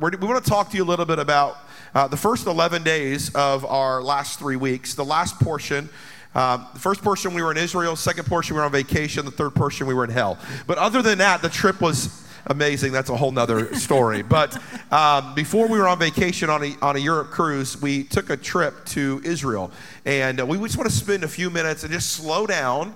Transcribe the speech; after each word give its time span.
we're, 0.00 0.10
we 0.10 0.26
want 0.26 0.42
to 0.42 0.48
talk 0.48 0.70
to 0.70 0.76
you 0.76 0.84
a 0.84 0.84
little 0.84 1.06
bit 1.06 1.18
about 1.18 1.58
uh, 1.94 2.06
the 2.06 2.16
first 2.16 2.46
11 2.46 2.82
days 2.82 3.34
of 3.34 3.64
our 3.64 4.02
last 4.02 4.38
three 4.38 4.56
weeks. 4.56 4.94
The 4.94 5.04
last 5.04 5.38
portion, 5.40 5.88
um, 6.34 6.66
the 6.74 6.80
first 6.80 7.02
portion 7.02 7.32
we 7.32 7.42
were 7.42 7.50
in 7.50 7.56
Israel, 7.56 7.96
second 7.96 8.26
portion 8.26 8.54
we 8.54 8.60
were 8.60 8.66
on 8.66 8.72
vacation, 8.72 9.24
the 9.24 9.30
third 9.30 9.54
portion 9.54 9.86
we 9.86 9.94
were 9.94 10.04
in 10.04 10.10
hell. 10.10 10.38
But 10.66 10.78
other 10.78 11.00
than 11.00 11.18
that, 11.18 11.40
the 11.40 11.48
trip 11.48 11.80
was 11.80 12.26
amazing. 12.46 12.92
That's 12.92 13.10
a 13.10 13.16
whole 13.16 13.32
nother 13.32 13.74
story. 13.76 14.22
but 14.22 14.58
um, 14.92 15.34
before 15.34 15.68
we 15.68 15.78
were 15.78 15.88
on 15.88 15.98
vacation 15.98 16.50
on 16.50 16.62
a, 16.62 16.76
on 16.82 16.96
a 16.96 16.98
Europe 16.98 17.30
cruise, 17.30 17.80
we 17.80 18.04
took 18.04 18.30
a 18.30 18.36
trip 18.36 18.84
to 18.86 19.20
Israel. 19.24 19.70
And 20.04 20.40
uh, 20.40 20.46
we 20.46 20.58
just 20.58 20.76
want 20.76 20.90
to 20.90 20.94
spend 20.94 21.24
a 21.24 21.28
few 21.28 21.50
minutes 21.50 21.82
and 21.82 21.92
just 21.92 22.12
slow 22.12 22.46
down, 22.46 22.94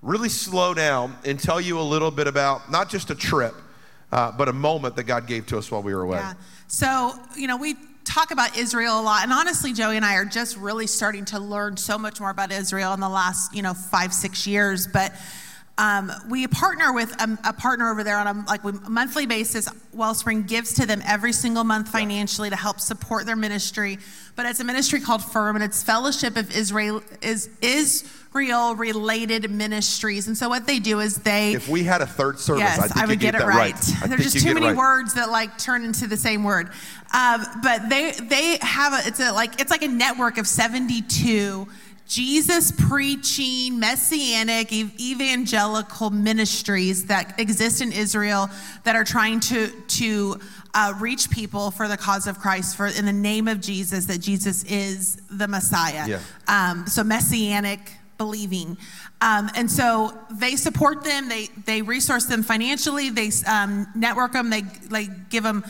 really 0.00 0.28
slow 0.28 0.72
down, 0.72 1.16
and 1.24 1.38
tell 1.38 1.60
you 1.60 1.78
a 1.78 1.82
little 1.82 2.10
bit 2.10 2.26
about 2.26 2.70
not 2.70 2.88
just 2.88 3.10
a 3.10 3.14
trip, 3.14 3.54
uh, 4.12 4.30
but 4.30 4.48
a 4.48 4.52
moment 4.52 4.94
that 4.96 5.04
God 5.04 5.26
gave 5.26 5.46
to 5.46 5.58
us 5.58 5.70
while 5.70 5.82
we 5.82 5.94
were 5.94 6.02
away. 6.02 6.18
Yeah. 6.18 6.34
So, 6.68 7.14
you 7.36 7.46
know, 7.46 7.56
we 7.56 7.74
talk 8.04 8.30
about 8.30 8.56
Israel 8.56 9.00
a 9.00 9.02
lot. 9.02 9.22
And 9.22 9.32
honestly, 9.32 9.72
Joey 9.72 9.96
and 9.96 10.04
I 10.04 10.16
are 10.16 10.24
just 10.24 10.56
really 10.56 10.86
starting 10.86 11.24
to 11.26 11.38
learn 11.38 11.76
so 11.76 11.96
much 11.96 12.20
more 12.20 12.30
about 12.30 12.52
Israel 12.52 12.92
in 12.92 13.00
the 13.00 13.08
last, 13.08 13.54
you 13.54 13.62
know, 13.62 13.74
five, 13.74 14.12
six 14.12 14.46
years. 14.46 14.86
But 14.86 15.12
um, 15.78 16.12
we 16.28 16.46
partner 16.46 16.92
with 16.92 17.10
a, 17.20 17.38
a, 17.44 17.52
partner 17.54 17.90
over 17.90 18.04
there 18.04 18.18
on 18.18 18.26
a 18.26 18.44
like 18.46 18.62
monthly 18.88 19.24
basis. 19.24 19.68
Wellspring 19.94 20.42
gives 20.42 20.74
to 20.74 20.86
them 20.86 21.00
every 21.06 21.32
single 21.32 21.64
month 21.64 21.88
financially 21.88 22.50
to 22.50 22.56
help 22.56 22.78
support 22.78 23.24
their 23.24 23.36
ministry. 23.36 23.98
But 24.36 24.44
it's 24.46 24.60
a 24.60 24.64
ministry 24.64 25.00
called 25.00 25.24
Firm, 25.24 25.56
and 25.56 25.64
it's 25.64 25.82
Fellowship 25.82 26.36
of 26.36 26.54
Israel 26.54 27.02
is 27.22 27.48
is 27.62 28.02
Israel 28.32 28.74
related 28.74 29.50
ministries. 29.50 30.26
And 30.26 30.36
so 30.36 30.48
what 30.48 30.66
they 30.66 30.78
do 30.78 31.00
is 31.00 31.16
they. 31.18 31.52
If 31.52 31.68
we 31.68 31.84
had 31.84 32.00
a 32.00 32.06
third 32.06 32.38
service, 32.38 32.62
yes, 32.62 32.92
I, 32.96 33.04
I 33.04 33.06
would 33.06 33.20
get, 33.20 33.32
get, 33.32 33.42
it 33.42 33.46
right. 33.46 33.74
right. 33.74 34.08
There's 34.08 34.32
just 34.32 34.44
too 34.44 34.54
many 34.54 34.66
right. 34.66 34.76
words 34.76 35.14
that 35.14 35.30
like 35.30 35.58
turn 35.58 35.84
into 35.84 36.06
the 36.06 36.16
same 36.16 36.42
word. 36.42 36.70
Um, 37.12 37.44
but 37.62 37.90
they 37.90 38.12
they 38.12 38.58
have 38.62 38.94
a 38.94 39.06
it's 39.06 39.20
a 39.20 39.32
like 39.32 39.60
it's 39.60 39.70
like 39.70 39.82
a 39.82 39.88
network 39.88 40.38
of 40.38 40.46
72 40.46 41.68
Jesus 42.06 42.72
preaching 42.72 43.78
messianic 43.78 44.72
evangelical 44.72 46.10
ministries 46.10 47.06
that 47.06 47.38
exist 47.38 47.82
in 47.82 47.92
Israel 47.92 48.48
that 48.84 48.96
are 48.96 49.04
trying 49.04 49.40
to 49.40 49.68
to 49.68 50.40
uh, 50.74 50.94
reach 50.98 51.30
people 51.30 51.70
for 51.70 51.86
the 51.86 51.98
cause 51.98 52.26
of 52.26 52.38
Christ, 52.38 52.76
for 52.76 52.86
in 52.86 53.04
the 53.04 53.12
name 53.12 53.46
of 53.46 53.60
Jesus, 53.60 54.06
that 54.06 54.22
Jesus 54.22 54.64
is 54.64 55.20
the 55.30 55.46
Messiah. 55.46 56.08
Yeah. 56.08 56.20
Um, 56.48 56.86
so 56.86 57.04
messianic 57.04 57.98
believing. 58.22 58.78
Um, 59.20 59.50
and 59.56 59.68
so 59.68 60.16
they 60.30 60.54
support 60.54 61.02
them, 61.02 61.28
they, 61.28 61.48
they 61.66 61.82
resource 61.82 62.26
them 62.26 62.44
financially, 62.44 63.10
they 63.10 63.30
um, 63.48 63.88
network 63.96 64.32
them, 64.32 64.48
they 64.48 64.62
like 64.90 65.10
give 65.28 65.42
them, 65.42 65.64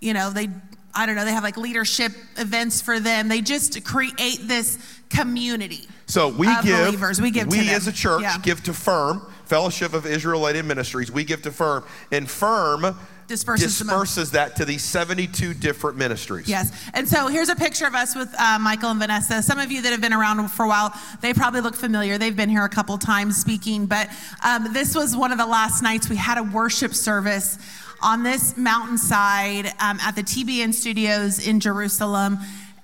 you 0.00 0.14
know, 0.14 0.30
they, 0.30 0.48
I 0.94 1.04
don't 1.04 1.16
know, 1.16 1.24
they 1.24 1.32
have 1.32 1.42
like 1.42 1.56
leadership 1.56 2.12
events 2.36 2.80
for 2.80 3.00
them. 3.00 3.26
They 3.28 3.40
just 3.40 3.84
create 3.84 4.38
this 4.42 4.78
community. 5.10 5.88
So 6.06 6.28
we 6.28 6.46
give 6.62 6.78
believers. 6.86 7.20
We 7.20 7.32
give 7.32 7.48
we 7.48 7.70
as 7.70 7.88
a 7.88 7.92
church 7.92 8.22
yeah. 8.22 8.38
give 8.38 8.62
to 8.64 8.72
Firm 8.72 9.26
Fellowship 9.46 9.92
of 9.92 10.06
Israelite 10.06 10.64
Ministries. 10.64 11.10
We 11.10 11.24
give 11.24 11.42
to 11.42 11.50
Firm, 11.50 11.84
and 12.12 12.30
Firm 12.30 12.96
disperses, 13.26 13.78
disperses 13.78 14.30
that 14.32 14.56
to 14.56 14.64
these 14.64 14.82
72 14.82 15.54
different 15.54 15.96
ministries. 15.96 16.48
Yes. 16.48 16.72
And 16.94 17.08
so 17.08 17.28
here's 17.28 17.48
a 17.48 17.56
picture 17.56 17.86
of 17.86 17.94
us 17.94 18.14
with 18.14 18.34
uh, 18.38 18.58
Michael 18.60 18.90
and 18.90 19.00
Vanessa. 19.00 19.42
Some 19.42 19.58
of 19.58 19.72
you 19.72 19.82
that 19.82 19.90
have 19.90 20.00
been 20.00 20.12
around 20.12 20.48
for 20.48 20.64
a 20.64 20.68
while, 20.68 20.92
they 21.20 21.34
probably 21.34 21.60
look 21.60 21.74
familiar. 21.74 22.18
They've 22.18 22.36
been 22.36 22.50
here 22.50 22.64
a 22.64 22.68
couple 22.68 22.96
times 22.98 23.36
speaking, 23.36 23.86
but 23.86 24.08
um, 24.44 24.72
this 24.72 24.94
was 24.94 25.16
one 25.16 25.32
of 25.32 25.38
the 25.38 25.46
last 25.46 25.82
nights 25.82 26.08
we 26.08 26.16
had 26.16 26.38
a 26.38 26.42
worship 26.42 26.94
service 26.94 27.58
on 28.02 28.22
this 28.22 28.56
mountainside 28.56 29.66
um, 29.80 29.98
at 30.00 30.14
the 30.14 30.22
TBN 30.22 30.74
studios 30.74 31.46
in 31.46 31.60
Jerusalem 31.60 32.38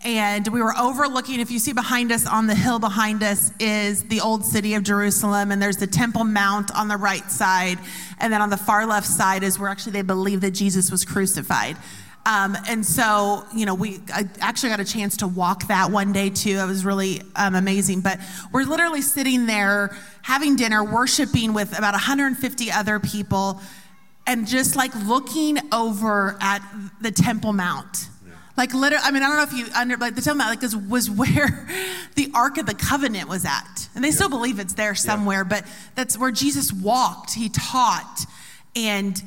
and 0.05 0.48
we 0.48 0.61
were 0.61 0.77
overlooking 0.77 1.39
if 1.39 1.50
you 1.50 1.58
see 1.58 1.72
behind 1.72 2.11
us 2.11 2.27
on 2.27 2.47
the 2.47 2.55
hill 2.55 2.78
behind 2.78 3.22
us 3.22 3.53
is 3.61 4.03
the 4.05 4.20
old 4.20 4.44
city 4.44 4.75
of 4.75 4.83
jerusalem 4.83 5.53
and 5.53 5.62
there's 5.62 5.77
the 5.77 5.87
temple 5.87 6.25
mount 6.25 6.75
on 6.75 6.88
the 6.88 6.97
right 6.97 7.31
side. 7.31 7.78
And 8.19 8.32
then 8.32 8.41
on 8.41 8.50
the 8.50 8.56
far 8.56 8.87
left 8.87 9.06
side 9.06 9.43
is 9.43 9.59
where 9.59 9.69
actually 9.69 9.93
they 9.93 10.03
believe 10.03 10.41
that 10.41 10.53
jesus 10.53 10.91
was 10.91 11.04
crucified. 11.04 11.77
Um, 12.25 12.56
and 12.69 12.87
so 12.87 13.44
you 13.54 13.66
know 13.66 13.75
we 13.75 14.00
I 14.15 14.28
actually 14.41 14.71
got 14.71 14.81
a 14.81 14.84
chance 14.84 15.16
to 15.19 15.27
walk 15.27 15.66
that 15.69 15.91
one 15.91 16.12
day 16.12 16.31
too. 16.31 16.59
It 16.59 16.66
was 16.66 16.84
really 16.84 17.22
um, 17.34 17.54
amazing. 17.54 18.00
But 18.00 18.21
we're 18.53 18.65
literally 18.65 19.03
sitting 19.03 19.47
there 19.47 19.97
having 20.22 20.56
dinner 20.56 20.84
worshiping 20.84 21.53
with 21.53 21.77
about 21.77 21.94
150 21.94 22.71
other 22.71 23.00
people 23.00 23.60
and 24.25 24.47
just 24.47 24.77
like 24.77 24.94
looking 25.04 25.59
over 25.72 26.37
at 26.41 26.62
the 27.00 27.10
temple 27.10 27.53
mount 27.53 28.09
like 28.57 28.75
literally, 28.75 29.03
I 29.05 29.11
mean, 29.11 29.23
I 29.23 29.29
don't 29.29 29.37
know 29.37 29.59
if 29.59 29.67
you 29.67 29.73
under 29.75 29.97
like 29.97 30.15
the 30.15 30.21
Temple 30.21 30.39
Mount, 30.39 30.51
like 30.51 30.61
this 30.61 30.75
was 30.75 31.11
where 31.11 31.69
the 32.15 32.31
Ark 32.35 32.59
of 32.59 32.67
the 32.67 32.75
Covenant 32.75 33.29
was 33.29 33.45
at, 33.45 33.89
and 33.95 34.05
they 34.05 34.09
yeah. 34.09 34.15
still 34.15 34.29
believe 34.29 34.59
it's 34.59 34.75
there 34.75 34.95
somewhere. 34.95 35.39
Yeah. 35.39 35.61
But 35.61 35.67
that's 35.95 36.19
where 36.19 36.31
Jesus 36.31 36.73
walked. 36.73 37.35
He 37.35 37.49
taught, 37.49 38.27
and 38.77 39.23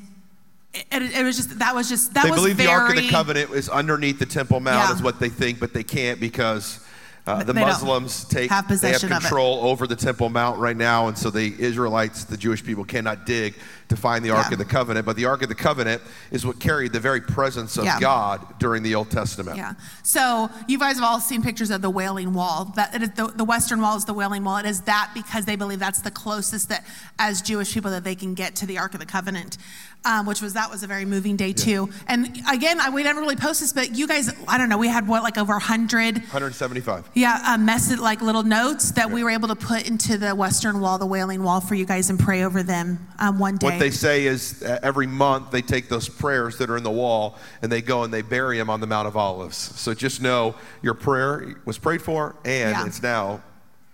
it, 0.74 0.88
it, 0.92 1.24
was 1.24 1.38
just 1.38 1.60
that 1.60 1.74
was 1.74 1.90
just 1.90 2.14
that 2.14 2.30
was 2.30 2.42
very. 2.42 2.54
they 2.54 2.54
was. 2.54 2.56
believe 2.56 2.56
very, 2.58 2.68
the 2.68 2.74
Ark 2.74 2.98
of 2.98 3.04
the 3.04 3.10
Covenant 3.10 3.52
is 3.52 3.70
underneath 3.70 4.20
the 4.20 4.26
Temple 4.26 4.60
Mount, 4.60 4.90
yeah. 4.90 4.96
is 4.96 5.02
what 5.02 5.20
they 5.20 5.30
think, 5.30 5.60
but 5.60 5.74
they 5.74 5.84
can't 5.84 6.20
because 6.20 6.86
uh, 7.28 7.44
the 7.44 7.54
Muslims 7.54 8.26
take 8.26 8.52
have 8.52 8.68
they 8.82 8.92
have 8.92 9.02
control 9.02 9.66
over 9.66 9.88
the 9.88 9.96
Temple 9.96 10.30
Mount 10.30 10.60
right 10.60 10.78
now, 10.78 11.08
and 11.08 11.18
so 11.18 11.32
the 11.32 11.56
Israelites, 11.58 12.26
the 12.26 12.38
Jewish 12.38 12.64
people, 12.64 12.86
cannot 12.86 13.26
dig 13.26 13.56
to 13.90 13.96
find 13.96 14.26
the 14.26 14.32
Ark 14.32 14.48
yeah. 14.48 14.54
of 14.54 14.60
the 14.60 14.66
Covenant. 14.66 15.06
But 15.06 15.16
the 15.16 15.26
Ark 15.26 15.44
of 15.44 15.50
the 15.50 15.56
Covenant 15.56 16.02
is 16.32 16.46
what 16.46 16.60
carried 16.60 16.94
the 16.94 17.00
very 17.00 17.22
presence 17.22 17.78
of 17.78 17.86
yeah. 17.86 18.00
God 18.00 18.60
during 18.60 18.84
the 18.84 18.96
Old 18.96 19.12
Testament. 19.12 19.58
Yeah. 19.58 19.74
So 20.04 20.50
you 20.68 20.80
guys 20.80 20.96
have 20.96 21.04
all 21.04 21.20
seen 21.20 21.42
pictures 21.42 21.70
of 21.70 21.82
the 21.82 21.90
Wailing 21.90 22.34
Wall. 22.34 22.66
That 22.76 22.92
the, 23.16 23.34
the 23.36 23.46
Western 23.46 23.82
Wall 23.82 23.96
is 23.98 24.06
the 24.06 24.14
Wailing 24.14 24.44
Wall. 24.44 24.58
It 24.58 24.66
is 24.66 24.82
that 24.82 25.12
because 25.14 25.46
they 25.46 25.56
believe 25.56 25.80
that's 25.80 26.02
the 26.02 26.12
closest 26.12 26.70
that, 26.70 26.86
as 27.20 27.42
Jewish 27.42 27.74
people, 27.74 27.92
that 27.92 28.04
they 28.04 28.16
can 28.16 28.34
get 28.34 28.56
to 28.58 28.66
the 28.66 28.78
Ark 28.78 28.94
of 28.94 29.00
the 29.00 29.06
Covenant 29.06 29.58
um, 30.06 30.26
which 30.26 30.42
was 30.42 30.54
that 30.54 30.70
was 30.70 30.84
a 30.84 30.88
very 30.88 31.04
moving 31.04 31.36
day 31.36 31.52
too. 31.52 31.90
And 32.08 32.42
again, 32.50 32.80
I, 32.80 32.90
we 32.90 33.04
never 33.04 33.20
really 33.20 33.36
post 33.36 33.60
this, 33.60 33.74
but 33.74 33.96
you 33.96 34.08
guys, 34.08 34.32
I 34.48 34.58
don't 34.58 34.70
know, 34.70 34.78
we 34.78 34.88
had 34.88 35.08
what 35.08 35.24
like 35.24 35.38
over 35.38 35.54
100, 35.54 36.18
175. 36.18 37.10
Yeah, 37.14 37.42
uh, 37.46 37.58
message 37.58 38.00
like 38.00 38.22
little 38.22 38.44
notes 38.44 38.92
that 38.92 39.10
we 39.10 39.24
were 39.24 39.32
able 39.32 39.48
to 39.48 39.56
put 39.56 39.88
into 39.88 40.18
the 40.18 40.36
Western 40.36 40.80
Wall, 40.80 40.98
the 40.98 41.06
Wailing 41.06 41.44
Wall, 41.44 41.60
for 41.60 41.76
you 41.76 41.86
guys 41.86 42.10
and 42.10 42.20
pray 42.20 42.44
over 42.44 42.64
them 42.64 43.08
um, 43.20 43.40
one 43.40 43.58
day. 43.58 43.75
What 43.76 43.80
they 43.80 43.92
say 43.92 44.26
is 44.26 44.64
uh, 44.64 44.80
every 44.82 45.08
month 45.08 45.52
they 45.52 45.62
take 45.62 45.90
those 45.90 46.10
prayers 46.10 46.58
that 46.58 46.70
are 46.70 46.78
in 46.78 46.84
the 46.84 46.92
wall 46.92 47.38
and 47.62 47.72
they 47.72 47.82
go 47.82 48.04
and 48.04 48.14
they 48.14 48.22
bury 48.22 48.58
them 48.58 48.70
on 48.70 48.80
the 48.82 48.88
Mount 48.88 49.08
of 49.08 49.16
Olives. 49.18 49.58
So 49.58 49.94
just 49.94 50.22
know 50.22 50.56
your 50.82 50.94
prayer 50.94 51.56
was 51.66 51.78
prayed 51.78 52.02
for 52.02 52.36
and 52.46 52.72
yeah. 52.72 52.86
it's 52.86 53.02
now 53.02 53.42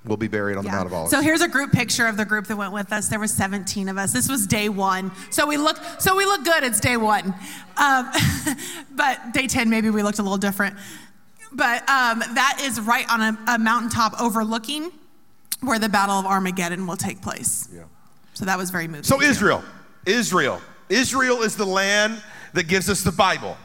will 0.06 0.18
be 0.18 0.28
buried 0.28 0.58
on 0.58 0.64
yeah. 0.64 0.72
the 0.72 0.78
Mount 0.78 0.88
of 0.88 0.94
Olives. 0.94 1.12
So 1.12 1.22
here's 1.22 1.42
a 1.42 1.48
group 1.48 1.72
picture 1.72 2.08
of 2.08 2.18
the 2.18 2.26
group 2.26 2.48
that 2.48 2.58
went 2.58 2.74
with 2.74 2.92
us. 2.92 3.08
There 3.08 3.20
were 3.20 3.28
17 3.28 3.88
of 3.90 3.98
us. 3.98 4.12
This 4.12 4.30
was 4.30 4.48
day 4.48 4.70
one. 4.70 5.12
So 5.30 5.46
we 5.46 5.58
look 5.58 5.78
so 6.00 6.16
we 6.16 6.26
look 6.26 6.44
good. 6.44 6.64
It's 6.64 6.80
day 6.80 6.98
one, 6.98 7.34
um, 7.78 8.12
but 8.92 9.34
day 9.34 9.48
10 9.48 9.70
maybe 9.70 9.90
we 9.90 10.02
looked 10.04 10.20
a 10.20 10.24
little 10.24 10.38
different. 10.38 10.76
But 11.54 11.82
um, 11.90 12.20
that 12.20 12.60
is 12.62 12.80
right 12.80 13.06
on 13.12 13.22
a, 13.22 13.56
a, 13.56 13.60
mountaintop 13.60 14.22
overlooking 14.22 14.90
where 15.60 15.80
the 15.80 15.90
Battle 15.90 16.16
of 16.16 16.26
Armageddon 16.26 16.88
will 16.88 16.96
take 16.96 17.22
place. 17.22 17.68
Yeah. 17.74 17.84
So 18.34 18.46
that 18.46 18.58
was 18.58 18.70
very 18.70 18.88
moving. 18.88 19.04
So 19.04 19.22
Israel, 19.22 19.64
Israel, 20.06 20.62
Israel 20.90 21.42
is 21.42 21.56
the 21.56 21.66
land 21.66 22.22
that 22.54 22.68
gives 22.68 22.90
us 22.90 23.02
the 23.04 23.12
Bible. 23.12 23.58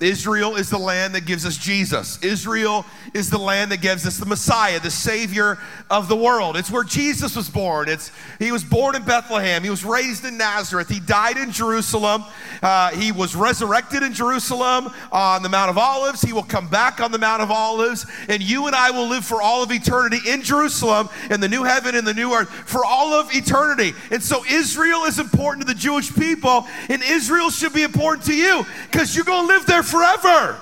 Israel 0.00 0.56
is 0.56 0.70
the 0.70 0.78
land 0.78 1.14
that 1.14 1.26
gives 1.26 1.44
us 1.44 1.56
Jesus. 1.56 2.22
Israel 2.22 2.86
is 3.14 3.30
the 3.30 3.38
land 3.38 3.72
that 3.72 3.80
gives 3.80 4.06
us 4.06 4.16
the 4.16 4.26
Messiah, 4.26 4.78
the 4.78 4.90
Savior 4.90 5.58
of 5.90 6.08
the 6.08 6.16
world. 6.16 6.56
It's 6.56 6.70
where 6.70 6.84
Jesus 6.84 7.34
was 7.34 7.48
born. 7.48 7.88
It's, 7.88 8.12
he 8.38 8.52
was 8.52 8.62
born 8.62 8.94
in 8.94 9.02
Bethlehem. 9.02 9.64
He 9.64 9.70
was 9.70 9.84
raised 9.84 10.24
in 10.24 10.38
Nazareth. 10.38 10.88
He 10.88 11.00
died 11.00 11.36
in 11.36 11.50
Jerusalem. 11.50 12.24
Uh, 12.62 12.90
he 12.90 13.12
was 13.12 13.34
resurrected 13.34 14.02
in 14.02 14.12
Jerusalem 14.12 14.92
on 15.10 15.42
the 15.42 15.48
Mount 15.48 15.70
of 15.70 15.78
Olives. 15.78 16.22
He 16.22 16.32
will 16.32 16.42
come 16.42 16.68
back 16.68 17.00
on 17.00 17.10
the 17.10 17.18
Mount 17.18 17.42
of 17.42 17.50
Olives. 17.50 18.06
And 18.28 18.42
you 18.42 18.66
and 18.66 18.76
I 18.76 18.90
will 18.90 19.08
live 19.08 19.24
for 19.24 19.42
all 19.42 19.62
of 19.62 19.72
eternity 19.72 20.18
in 20.26 20.42
Jerusalem, 20.42 21.08
in 21.30 21.40
the 21.40 21.48
new 21.48 21.64
heaven 21.64 21.94
and 21.94 22.06
the 22.06 22.14
new 22.14 22.32
earth, 22.32 22.48
for 22.50 22.84
all 22.84 23.14
of 23.14 23.34
eternity. 23.34 23.94
And 24.10 24.22
so 24.22 24.44
Israel 24.48 25.04
is 25.04 25.18
important 25.18 25.66
to 25.66 25.72
the 25.72 25.78
Jewish 25.78 26.14
people, 26.14 26.66
and 26.88 27.02
Israel 27.02 27.50
should 27.50 27.72
be 27.72 27.82
important 27.82 28.26
to 28.26 28.34
you 28.34 28.64
because 28.90 29.16
you're 29.16 29.24
going 29.24 29.46
to 29.46 29.54
live 29.54 29.66
there 29.66 29.82
forever. 29.90 30.60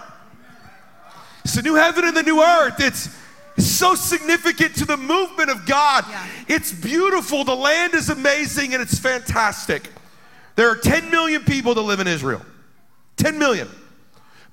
It's 1.45 1.55
the 1.55 1.63
new 1.63 1.75
heaven 1.75 2.05
and 2.05 2.17
the 2.17 2.23
new 2.23 2.43
earth. 2.43 2.81
It's 2.81 3.09
so 3.59 3.95
significant 3.95 4.75
to 4.77 4.85
the 4.85 4.97
movement 4.97 5.51
of 5.51 5.65
God. 5.67 6.05
Yeah. 6.09 6.27
It's 6.49 6.73
beautiful. 6.73 7.45
The 7.45 7.55
land 7.55 7.95
is 7.95 8.11
amazing 8.11 8.75
and 8.75 8.83
it's 8.83 8.99
fantastic. 8.99 9.89
There 10.57 10.69
are 10.69 10.77
10 10.77 11.11
million 11.11 11.45
people 11.45 11.75
that 11.75 11.83
live 11.83 12.01
in 12.01 12.07
Israel. 12.07 12.43
10 13.17 13.39
million. 13.39 13.69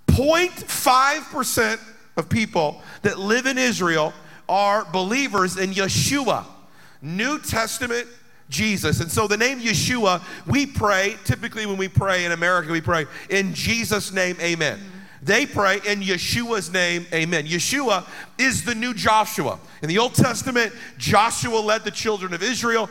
0.5% 0.08 1.80
of 2.18 2.30
people 2.30 2.81
that 3.02 3.18
live 3.18 3.46
in 3.46 3.58
Israel 3.58 4.14
are 4.48 4.86
believers 4.92 5.58
in 5.58 5.72
Yeshua, 5.72 6.46
New 7.02 7.40
Testament 7.40 8.08
Jesus. 8.53 9.01
And 9.01 9.11
so 9.11 9.27
the 9.27 9.35
name 9.35 9.59
Yeshua, 9.59 10.21
we 10.47 10.65
pray, 10.65 11.17
typically 11.25 11.65
when 11.65 11.75
we 11.75 11.89
pray 11.89 12.23
in 12.23 12.31
America, 12.31 12.71
we 12.71 12.79
pray 12.79 13.07
in 13.29 13.53
Jesus' 13.53 14.13
name, 14.13 14.38
amen. 14.39 14.79
They 15.21 15.45
pray 15.45 15.77
in 15.85 16.01
Yeshua's 16.01 16.71
name, 16.71 17.05
amen. 17.13 17.47
Yeshua 17.47 18.05
is 18.38 18.63
the 18.63 18.75
new 18.75 18.94
Joshua. 18.94 19.57
In 19.81 19.89
the 19.89 19.97
Old 19.97 20.13
Testament, 20.13 20.73
Joshua 20.97 21.57
led 21.57 21.83
the 21.83 21.91
children 21.91 22.33
of 22.33 22.44
Israel 22.44 22.89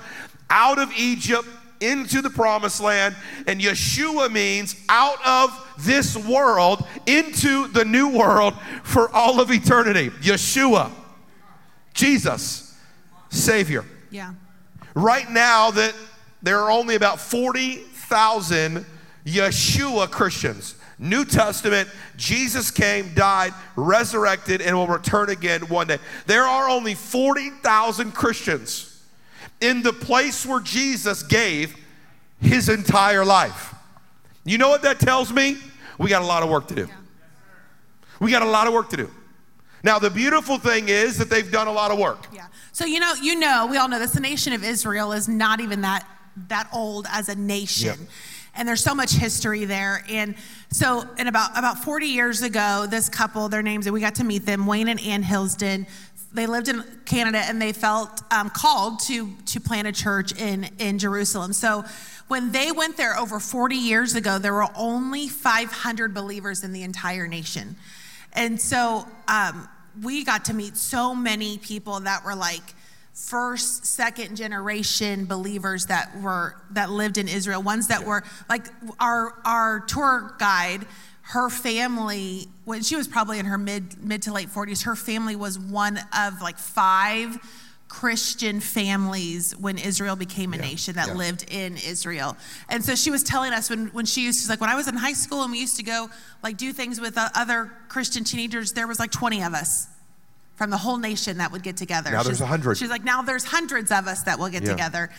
out 0.51 0.79
of 0.79 0.91
Egypt 0.97 1.47
into 1.81 2.23
the 2.23 2.31
promised 2.31 2.81
land. 2.81 3.15
And 3.47 3.61
Yeshua 3.61 4.33
means 4.33 4.77
out 4.89 5.19
of 5.27 5.75
this 5.79 6.17
world 6.17 6.87
into 7.07 7.69
the 7.69 7.85
new 7.85 8.09
world 8.09 8.55
for 8.83 9.15
all 9.15 9.41
of 9.41 9.51
eternity. 9.51 10.11
Yeshua, 10.23 10.91
Jesus, 11.93 12.75
Savior. 13.29 13.85
Yeah. 14.11 14.33
Right 14.95 15.31
now, 15.31 15.71
that 15.71 15.95
there 16.43 16.59
are 16.59 16.71
only 16.71 16.95
about 16.95 17.21
40,000 17.21 18.85
Yeshua 19.25 20.11
Christians. 20.11 20.75
New 20.99 21.25
Testament, 21.25 21.89
Jesus 22.17 22.71
came, 22.71 23.13
died, 23.15 23.53
resurrected, 23.75 24.61
and 24.61 24.77
will 24.77 24.87
return 24.87 25.31
again 25.31 25.63
one 25.63 25.87
day. 25.87 25.99
There 26.27 26.45
are 26.45 26.69
only 26.69 26.95
40,000 26.95 28.13
Christians 28.13 29.03
in 29.61 29.83
the 29.83 29.93
place 29.93 30.47
where 30.47 30.61
Jesus 30.61 31.23
gave 31.23 31.77
his 32.41 32.69
entire 32.69 33.25
life. 33.25 33.75
You 34.45 34.59
know 34.59 34.69
what 34.69 34.83
that 34.83 35.01
tells 35.01 35.33
me? 35.33 35.57
We 35.99 36.09
got 36.09 36.23
a 36.23 36.27
lot 36.27 36.43
of 36.43 36.51
work 36.51 36.69
to 36.69 36.75
do. 36.75 36.89
We 38.21 38.31
got 38.31 38.43
a 38.43 38.49
lot 38.49 38.67
of 38.67 38.73
work 38.73 38.91
to 38.91 38.97
do. 38.97 39.11
Now, 39.85 39.99
the 39.99 40.11
beautiful 40.11 40.59
thing 40.59 40.89
is 40.89 41.19
that 41.19 41.29
they've 41.29 41.51
done 41.51 41.67
a 41.67 41.73
lot 41.73 41.91
of 41.91 41.99
work. 41.99 42.27
Yeah. 42.33 42.47
So 42.73 42.85
you 42.85 43.01
know, 43.01 43.13
you 43.21 43.39
know, 43.39 43.67
we 43.71 43.77
all 43.77 43.89
know 43.89 43.99
this. 43.99 44.13
The 44.13 44.21
nation 44.21 44.53
of 44.53 44.65
Israel 44.65 45.13
is 45.13 45.29
not 45.29 45.61
even 45.61 45.83
that 45.83 46.07
that 46.49 46.69
old 46.73 47.07
as 47.11 47.29
a 47.29 47.35
nation. 47.35 47.89
Yep. 47.89 48.09
And 48.55 48.69
there's 48.69 48.83
so 48.83 48.95
much 48.95 49.13
history 49.13 49.65
there. 49.65 50.05
And 50.09 50.35
so, 50.71 51.05
in 51.19 51.27
about 51.27 51.57
about 51.57 51.83
40 51.83 52.07
years 52.07 52.43
ago, 52.43 52.87
this 52.89 53.09
couple, 53.09 53.49
their 53.49 53.63
names, 53.63 53.87
and 53.87 53.95
we 53.95 54.01
got 54.01 54.15
to 54.17 54.25
meet 54.25 54.47
them, 54.47 54.67
Wayne 54.67 54.89
and 54.89 55.01
Ann 55.01 55.23
Hilsden. 55.23 55.87
They 56.35 56.47
lived 56.47 56.69
in 56.69 56.83
Canada, 57.05 57.43
and 57.45 57.61
they 57.61 57.73
felt 57.73 58.23
um, 58.33 58.51
called 58.51 59.01
to 59.01 59.35
to 59.47 59.61
plant 59.61 59.89
a 59.89 59.93
church 59.93 60.39
in 60.39 60.69
in 60.79 60.99
Jerusalem. 60.99 61.53
So, 61.53 61.85
when 62.29 62.53
they 62.53 62.73
went 62.73 62.97
there 62.97 63.19
over 63.19 63.41
40 63.41 63.77
years 63.77 64.15
ago, 64.15 64.39
there 64.39 64.55
were 64.55 64.69
only 64.77 65.29
500 65.29 66.15
believers 66.15 66.63
in 66.65 66.73
the 66.73 66.83
entire 66.83 67.27
nation. 67.27 67.77
And 68.35 68.61
so 68.61 69.07
um, 69.29 69.69
we 70.01 70.25
got 70.25 70.47
to 70.47 70.55
meet 70.55 70.77
so 70.77 71.15
many 71.15 71.59
people 71.59 72.01
that 72.01 72.25
were 72.25 72.35
like 72.35 72.75
first, 73.13 73.85
second 73.85 74.37
generation 74.37 75.27
believers 75.27 75.87
that 75.87 76.21
were 76.21 76.57
that 76.71 76.91
lived 76.91 77.19
in 77.19 77.29
Israel. 77.29 77.63
Ones 77.63 77.89
that 77.89 78.05
were 78.05 78.23
like 78.49 78.67
our 79.01 79.35
our 79.45 79.81
tour 79.81 80.35
guide. 80.39 80.87
Her 81.27 81.49
family, 81.49 82.49
when 82.65 82.83
she 82.83 82.97
was 82.97 83.07
probably 83.07 83.39
in 83.39 83.47
her 83.47 83.57
mid 83.57 84.03
mid 84.03 84.23
to 84.23 84.33
late 84.33 84.49
40s, 84.49 84.85
her 84.85 84.97
family 84.97 85.37
was 85.37 85.59
one 85.59 86.01
of 86.19 86.43
like 86.43 86.59
five 86.59 87.39
Christian 87.93 88.59
families 88.59 89.55
when 89.59 89.77
Israel 89.77 90.17
became 90.17 90.55
a 90.55 90.57
Yeah, 90.57 90.63
nation 90.63 90.95
that 90.95 91.09
yeah. 91.09 91.15
lived 91.15 91.45
in 91.51 91.77
Israel. 91.77 92.39
And 92.71 92.83
so 92.83 92.95
she 92.95 93.11
was 93.11 93.23
telling 93.23 93.53
us 93.53 93.69
when, 93.69 93.89
when 93.89 94.07
she 94.07 94.23
used 94.25 94.43
to, 94.45 94.49
like, 94.51 94.63
when 94.63 94.71
I 94.71 94.75
was 94.77 94.89
in 94.89 94.97
high 94.97 95.13
school 95.13 95.43
and 95.43 95.53
we 95.53 95.59
used 95.59 95.77
to 95.77 95.83
go, 95.83 96.09
like, 96.43 96.57
do 96.57 96.73
things 96.73 96.99
with 97.03 97.19
uh, 97.19 97.29
other 97.35 97.71
Christian 97.89 98.25
teenagers, 98.25 98.73
there 98.73 98.87
was 98.87 98.99
like 98.99 99.11
20 99.11 99.43
of 99.43 99.53
us 99.53 99.89
from 100.57 100.71
the 100.71 100.79
whole 100.79 100.97
nation 100.97 101.37
that 101.37 101.53
would 101.53 101.63
get 101.63 101.77
together. 101.77 102.11
Now 102.11 102.23
there's 102.23 102.39
She's- 102.39 102.51
100. 102.51 102.79
She's 102.79 102.89
like, 102.89 103.05
now 103.05 103.21
there's 103.21 103.45
hundreds 103.45 103.91
of 103.93 104.07
us 104.07 104.23
that 104.23 104.39
will 104.39 104.49
get 104.49 104.63
Yeah. 104.63 104.71
together. 104.71 105.11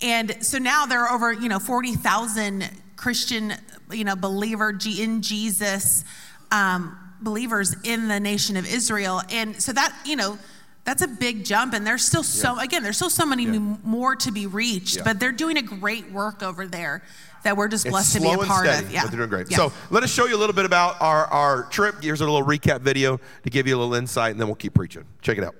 And 0.00 0.34
so 0.40 0.56
now 0.56 0.86
there 0.86 1.00
are 1.06 1.14
over, 1.14 1.34
you 1.34 1.50
know, 1.50 1.58
40,000 1.58 2.68
Christian, 2.96 3.52
you 3.90 4.04
know, 4.04 4.16
believer 4.16 4.70
in 4.98 5.20
Jesus 5.20 6.02
um, 6.50 6.98
believers 7.20 7.76
in 7.84 8.08
the 8.08 8.18
nation 8.18 8.56
of 8.56 8.66
Israel. 8.66 9.20
And 9.30 9.62
so 9.62 9.72
that, 9.74 9.94
you 10.06 10.16
know, 10.16 10.38
that's 10.84 11.02
a 11.02 11.08
big 11.08 11.44
jump. 11.44 11.74
And 11.74 11.86
there's 11.86 12.04
still 12.04 12.22
so, 12.22 12.58
again, 12.58 12.82
there's 12.82 12.96
still 12.96 13.10
so 13.10 13.24
many 13.26 13.46
m- 13.46 13.78
more 13.84 14.16
to 14.16 14.32
be 14.32 14.46
reached, 14.46 14.96
Yeah. 14.96 15.02
but 15.04 15.20
they're 15.20 15.32
doing 15.32 15.56
a 15.56 15.62
great 15.62 16.10
work 16.10 16.42
over 16.42 16.66
there 16.66 17.02
that 17.44 17.56
we're 17.56 17.68
just 17.68 17.84
It's 17.86 17.90
blessed 17.92 18.14
to 18.14 18.20
be 18.20 18.30
a 18.30 18.36
part 18.38 18.66
steady, 18.66 18.86
of. 18.86 18.92
Yeah. 18.92 19.02
but 19.02 19.10
they're 19.10 19.18
doing 19.18 19.30
great. 19.30 19.50
Yeah. 19.50 19.56
So 19.58 19.72
let 19.90 20.02
us 20.02 20.12
show 20.12 20.26
you 20.26 20.36
a 20.36 20.38
little 20.38 20.54
bit 20.54 20.64
about 20.64 21.00
our, 21.00 21.26
our 21.26 21.62
trip. 21.64 21.96
Here's 22.02 22.20
a 22.20 22.24
little 22.24 22.46
recap 22.46 22.80
video 22.80 23.18
to 23.44 23.50
give 23.50 23.66
you 23.66 23.76
a 23.76 23.78
little 23.78 23.94
insight, 23.94 24.32
and 24.32 24.40
then 24.40 24.46
we'll 24.48 24.54
keep 24.56 24.74
preaching. 24.74 25.04
Check 25.22 25.38
it 25.38 25.44
out. 25.44 25.54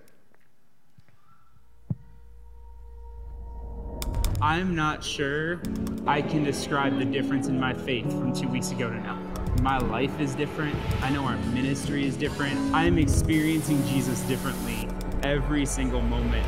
I'm 4.41 4.75
not 4.75 5.05
sure 5.05 5.61
I 6.07 6.21
can 6.21 6.43
describe 6.43 6.99
the 6.99 7.05
difference 7.05 7.47
in 7.47 7.61
my 7.61 7.73
faith 7.75 8.07
from 8.11 8.33
two 8.33 8.49
weeks 8.49 8.73
ago 8.73 8.91
to 8.91 8.97
now. 9.01 9.17
My 9.63 9.79
life 9.79 10.19
is 10.19 10.35
different. 10.35 10.75
I 11.01 11.11
know 11.11 11.25
our 11.25 11.37
ministry 11.55 12.05
is 12.07 12.17
different. 12.17 12.59
I 12.75 12.85
am 12.85 12.99
experiencing 12.99 13.85
Jesus 13.87 14.21
differently 14.23 14.89
every 15.25 15.65
single 15.65 16.03
moment. 16.03 16.47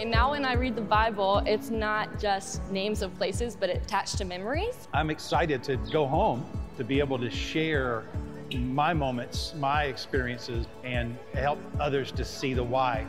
And 0.00 0.10
Now, 0.10 0.30
when 0.30 0.44
I 0.44 0.54
read 0.54 0.74
the 0.74 0.80
Bible, 0.80 1.42
it's 1.46 1.70
not 1.70 2.18
just 2.18 2.68
names 2.70 3.02
of 3.02 3.14
places, 3.16 3.54
but 3.54 3.70
attached 3.70 4.18
to 4.18 4.24
memories. 4.24 4.88
I'm 4.92 5.10
excited 5.10 5.62
to 5.64 5.76
go 5.76 6.06
home 6.06 6.44
to 6.78 6.84
be 6.84 6.98
able 6.98 7.18
to 7.18 7.30
share 7.30 8.04
my 8.52 8.92
moments, 8.94 9.54
my 9.56 9.84
experiences, 9.84 10.66
and 10.82 11.16
help 11.34 11.58
others 11.78 12.10
to 12.12 12.24
see 12.24 12.54
the 12.54 12.64
why. 12.64 13.06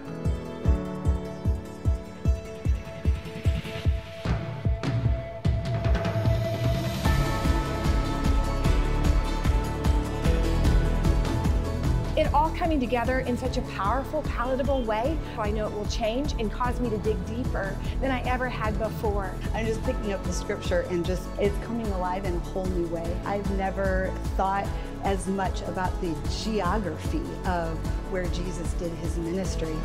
Coming 12.62 12.80
together 12.80 13.22
in 13.22 13.36
such 13.36 13.58
a 13.58 13.62
powerful, 13.74 14.22
palatable 14.22 14.84
way. 14.84 15.18
I 15.36 15.50
know 15.50 15.66
it 15.66 15.74
will 15.74 15.88
change 15.88 16.34
and 16.34 16.52
cause 16.52 16.80
me 16.80 16.92
to 16.92 16.98
dig 17.00 17.18
deeper 17.25 17.75
than 18.00 18.12
I 18.12 18.22
ever 18.22 18.48
had 18.48 18.78
before. 18.78 19.34
I'm 19.56 19.66
just 19.66 19.84
picking 19.84 20.13
up 20.13 20.24
the 20.24 20.31
scripture 20.31 20.81
and 20.92 21.04
just 21.04 21.28
it's 21.40 21.58
coming 21.66 21.88
alive 21.88 22.24
in 22.24 22.36
a 22.36 22.40
whole 22.40 22.68
new 22.68 22.86
way. 22.90 23.18
I've 23.25 23.50
never 23.58 24.13
thought 24.38 24.68
as 25.04 25.25
much 25.25 25.63
about 25.63 26.00
the 26.02 26.16
geography 26.44 27.24
of 27.46 27.80
where 28.12 28.28
Jesus 28.28 28.72
did 28.74 28.92
his 28.92 29.18
ministry. 29.18 29.75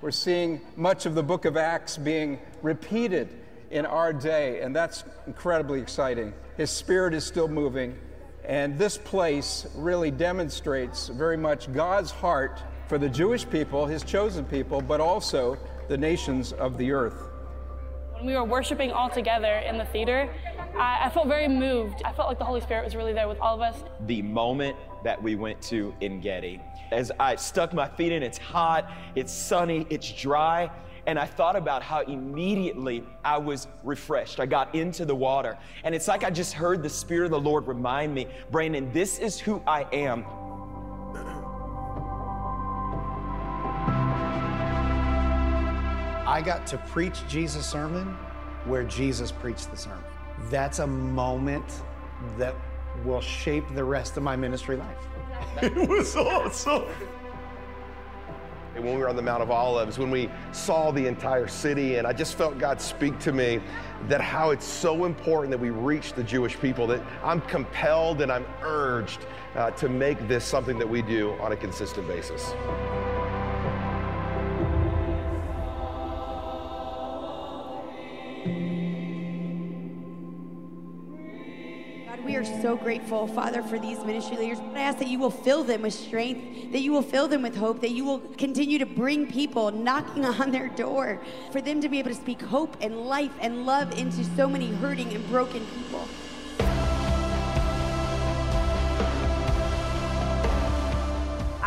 We're 0.00 0.12
seeing 0.12 0.60
much 0.76 1.06
of 1.06 1.16
the 1.16 1.24
book 1.24 1.44
of 1.44 1.56
Acts 1.56 1.96
being 1.96 2.38
repeated 2.62 3.43
in 3.74 3.84
our 3.84 4.12
day, 4.12 4.60
and 4.60 4.74
that's 4.74 5.02
incredibly 5.26 5.80
exciting. 5.80 6.32
His 6.56 6.70
spirit 6.70 7.12
is 7.12 7.24
still 7.24 7.48
moving, 7.48 7.98
and 8.44 8.78
this 8.78 8.96
place 8.96 9.66
really 9.74 10.12
demonstrates 10.12 11.08
very 11.08 11.36
much 11.36 11.70
God's 11.72 12.12
heart 12.12 12.62
for 12.86 12.98
the 12.98 13.08
Jewish 13.08 13.48
people, 13.50 13.84
his 13.84 14.04
chosen 14.04 14.44
people, 14.44 14.80
but 14.80 15.00
also 15.00 15.58
the 15.88 15.98
nations 15.98 16.52
of 16.52 16.78
the 16.78 16.92
earth. 16.92 17.30
When 18.12 18.26
we 18.26 18.34
were 18.34 18.44
worshiping 18.44 18.92
all 18.92 19.10
together 19.10 19.56
in 19.56 19.76
the 19.76 19.86
theater, 19.86 20.30
I, 20.76 21.06
I 21.06 21.10
felt 21.10 21.26
very 21.26 21.48
moved. 21.48 22.00
I 22.04 22.12
felt 22.12 22.28
like 22.28 22.38
the 22.38 22.44
Holy 22.44 22.60
Spirit 22.60 22.84
was 22.84 22.94
really 22.94 23.12
there 23.12 23.26
with 23.26 23.40
all 23.40 23.56
of 23.56 23.60
us. 23.60 23.82
the 24.06 24.22
moment 24.22 24.76
that 25.02 25.20
we 25.20 25.34
went 25.34 25.60
to 25.62 25.92
Ein 26.00 26.20
Gedi. 26.20 26.60
As 26.92 27.10
I 27.18 27.34
stuck 27.34 27.74
my 27.74 27.88
feet 27.88 28.12
in, 28.12 28.22
it's 28.22 28.38
hot, 28.38 28.88
it's 29.16 29.32
sunny, 29.32 29.84
it's 29.90 30.12
dry, 30.12 30.70
and 31.06 31.18
I 31.18 31.26
thought 31.26 31.56
about 31.56 31.82
how 31.82 32.00
immediately 32.02 33.04
I 33.24 33.38
was 33.38 33.68
refreshed. 33.82 34.40
I 34.40 34.46
got 34.46 34.74
into 34.74 35.04
the 35.04 35.14
water, 35.14 35.58
and 35.82 35.94
it's 35.94 36.08
like 36.08 36.24
I 36.24 36.30
just 36.30 36.52
heard 36.52 36.82
the 36.82 36.88
Spirit 36.88 37.26
of 37.26 37.30
the 37.32 37.40
Lord 37.40 37.66
remind 37.66 38.14
me, 38.14 38.26
Brandon, 38.50 38.90
this 38.92 39.18
is 39.18 39.38
who 39.38 39.62
I 39.66 39.86
am. 39.92 40.24
I 46.26 46.42
got 46.42 46.66
to 46.68 46.78
preach 46.78 47.20
Jesus' 47.28 47.66
sermon 47.66 48.16
where 48.64 48.82
Jesus 48.84 49.30
preached 49.30 49.70
the 49.70 49.76
sermon. 49.76 50.02
That's 50.50 50.78
a 50.78 50.86
moment 50.86 51.82
that 52.38 52.54
will 53.04 53.20
shape 53.20 53.64
the 53.74 53.84
rest 53.84 54.16
of 54.16 54.22
my 54.22 54.36
ministry 54.36 54.76
life. 54.76 54.96
It 55.62 55.88
was 55.88 56.16
awesome. 56.16 56.84
When 58.74 58.94
we 58.94 58.98
were 58.98 59.08
on 59.08 59.14
the 59.14 59.22
Mount 59.22 59.40
of 59.40 59.50
Olives, 59.52 59.98
when 59.98 60.10
we 60.10 60.28
saw 60.50 60.90
the 60.90 61.06
entire 61.06 61.46
city, 61.46 61.96
and 61.96 62.06
I 62.06 62.12
just 62.12 62.36
felt 62.36 62.58
God 62.58 62.80
speak 62.80 63.18
to 63.20 63.32
me 63.32 63.60
that 64.08 64.20
how 64.20 64.50
it's 64.50 64.66
so 64.66 65.04
important 65.04 65.52
that 65.52 65.60
we 65.60 65.70
reach 65.70 66.12
the 66.14 66.24
Jewish 66.24 66.58
people, 66.58 66.86
that 66.88 67.00
I'm 67.22 67.40
compelled 67.42 68.20
and 68.20 68.32
I'm 68.32 68.44
urged 68.62 69.26
uh, 69.54 69.70
to 69.72 69.88
make 69.88 70.26
this 70.26 70.44
something 70.44 70.78
that 70.78 70.88
we 70.88 71.02
do 71.02 71.34
on 71.40 71.52
a 71.52 71.56
consistent 71.56 72.08
basis. 72.08 72.52
We 82.34 82.40
are 82.40 82.62
so 82.62 82.76
grateful, 82.76 83.28
Father, 83.28 83.62
for 83.62 83.78
these 83.78 84.04
ministry 84.04 84.36
leaders. 84.36 84.58
I 84.74 84.80
ask 84.80 84.98
that 84.98 85.06
you 85.06 85.20
will 85.20 85.30
fill 85.30 85.62
them 85.62 85.82
with 85.82 85.94
strength, 85.94 86.72
that 86.72 86.80
you 86.80 86.90
will 86.90 87.00
fill 87.00 87.28
them 87.28 87.42
with 87.42 87.54
hope, 87.54 87.80
that 87.82 87.92
you 87.92 88.04
will 88.04 88.18
continue 88.18 88.76
to 88.80 88.86
bring 88.86 89.30
people 89.30 89.70
knocking 89.70 90.24
on 90.40 90.50
their 90.50 90.66
door 90.66 91.20
for 91.52 91.60
them 91.60 91.80
to 91.80 91.88
be 91.88 92.00
able 92.00 92.10
to 92.10 92.16
speak 92.16 92.42
hope 92.42 92.76
and 92.80 93.02
life 93.02 93.30
and 93.38 93.66
love 93.66 93.96
into 93.96 94.24
so 94.34 94.48
many 94.48 94.66
hurting 94.66 95.14
and 95.14 95.24
broken 95.28 95.64
people. 95.76 96.08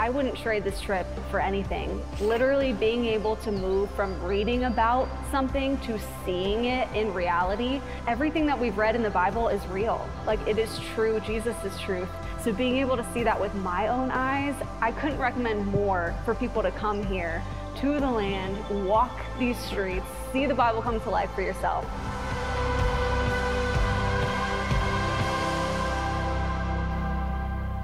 I 0.07 0.09
wouldn't 0.09 0.37
trade 0.37 0.63
this 0.63 0.79
trip 0.79 1.05
for 1.29 1.41
anything. 1.41 2.01
Literally 2.21 2.71
being 2.71 3.03
able 3.03 3.35
to 3.35 3.51
move 3.51 3.91
from 3.91 4.17
reading 4.23 4.63
about 4.63 5.09
something 5.31 5.77
to 5.79 5.99
seeing 6.23 6.63
it 6.63 6.87
in 6.95 7.13
reality. 7.13 7.81
Everything 8.07 8.45
that 8.45 8.57
we've 8.57 8.77
read 8.77 8.95
in 8.95 9.03
the 9.03 9.09
Bible 9.09 9.49
is 9.49 9.61
real. 9.67 10.07
Like 10.25 10.39
it 10.47 10.57
is 10.57 10.79
true. 10.95 11.19
Jesus 11.19 11.61
is 11.65 11.77
truth. 11.81 12.07
So 12.41 12.53
being 12.53 12.77
able 12.77 12.95
to 12.95 13.05
see 13.13 13.21
that 13.23 13.37
with 13.37 13.53
my 13.55 13.89
own 13.89 14.09
eyes, 14.09 14.55
I 14.79 14.93
couldn't 14.93 15.19
recommend 15.19 15.67
more 15.67 16.15
for 16.23 16.33
people 16.33 16.61
to 16.61 16.71
come 16.71 17.05
here 17.05 17.43
to 17.81 17.99
the 17.99 18.09
land, 18.09 18.85
walk 18.87 19.19
these 19.37 19.57
streets, 19.57 20.05
see 20.31 20.45
the 20.45 20.55
Bible 20.55 20.81
come 20.81 21.01
to 21.01 21.09
life 21.09 21.31
for 21.35 21.41
yourself. 21.41 21.85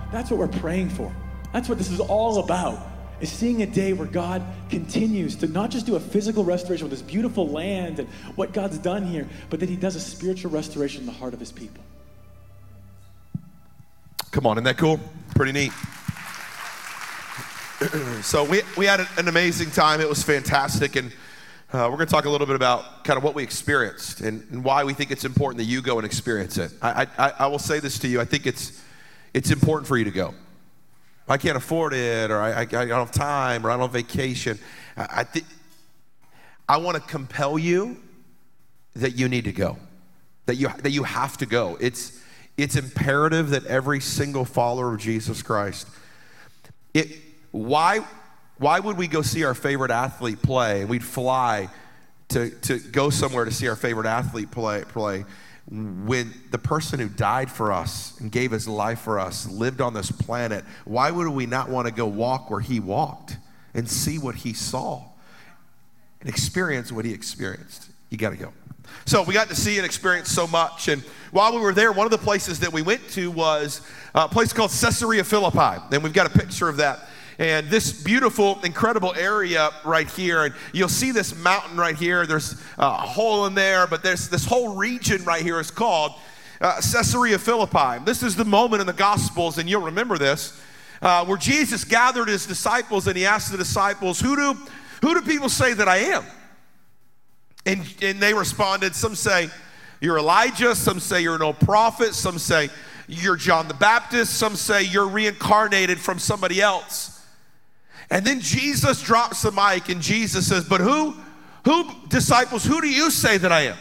That's 0.09 0.31
what 0.31 0.39
we're 0.39 0.47
praying 0.47 0.87
for. 0.87 1.13
That's 1.53 1.69
what 1.69 1.77
this 1.77 1.89
is 1.89 2.01
all 2.01 2.39
about. 2.39 2.79
Is 3.21 3.31
seeing 3.31 3.61
a 3.61 3.65
day 3.65 3.93
where 3.93 4.07
God 4.07 4.43
continues 4.69 5.37
to 5.37 5.47
not 5.47 5.69
just 5.69 5.85
do 5.85 5.95
a 5.95 5.99
physical 5.99 6.43
restoration 6.43 6.89
with 6.89 6.91
this 6.91 7.01
beautiful 7.01 7.47
land 7.47 7.99
and 7.99 8.09
what 8.35 8.51
God's 8.51 8.77
done 8.79 9.05
here, 9.05 9.29
but 9.49 9.61
that 9.61 9.69
He 9.69 9.77
does 9.77 9.95
a 9.95 9.99
spiritual 10.01 10.51
restoration 10.51 11.01
in 11.01 11.05
the 11.05 11.13
heart 11.13 11.33
of 11.33 11.39
His 11.39 11.51
people. 11.51 11.81
Come 14.31 14.45
on, 14.47 14.57
isn't 14.57 14.65
that 14.65 14.77
cool? 14.77 14.99
Pretty 15.35 15.53
neat. 15.53 15.71
so 18.23 18.43
we, 18.43 18.61
we 18.75 18.85
had 18.85 19.07
an 19.17 19.27
amazing 19.27 19.69
time. 19.69 20.01
It 20.01 20.09
was 20.09 20.23
fantastic. 20.23 20.95
And 20.95 21.11
uh, 21.71 21.87
we're 21.89 21.97
going 21.97 22.07
to 22.07 22.13
talk 22.13 22.25
a 22.25 22.29
little 22.29 22.47
bit 22.47 22.55
about 22.55 23.03
kind 23.03 23.17
of 23.17 23.23
what 23.23 23.35
we 23.35 23.43
experienced 23.43 24.21
and, 24.21 24.45
and, 24.51 24.63
why 24.63 24.83
we 24.83 24.93
think 24.93 25.11
it's 25.11 25.25
important 25.25 25.57
that 25.57 25.65
you 25.65 25.81
go 25.81 25.97
and 25.97 26.05
experience 26.05 26.57
it. 26.57 26.71
I, 26.81 27.07
I, 27.17 27.33
I 27.39 27.47
will 27.47 27.59
say 27.59 27.79
this 27.79 27.99
to 27.99 28.07
you. 28.07 28.19
I 28.19 28.25
think 28.25 28.47
it's, 28.47 28.81
it's 29.33 29.51
important 29.51 29.87
for 29.87 29.97
you 29.97 30.03
to 30.03 30.11
go. 30.11 30.33
I 31.27 31.37
can't 31.37 31.57
afford 31.57 31.93
it, 31.93 32.31
or 32.31 32.41
I, 32.41 32.51
I, 32.51 32.61
I 32.61 32.65
don't 32.65 32.89
have 32.89 33.11
time, 33.11 33.65
or 33.65 33.71
I 33.71 33.73
don't 33.73 33.81
have 33.83 33.91
vacation. 33.91 34.59
I, 34.97 35.07
I, 35.09 35.23
th- 35.23 35.45
I 36.67 36.77
want 36.77 36.95
to 36.95 37.01
compel 37.01 37.57
you 37.57 37.97
that 38.95 39.15
you 39.15 39.29
need 39.29 39.45
to 39.45 39.53
go, 39.53 39.77
that 40.45 40.55
you, 40.55 40.69
that 40.79 40.91
you 40.91 41.03
have 41.03 41.37
to 41.37 41.45
go. 41.45 41.77
It's, 41.79 42.21
it's 42.57 42.75
imperative 42.75 43.49
that 43.51 43.65
every 43.65 43.99
single 43.99 44.45
follower 44.45 44.93
of 44.93 44.99
Jesus 44.99 45.41
Christ, 45.41 45.87
it, 46.93 47.09
why, 47.51 48.01
why 48.57 48.79
would 48.79 48.97
we 48.97 49.07
go 49.07 49.21
see 49.21 49.43
our 49.43 49.55
favorite 49.55 49.91
athlete 49.91 50.41
play 50.41 50.85
we'd 50.85 51.03
fly 51.03 51.69
to, 52.29 52.49
to 52.49 52.79
go 52.79 53.09
somewhere 53.09 53.45
to 53.45 53.51
see 53.51 53.67
our 53.67 53.75
favorite 53.75 54.07
athlete 54.07 54.51
play, 54.51 54.83
play 54.83 55.25
when 55.69 56.33
the 56.51 56.57
person 56.57 56.99
who 56.99 57.07
died 57.07 57.49
for 57.49 57.71
us 57.71 58.19
and 58.19 58.31
gave 58.31 58.51
his 58.51 58.67
life 58.67 58.99
for 58.99 59.19
us 59.19 59.47
lived 59.47 59.79
on 59.79 59.93
this 59.93 60.11
planet, 60.11 60.65
why 60.85 61.09
would 61.09 61.27
we 61.29 61.45
not 61.45 61.69
want 61.69 61.87
to 61.87 61.93
go 61.93 62.05
walk 62.05 62.49
where 62.49 62.59
he 62.59 62.79
walked 62.79 63.37
and 63.73 63.89
see 63.89 64.17
what 64.17 64.35
he 64.35 64.53
saw 64.53 65.03
and 66.19 66.29
experience 66.29 66.91
what 66.91 67.05
he 67.05 67.13
experienced? 67.13 67.89
You 68.09 68.17
got 68.17 68.31
to 68.31 68.37
go. 68.37 68.51
So 69.05 69.23
we 69.23 69.33
got 69.33 69.49
to 69.49 69.55
see 69.55 69.77
and 69.77 69.85
experience 69.85 70.29
so 70.29 70.47
much. 70.47 70.87
And 70.87 71.01
while 71.31 71.53
we 71.53 71.59
were 71.59 71.73
there, 71.73 71.91
one 71.91 72.05
of 72.05 72.11
the 72.11 72.17
places 72.17 72.59
that 72.59 72.71
we 72.71 72.81
went 72.81 73.07
to 73.11 73.31
was 73.31 73.81
a 74.13 74.27
place 74.27 74.53
called 74.53 74.71
Caesarea 74.71 75.23
Philippi. 75.23 75.81
And 75.91 76.03
we've 76.03 76.13
got 76.13 76.27
a 76.27 76.37
picture 76.37 76.69
of 76.69 76.77
that 76.77 77.07
and 77.37 77.69
this 77.69 78.03
beautiful, 78.03 78.59
incredible 78.63 79.13
area 79.15 79.71
right 79.83 80.09
here. 80.09 80.43
And 80.45 80.53
you'll 80.71 80.89
see 80.89 81.11
this 81.11 81.35
mountain 81.35 81.77
right 81.77 81.95
here. 81.95 82.25
There's 82.25 82.61
a 82.77 82.91
hole 82.91 83.45
in 83.45 83.55
there, 83.55 83.87
but 83.87 84.03
there's 84.03 84.29
this 84.29 84.45
whole 84.45 84.75
region 84.75 85.23
right 85.23 85.41
here 85.41 85.59
is 85.59 85.71
called 85.71 86.13
uh, 86.61 86.75
Caesarea 86.75 87.37
Philippi. 87.37 88.03
This 88.05 88.23
is 88.23 88.35
the 88.35 88.45
moment 88.45 88.81
in 88.81 88.87
the 88.87 88.93
Gospels, 88.93 89.57
and 89.57 89.69
you'll 89.69 89.81
remember 89.81 90.17
this, 90.17 90.59
uh, 91.01 91.25
where 91.25 91.37
Jesus 91.37 91.83
gathered 91.83 92.29
his 92.29 92.45
disciples 92.45 93.07
and 93.07 93.17
he 93.17 93.25
asked 93.25 93.51
the 93.51 93.57
disciples, 93.57 94.19
Who 94.19 94.35
do, 94.35 94.57
who 95.01 95.13
do 95.13 95.21
people 95.21 95.49
say 95.49 95.73
that 95.73 95.87
I 95.87 95.97
am? 95.97 96.23
And, 97.65 97.81
and 98.01 98.19
they 98.19 98.33
responded, 98.33 98.95
Some 98.95 99.15
say, 99.15 99.49
You're 99.99 100.17
Elijah. 100.17 100.75
Some 100.75 100.99
say, 100.99 101.21
You're 101.21 101.35
an 101.35 101.41
old 101.41 101.59
prophet. 101.59 102.13
Some 102.13 102.39
say, 102.39 102.69
You're 103.07 103.35
John 103.35 103.67
the 103.67 103.73
Baptist. 103.73 104.35
Some 104.35 104.55
say, 104.55 104.83
You're 104.83 105.07
reincarnated 105.07 105.99
from 105.99 106.19
somebody 106.19 106.61
else. 106.61 107.12
And 108.13 108.23
then 108.23 108.41
Jesus 108.41 109.01
drops 109.01 109.41
the 109.41 109.51
mic 109.51 109.89
and 109.89 109.99
Jesus 109.99 110.47
says, 110.47 110.65
But 110.65 110.81
who, 110.81 111.15
who, 111.65 111.89
disciples, 112.09 112.63
who 112.63 112.79
do 112.79 112.87
you 112.87 113.09
say 113.09 113.39
that 113.39 113.51
I 113.51 113.61
am? 113.61 113.77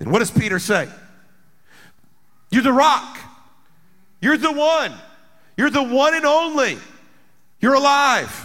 And 0.00 0.10
what 0.10 0.18
does 0.18 0.32
Peter 0.32 0.58
say? 0.58 0.88
You're 2.50 2.64
the 2.64 2.72
rock. 2.72 3.16
You're 4.20 4.36
the 4.36 4.50
one. 4.50 4.92
You're 5.56 5.70
the 5.70 5.84
one 5.84 6.16
and 6.16 6.26
only. 6.26 6.78
You're 7.60 7.74
alive. 7.74 8.44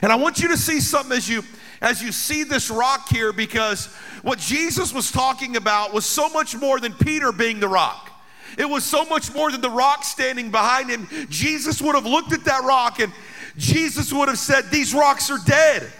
And 0.00 0.10
I 0.10 0.14
want 0.14 0.40
you 0.40 0.48
to 0.48 0.56
see 0.56 0.80
something 0.80 1.14
as 1.14 1.28
you 1.28 1.42
as 1.82 2.02
you 2.02 2.10
see 2.10 2.42
this 2.42 2.70
rock 2.70 3.06
here 3.10 3.34
because 3.34 3.86
what 4.22 4.38
Jesus 4.38 4.94
was 4.94 5.10
talking 5.10 5.56
about 5.56 5.92
was 5.92 6.06
so 6.06 6.30
much 6.30 6.56
more 6.56 6.80
than 6.80 6.94
Peter 6.94 7.32
being 7.32 7.60
the 7.60 7.68
rock. 7.68 8.10
It 8.56 8.68
was 8.68 8.82
so 8.82 9.04
much 9.04 9.32
more 9.34 9.50
than 9.52 9.60
the 9.60 9.70
rock 9.70 10.04
standing 10.04 10.50
behind 10.50 10.88
him. 10.88 11.06
Jesus 11.28 11.82
would 11.82 11.94
have 11.94 12.06
looked 12.06 12.32
at 12.32 12.44
that 12.44 12.64
rock 12.64 12.98
and 12.98 13.12
Jesus 13.60 14.10
would 14.10 14.28
have 14.28 14.38
said, 14.38 14.70
These 14.70 14.94
rocks 14.94 15.30
are 15.30 15.38
dead. 15.44 15.92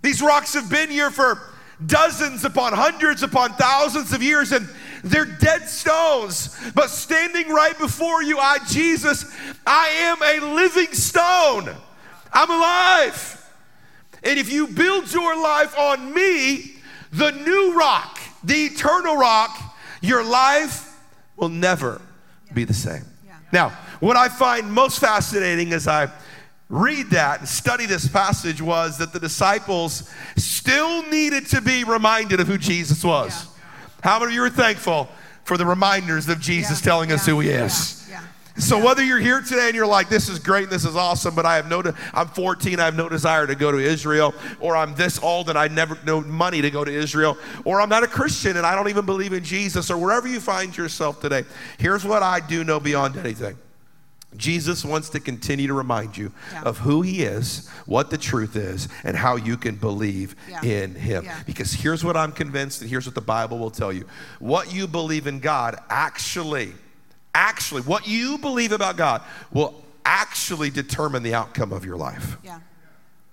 These 0.00 0.22
rocks 0.22 0.54
have 0.54 0.70
been 0.70 0.90
here 0.90 1.10
for 1.10 1.38
dozens 1.84 2.44
upon 2.44 2.72
hundreds 2.72 3.22
upon 3.22 3.52
thousands 3.54 4.12
of 4.12 4.22
years, 4.22 4.52
and 4.52 4.68
they're 5.04 5.26
dead 5.26 5.68
stones. 5.68 6.58
But 6.74 6.88
standing 6.88 7.48
right 7.50 7.78
before 7.78 8.22
you, 8.22 8.38
I, 8.38 8.58
Jesus, 8.68 9.24
I 9.66 9.88
am 9.88 10.22
a 10.22 10.54
living 10.54 10.92
stone. 10.92 11.68
I'm 12.32 12.50
alive. 12.50 13.38
And 14.24 14.38
if 14.38 14.50
you 14.50 14.66
build 14.66 15.12
your 15.12 15.40
life 15.40 15.76
on 15.78 16.14
me, 16.14 16.76
the 17.12 17.32
new 17.32 17.74
rock, 17.76 18.18
the 18.42 18.64
eternal 18.64 19.16
rock, 19.16 19.76
your 20.00 20.24
life 20.24 20.98
will 21.36 21.50
never 21.50 22.00
be 22.54 22.64
the 22.64 22.74
same. 22.74 23.04
Now, 23.52 23.70
what 24.00 24.16
I 24.16 24.28
find 24.28 24.72
most 24.72 25.00
fascinating 25.00 25.74
as 25.74 25.86
I 25.86 26.10
read 26.72 27.10
that 27.10 27.40
and 27.40 27.48
study 27.48 27.84
this 27.84 28.08
passage 28.08 28.62
was 28.62 28.96
that 28.96 29.12
the 29.12 29.20
disciples 29.20 30.10
still 30.36 31.02
needed 31.08 31.46
to 31.46 31.60
be 31.60 31.84
reminded 31.84 32.40
of 32.40 32.48
who 32.48 32.56
Jesus 32.56 33.04
was. 33.04 33.44
Yeah. 33.44 33.50
How 34.02 34.18
many 34.18 34.32
of 34.32 34.34
you 34.34 34.42
are 34.44 34.50
thankful 34.50 35.08
for 35.44 35.58
the 35.58 35.66
reminders 35.66 36.30
of 36.30 36.40
Jesus 36.40 36.80
yeah. 36.80 36.90
telling 36.90 37.12
us 37.12 37.26
who 37.26 37.40
he 37.40 37.50
is? 37.50 37.98
So 38.58 38.82
whether 38.82 39.02
you're 39.02 39.18
here 39.18 39.40
today 39.40 39.66
and 39.66 39.74
you're 39.74 39.86
like, 39.86 40.10
this 40.10 40.28
is 40.28 40.38
great, 40.38 40.68
this 40.68 40.84
is 40.84 40.94
awesome, 40.94 41.34
but 41.34 41.46
I 41.46 41.56
have 41.56 41.70
no, 41.70 41.80
de- 41.80 41.94
I'm 42.12 42.28
14, 42.28 42.80
I 42.80 42.84
have 42.84 42.96
no 42.96 43.08
desire 43.08 43.46
to 43.46 43.54
go 43.54 43.72
to 43.72 43.78
Israel, 43.78 44.34
or 44.60 44.76
I'm 44.76 44.94
this 44.94 45.18
old 45.22 45.48
and 45.48 45.58
I 45.58 45.68
never 45.68 45.98
no 46.04 46.20
money 46.20 46.60
to 46.60 46.70
go 46.70 46.84
to 46.84 46.92
Israel, 46.92 47.38
or 47.64 47.80
I'm 47.80 47.88
not 47.88 48.02
a 48.02 48.06
Christian 48.06 48.58
and 48.58 48.66
I 48.66 48.74
don't 48.74 48.90
even 48.90 49.06
believe 49.06 49.32
in 49.32 49.42
Jesus, 49.42 49.90
or 49.90 49.96
wherever 49.96 50.28
you 50.28 50.38
find 50.38 50.76
yourself 50.76 51.20
today, 51.20 51.44
here's 51.78 52.04
what 52.04 52.22
I 52.22 52.40
do 52.40 52.62
know 52.62 52.78
beyond 52.78 53.16
anything. 53.16 53.56
Jesus 54.36 54.84
wants 54.84 55.10
to 55.10 55.20
continue 55.20 55.66
to 55.66 55.74
remind 55.74 56.16
you 56.16 56.32
yeah. 56.52 56.62
of 56.62 56.78
who 56.78 57.02
he 57.02 57.22
is, 57.22 57.68
what 57.86 58.10
the 58.10 58.18
truth 58.18 58.56
is, 58.56 58.88
and 59.04 59.16
how 59.16 59.36
you 59.36 59.56
can 59.56 59.76
believe 59.76 60.34
yeah. 60.48 60.62
in 60.64 60.94
him. 60.94 61.24
Yeah. 61.24 61.42
Because 61.46 61.72
here's 61.72 62.04
what 62.04 62.16
I'm 62.16 62.32
convinced, 62.32 62.80
and 62.80 62.90
here's 62.90 63.06
what 63.06 63.14
the 63.14 63.20
Bible 63.20 63.58
will 63.58 63.70
tell 63.70 63.92
you. 63.92 64.06
What 64.38 64.72
you 64.72 64.86
believe 64.86 65.26
in 65.26 65.40
God 65.40 65.76
actually, 65.90 66.72
actually, 67.34 67.82
what 67.82 68.06
you 68.06 68.38
believe 68.38 68.72
about 68.72 68.96
God 68.96 69.22
will 69.52 69.82
actually 70.04 70.70
determine 70.70 71.22
the 71.22 71.34
outcome 71.34 71.72
of 71.72 71.84
your 71.84 71.96
life. 71.96 72.36
Yeah. 72.42 72.60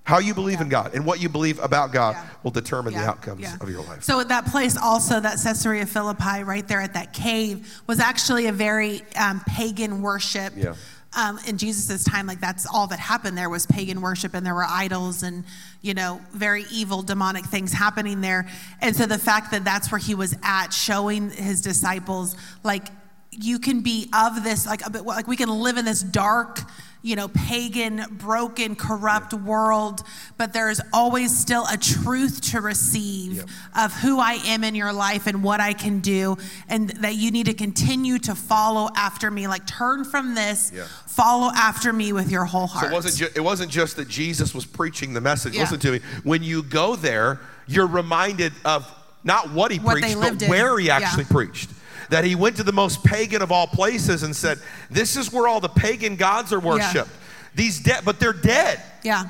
How 0.09 0.17
you 0.19 0.33
believe 0.33 0.57
yeah. 0.57 0.63
in 0.63 0.69
God 0.69 0.95
and 0.95 1.05
what 1.05 1.21
you 1.21 1.29
believe 1.29 1.59
about 1.59 1.91
God 1.91 2.15
yeah. 2.15 2.27
will 2.43 2.51
determine 2.51 2.93
yeah. 2.93 3.03
the 3.03 3.07
outcomes 3.09 3.45
of 3.61 3.69
your 3.69 3.83
life. 3.83 4.03
So 4.03 4.23
that 4.23 4.47
place 4.47 4.75
also, 4.75 5.19
that 5.19 5.37
Caesarea 5.43 5.85
Philippi, 5.85 6.43
right 6.43 6.67
there 6.67 6.81
at 6.81 6.93
that 6.93 7.13
cave, 7.13 7.81
was 7.85 7.99
actually 7.99 8.47
a 8.47 8.51
very 8.51 9.03
um, 9.15 9.41
pagan 9.47 10.01
worship. 10.01 10.53
Yeah. 10.55 10.73
Um, 11.15 11.39
in 11.47 11.57
Jesus' 11.57 12.03
time, 12.03 12.27
like 12.27 12.39
that's 12.39 12.65
all 12.65 12.87
that 12.87 12.99
happened 12.99 13.37
there 13.37 13.49
was 13.49 13.65
pagan 13.65 14.01
worship, 14.01 14.33
and 14.33 14.45
there 14.45 14.53
were 14.55 14.65
idols 14.67 15.23
and 15.23 15.43
you 15.81 15.93
know 15.93 16.21
very 16.33 16.65
evil, 16.71 17.01
demonic 17.01 17.45
things 17.45 17.71
happening 17.71 18.21
there. 18.21 18.47
And 18.81 18.95
so 18.95 19.05
the 19.05 19.17
fact 19.17 19.51
that 19.51 19.63
that's 19.63 19.91
where 19.91 19.99
he 19.99 20.13
was 20.13 20.35
at, 20.43 20.71
showing 20.71 21.31
his 21.31 21.61
disciples 21.61 22.35
like 22.63 22.87
you 23.31 23.59
can 23.59 23.81
be 23.81 24.09
of 24.13 24.43
this 24.43 24.65
like 24.65 24.81
like 25.05 25.27
we 25.27 25.35
can 25.35 25.49
live 25.49 25.77
in 25.77 25.85
this 25.85 26.01
dark 26.01 26.59
you 27.01 27.15
know, 27.15 27.29
pagan, 27.29 28.03
broken, 28.11 28.75
corrupt 28.75 29.33
world, 29.33 30.01
but 30.37 30.51
there 30.51 30.69
is 30.69 30.81
always 30.91 31.37
still 31.37 31.65
a 31.71 31.77
truth 31.77 32.41
to 32.51 32.59
receive 32.59 33.45
of 33.77 33.93
who 33.93 34.19
I 34.19 34.33
am 34.47 34.63
in 34.65 34.75
your 34.75 34.91
life 34.91 35.25
and 35.25 35.41
what 35.41 35.61
I 35.61 35.71
can 35.73 36.01
do, 36.01 36.37
and 36.67 36.89
that 37.01 37.15
you 37.15 37.31
need 37.31 37.45
to 37.45 37.53
continue 37.53 38.17
to 38.19 38.35
follow 38.35 38.89
after 38.97 39.31
me. 39.31 39.47
Like, 39.47 39.65
turn 39.65 40.03
from 40.03 40.35
this, 40.35 40.71
Yeah. 40.75 40.83
follow 41.07 41.51
after 41.55 41.93
me 41.93 42.11
with 42.11 42.29
your 42.29 42.43
whole 42.45 42.67
heart. 42.67 42.85
So 42.87 42.91
it 42.91 42.93
wasn't, 42.93 43.15
ju- 43.15 43.29
it 43.33 43.41
wasn't 43.41 43.71
just 43.71 43.95
that 43.95 44.09
Jesus 44.09 44.53
was 44.53 44.65
preaching 44.65 45.13
the 45.13 45.21
message. 45.21 45.53
Yeah. 45.55 45.61
Listen 45.61 45.79
to 45.79 45.91
me. 45.93 45.99
When 46.23 46.43
you 46.43 46.63
go 46.63 46.97
there, 46.97 47.39
you're 47.65 47.87
reminded 47.87 48.51
of 48.65 48.85
not 49.23 49.51
what 49.51 49.71
he 49.71 49.79
What 49.79 49.93
preached, 50.01 50.19
but 50.19 50.41
in. 50.41 50.49
where 50.49 50.77
he 50.79 50.87
Yeah. 50.87 50.97
actually 50.97 51.25
preached. 51.25 51.69
That 52.09 52.23
he 52.23 52.35
went 52.35 52.55
to 52.57 52.63
the 52.63 52.71
most 52.71 53.03
pagan 53.03 53.41
of 53.41 53.51
all 53.51 53.67
places 53.67 54.23
and 54.23 54.35
said, 54.35 54.59
This 54.89 55.15
is 55.15 55.31
where 55.31 55.47
all 55.47 55.59
the 55.59 55.69
pagan 55.69 56.15
gods 56.15 56.51
are 56.51 56.59
worshiped. 56.59 57.09
These 57.55 57.79
dead, 57.81 58.01
but 58.05 58.19
they're 58.19 58.33
dead. 58.33 58.81
yeah. 59.03 59.25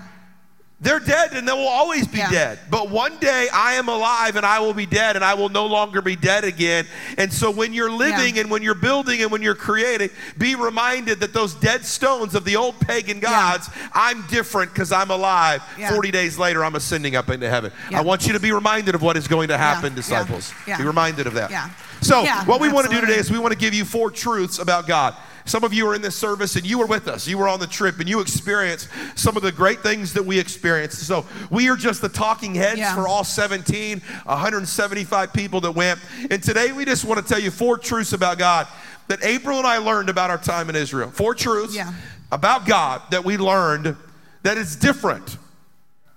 They're 0.81 1.01
dead 1.01 1.33
and 1.33 1.45
they 1.45 1.51
will 1.51 1.67
always 1.67 2.07
be 2.07 2.19
dead. 2.19 2.57
But 2.69 2.89
one 2.89 3.17
day 3.19 3.47
I 3.53 3.73
am 3.73 3.89
alive 3.89 4.37
and 4.37 4.45
I 4.45 4.61
will 4.61 4.73
be 4.73 4.85
dead 4.85 5.17
and 5.17 5.25
I 5.25 5.33
will 5.33 5.49
no 5.49 5.65
longer 5.65 6.01
be 6.01 6.15
dead 6.15 6.45
again. 6.45 6.85
And 7.17 7.33
so 7.33 7.51
when 7.51 7.73
you're 7.73 7.91
living 7.91 8.39
and 8.39 8.49
when 8.49 8.63
you're 8.63 8.75
building 8.75 9.21
and 9.21 9.29
when 9.29 9.41
you're 9.41 9.55
creating, 9.55 10.09
be 10.37 10.55
reminded 10.55 11.19
that 11.19 11.33
those 11.33 11.53
dead 11.53 11.83
stones 11.83 12.33
of 12.33 12.45
the 12.45 12.55
old 12.55 12.79
pagan 12.79 13.19
gods, 13.19 13.69
I'm 13.91 14.25
different 14.27 14.73
because 14.73 14.93
I'm 14.93 15.11
alive. 15.11 15.61
Yeah. 15.77 15.91
40 15.91 16.11
days 16.11 16.37
later, 16.37 16.63
I'm 16.63 16.75
ascending 16.75 17.17
up 17.17 17.29
into 17.29 17.49
heaven. 17.49 17.73
Yeah. 17.91 17.99
I 17.99 18.01
want 18.01 18.25
you 18.25 18.31
to 18.31 18.39
be 18.39 18.53
reminded 18.53 18.95
of 18.95 19.01
what 19.01 19.17
is 19.17 19.27
going 19.27 19.49
to 19.49 19.57
happen, 19.57 19.91
Yeah. 19.91 19.95
disciples. 19.97 20.53
Yeah. 20.65 20.77
Be 20.77 20.85
reminded 20.85 21.27
of 21.27 21.33
that. 21.33 21.51
Yeah. 21.51 21.69
So, 22.01 22.23
Yeah, 22.23 22.45
what 22.45 22.61
we 22.61 22.69
want 22.69 22.87
to 22.89 22.93
do 22.95 23.01
today 23.01 23.17
is 23.17 23.29
we 23.29 23.39
want 23.39 23.51
to 23.51 23.59
give 23.59 23.73
you 23.73 23.83
four 23.83 24.09
truths 24.09 24.59
about 24.59 24.87
God. 24.87 25.13
Some 25.49 25.63
of 25.63 25.73
you 25.73 25.87
are 25.87 25.95
in 25.95 26.03
this 26.03 26.15
service 26.15 26.55
and 26.57 26.63
you 26.65 26.77
were 26.77 26.85
with 26.85 27.07
us. 27.07 27.27
You 27.27 27.39
were 27.39 27.47
on 27.47 27.59
the 27.59 27.65
trip 27.65 27.99
and 27.99 28.07
you 28.07 28.19
experienced 28.19 28.87
some 29.15 29.35
of 29.35 29.41
the 29.41 29.51
great 29.51 29.79
things 29.81 30.13
that 30.13 30.23
we 30.23 30.37
experienced. 30.37 30.99
So, 31.07 31.25
we 31.49 31.69
are 31.69 31.75
just 31.75 32.01
the 32.03 32.09
talking 32.09 32.53
heads 32.53 32.77
Yeah. 32.77 32.93
for 32.93 33.07
all 33.07 33.23
17, 33.23 33.99
175 34.25 35.33
people 35.33 35.61
that 35.61 35.71
went. 35.71 35.99
And 36.29 36.43
today 36.43 36.71
we 36.71 36.85
just 36.85 37.03
want 37.03 37.19
to 37.19 37.27
tell 37.27 37.41
you 37.41 37.49
four 37.49 37.79
truths 37.79 38.13
about 38.13 38.37
God 38.37 38.67
that 39.07 39.23
April 39.23 39.57
and 39.57 39.65
I 39.65 39.79
learned 39.79 40.07
about 40.09 40.29
our 40.29 40.37
time 40.37 40.69
in 40.69 40.75
Israel. 40.75 41.09
Four 41.09 41.33
truths 41.33 41.73
Yeah. 41.73 41.93
about 42.31 42.67
God 42.67 43.01
that 43.09 43.25
we 43.25 43.37
learned 43.37 43.95
that 44.43 44.55
is 44.59 44.75
different 44.75 45.37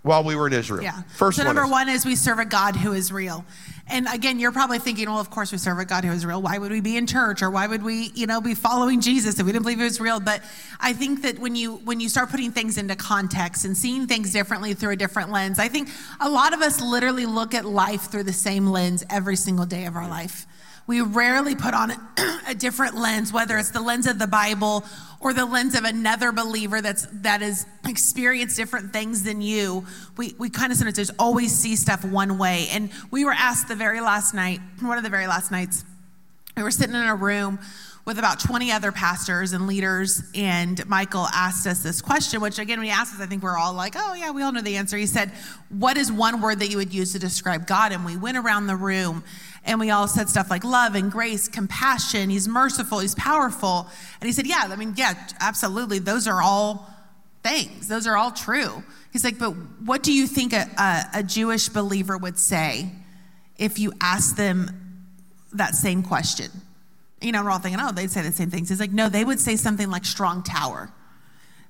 while 0.03 0.25
we 0.25 0.37
were 0.37 0.47
in 0.47 0.53
Israel. 0.53 0.83
Yeah. 0.83 1.01
First 1.17 1.39
so 1.39 1.45
one 1.45 1.55
number 1.55 1.65
is- 1.65 1.71
one 1.71 1.89
is 1.89 2.05
we 2.05 2.17
serve 2.17 2.39
a 2.39 2.45
God 2.45 2.77
who 2.77 2.93
is 2.93 3.11
real. 3.11 3.47
And 3.89 4.07
again, 4.13 4.39
you're 4.39 4.53
probably 4.53 4.79
thinking, 4.79 5.07
well, 5.09 5.19
of 5.19 5.31
course 5.31 5.53
we 5.53 5.59
serve 5.59 5.79
a 5.79 5.85
God 5.85 6.05
who 6.05 6.13
is 6.13 6.25
real. 6.25 6.41
Why 6.41 6.59
would 6.59 6.71
we 6.71 6.81
be 6.81 6.97
in 6.97 7.07
church 7.07 7.43
or 7.43 7.51
why 7.51 7.67
would 7.67 7.83
we, 7.83 8.11
you 8.15 8.27
know, 8.27 8.41
be 8.41 8.55
following 8.55 9.01
Jesus 9.01 9.39
if 9.39 9.45
we 9.45 9.53
didn't 9.53 9.65
believe 9.65 9.79
he 9.79 9.85
was 9.85 10.01
real? 10.01 10.21
But 10.21 10.43
I 10.81 10.93
think 10.93 11.23
that 11.23 11.39
when 11.39 11.57
you 11.57 11.77
when 11.77 12.01
you 12.01 12.09
start 12.09 12.31
putting 12.31 12.53
things 12.53 12.79
into 12.79 12.97
context 12.97 13.65
and 13.65 13.77
seeing 13.77 14.07
things 14.07 14.33
differently 14.33 14.75
through 14.75 14.93
a 14.93 14.97
different 14.97 15.31
lens, 15.31 15.59
I 15.59 15.69
think 15.69 15.89
a 16.21 16.31
lot 16.31 16.55
of 16.55 16.63
us 16.63 16.81
literally 16.81 17.27
look 17.27 17.55
at 17.55 17.65
life 17.65 18.03
through 18.03 18.25
the 18.25 18.33
same 18.33 18.69
lens 18.69 19.05
every 19.11 19.37
single 19.37 19.67
day 19.67 19.85
of 19.87 19.97
our 19.97 20.09
life. 20.09 20.47
We 20.87 21.01
rarely 21.01 21.55
put 21.55 21.75
on 21.75 21.93
a 22.49 22.55
different 22.55 22.97
lens, 22.97 23.33
whether 23.33 23.57
it's 23.59 23.71
the 23.71 23.81
lens 23.81 24.07
of 24.07 24.19
the 24.19 24.27
Bible 24.27 24.85
or 25.21 25.33
the 25.33 25.47
lens 25.47 25.77
of 25.77 25.85
another 25.85 26.33
believer 26.33 26.81
that's 26.81 27.07
that 27.13 27.41
has 27.41 27.67
experienced 27.87 28.57
different 28.57 28.93
things 28.93 29.23
than 29.23 29.41
you. 29.41 29.87
We 30.17 30.35
we 30.39 30.51
kind 30.51 30.73
of 30.73 30.79
sometimes 30.79 30.97
just 30.97 31.13
always 31.19 31.53
see 31.57 31.77
stuff 31.77 32.05
one 32.05 32.39
way. 32.39 32.67
And 32.73 32.91
we 33.11 33.25
were 33.25 33.33
asked 33.33 33.69
the 33.69 33.77
very 33.77 34.01
last 34.01 34.35
night, 34.35 34.61
one 34.81 34.99
of 34.99 35.05
the 35.05 35.11
very 35.11 35.27
last 35.27 35.51
nights, 35.51 35.85
we 36.57 36.63
were 36.63 36.71
sitting 36.71 36.95
in 36.95 37.03
a 37.03 37.15
room 37.15 37.59
with 38.05 38.19
about 38.19 38.41
20 38.41 38.73
other 38.73 38.91
pastors 38.91 39.53
and 39.53 39.67
leaders, 39.69 40.25
and 40.35 40.85
Michael 40.89 41.29
asked 41.33 41.67
us 41.69 41.85
this 41.85 42.03
question, 42.03 42.41
which 42.41 42.59
again, 42.59 42.79
when 42.79 42.87
he 42.87 42.93
asked 42.93 43.15
us, 43.15 43.21
I 43.21 43.27
think 43.27 43.45
we're 43.45 43.57
all 43.57 43.75
like, 43.75 43.95
oh, 43.97 44.15
yeah, 44.15 44.33
we 44.33 44.43
all 44.43 44.51
know 44.51 44.61
the 44.61 44.77
answer. 44.77 44.97
He 44.97 45.07
said, 45.07 45.31
What 45.69 45.97
is 45.97 46.11
one 46.11 46.41
word 46.41 46.59
that 46.59 46.69
you 46.69 46.79
would 46.79 46.93
use 46.93 47.13
to 47.13 47.21
describe 47.21 47.67
God? 47.67 47.93
And 47.93 48.05
we 48.05 48.17
went 48.17 48.37
around 48.37 48.67
the 48.67 48.77
room 48.77 49.23
and 49.65 49.79
we 49.79 49.91
all 49.91 50.09
said 50.09 50.29
stuff 50.29 50.51
like 50.51 50.65
love 50.65 50.95
and 50.95 51.11
grace, 51.11 51.49
compassion, 51.49 52.31
he's 52.31 52.49
merciful, 52.49 52.99
he's 52.99 53.15
powerful. 53.15 53.89
And 54.21 54.27
he 54.27 54.33
said, 54.33 54.47
Yeah, 54.47 54.69
I 54.69 54.77
mean, 54.77 54.95
yeah, 54.97 55.15
absolutely. 55.41 55.99
Those 55.99 56.27
are 56.27 56.43
all 56.43 56.91
things, 57.43 57.89
those 57.89 58.07
are 58.07 58.17
all 58.17 58.33
true. 58.33 58.83
He's 59.13 59.25
like, 59.25 59.39
But 59.39 59.51
what 59.85 60.03
do 60.03 60.13
you 60.13 60.27
think 60.27 60.53
a, 60.53 60.69
a, 60.79 61.19
a 61.21 61.23
Jewish 61.23 61.69
believer 61.69 62.19
would 62.19 62.39
say 62.39 62.91
if 63.57 63.79
you 63.79 63.93
asked 64.01 64.37
them 64.37 65.07
that 65.53 65.75
same 65.75 66.03
question? 66.03 66.51
You 67.21 67.31
know, 67.31 67.45
we're 67.45 67.51
all 67.51 67.61
thinking, 67.61 67.81
oh, 67.81 67.93
they'd 67.93 68.11
say 68.11 68.23
the 68.23 68.33
same 68.33 68.51
things. 68.51 68.69
He's 68.69 68.81
like, 68.81 68.91
no, 68.91 69.09
they 69.09 69.25
would 69.25 69.39
say 69.39 69.55
something 69.55 69.89
like 69.89 70.05
strong 70.05 70.43
tower. 70.43 70.91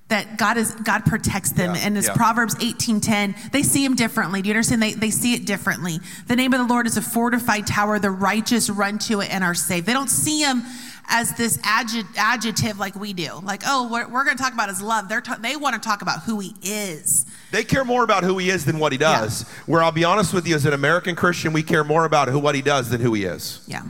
That 0.09 0.37
God 0.37 0.57
is 0.57 0.71
God 0.71 1.05
protects 1.05 1.53
them. 1.53 1.75
Yeah, 1.75 1.81
and 1.85 1.97
as 1.97 2.07
yeah. 2.07 2.13
Proverbs 2.13 2.55
18:10, 2.55 3.51
they 3.51 3.63
see 3.63 3.83
him 3.83 3.95
differently. 3.95 4.41
Do 4.41 4.49
you 4.49 4.53
understand? 4.53 4.81
They, 4.81 4.93
they 4.93 5.09
see 5.09 5.33
it 5.33 5.45
differently. 5.45 5.99
The 6.27 6.35
name 6.35 6.53
of 6.53 6.59
the 6.59 6.71
Lord 6.71 6.85
is 6.85 6.97
a 6.97 7.01
fortified 7.01 7.65
tower. 7.65 7.99
The 7.99 8.11
righteous 8.11 8.69
run 8.69 8.99
to 8.99 9.21
it 9.21 9.33
and 9.33 9.43
are 9.43 9.55
saved. 9.55 9.87
They 9.87 9.93
don't 9.93 10.09
see 10.09 10.41
him 10.41 10.63
as 11.07 11.33
this 11.33 11.59
adjective, 11.63 12.15
adjective 12.17 12.79
like 12.79 12.95
we 12.95 13.13
do. 13.13 13.39
Like, 13.43 13.63
oh, 13.65 13.87
what 13.87 14.09
we're 14.09 14.23
going 14.23 14.37
to 14.37 14.43
talk 14.43 14.53
about 14.53 14.69
is 14.69 14.81
love. 14.81 15.09
They're 15.09 15.21
ta- 15.21 15.37
they 15.39 15.55
want 15.55 15.81
to 15.81 15.87
talk 15.87 16.01
about 16.01 16.23
who 16.23 16.39
he 16.39 16.55
is. 16.61 17.25
They 17.51 17.63
care 17.63 17.85
more 17.85 18.03
about 18.03 18.23
who 18.23 18.37
he 18.37 18.49
is 18.49 18.65
than 18.65 18.79
what 18.79 18.91
he 18.91 18.97
does. 18.97 19.43
Where 19.65 19.83
I'll 19.83 19.91
be 19.91 20.03
honest 20.03 20.33
with 20.33 20.47
you, 20.47 20.55
as 20.55 20.65
an 20.65 20.73
American 20.73 21.15
Christian, 21.15 21.53
we 21.53 21.63
care 21.63 21.83
more 21.83 22.05
about 22.05 22.27
who 22.27 22.39
what 22.39 22.55
he 22.55 22.61
does 22.61 22.89
than 22.89 23.01
who 23.01 23.13
he 23.13 23.23
is. 23.23 23.63
Yeah. 23.67 23.83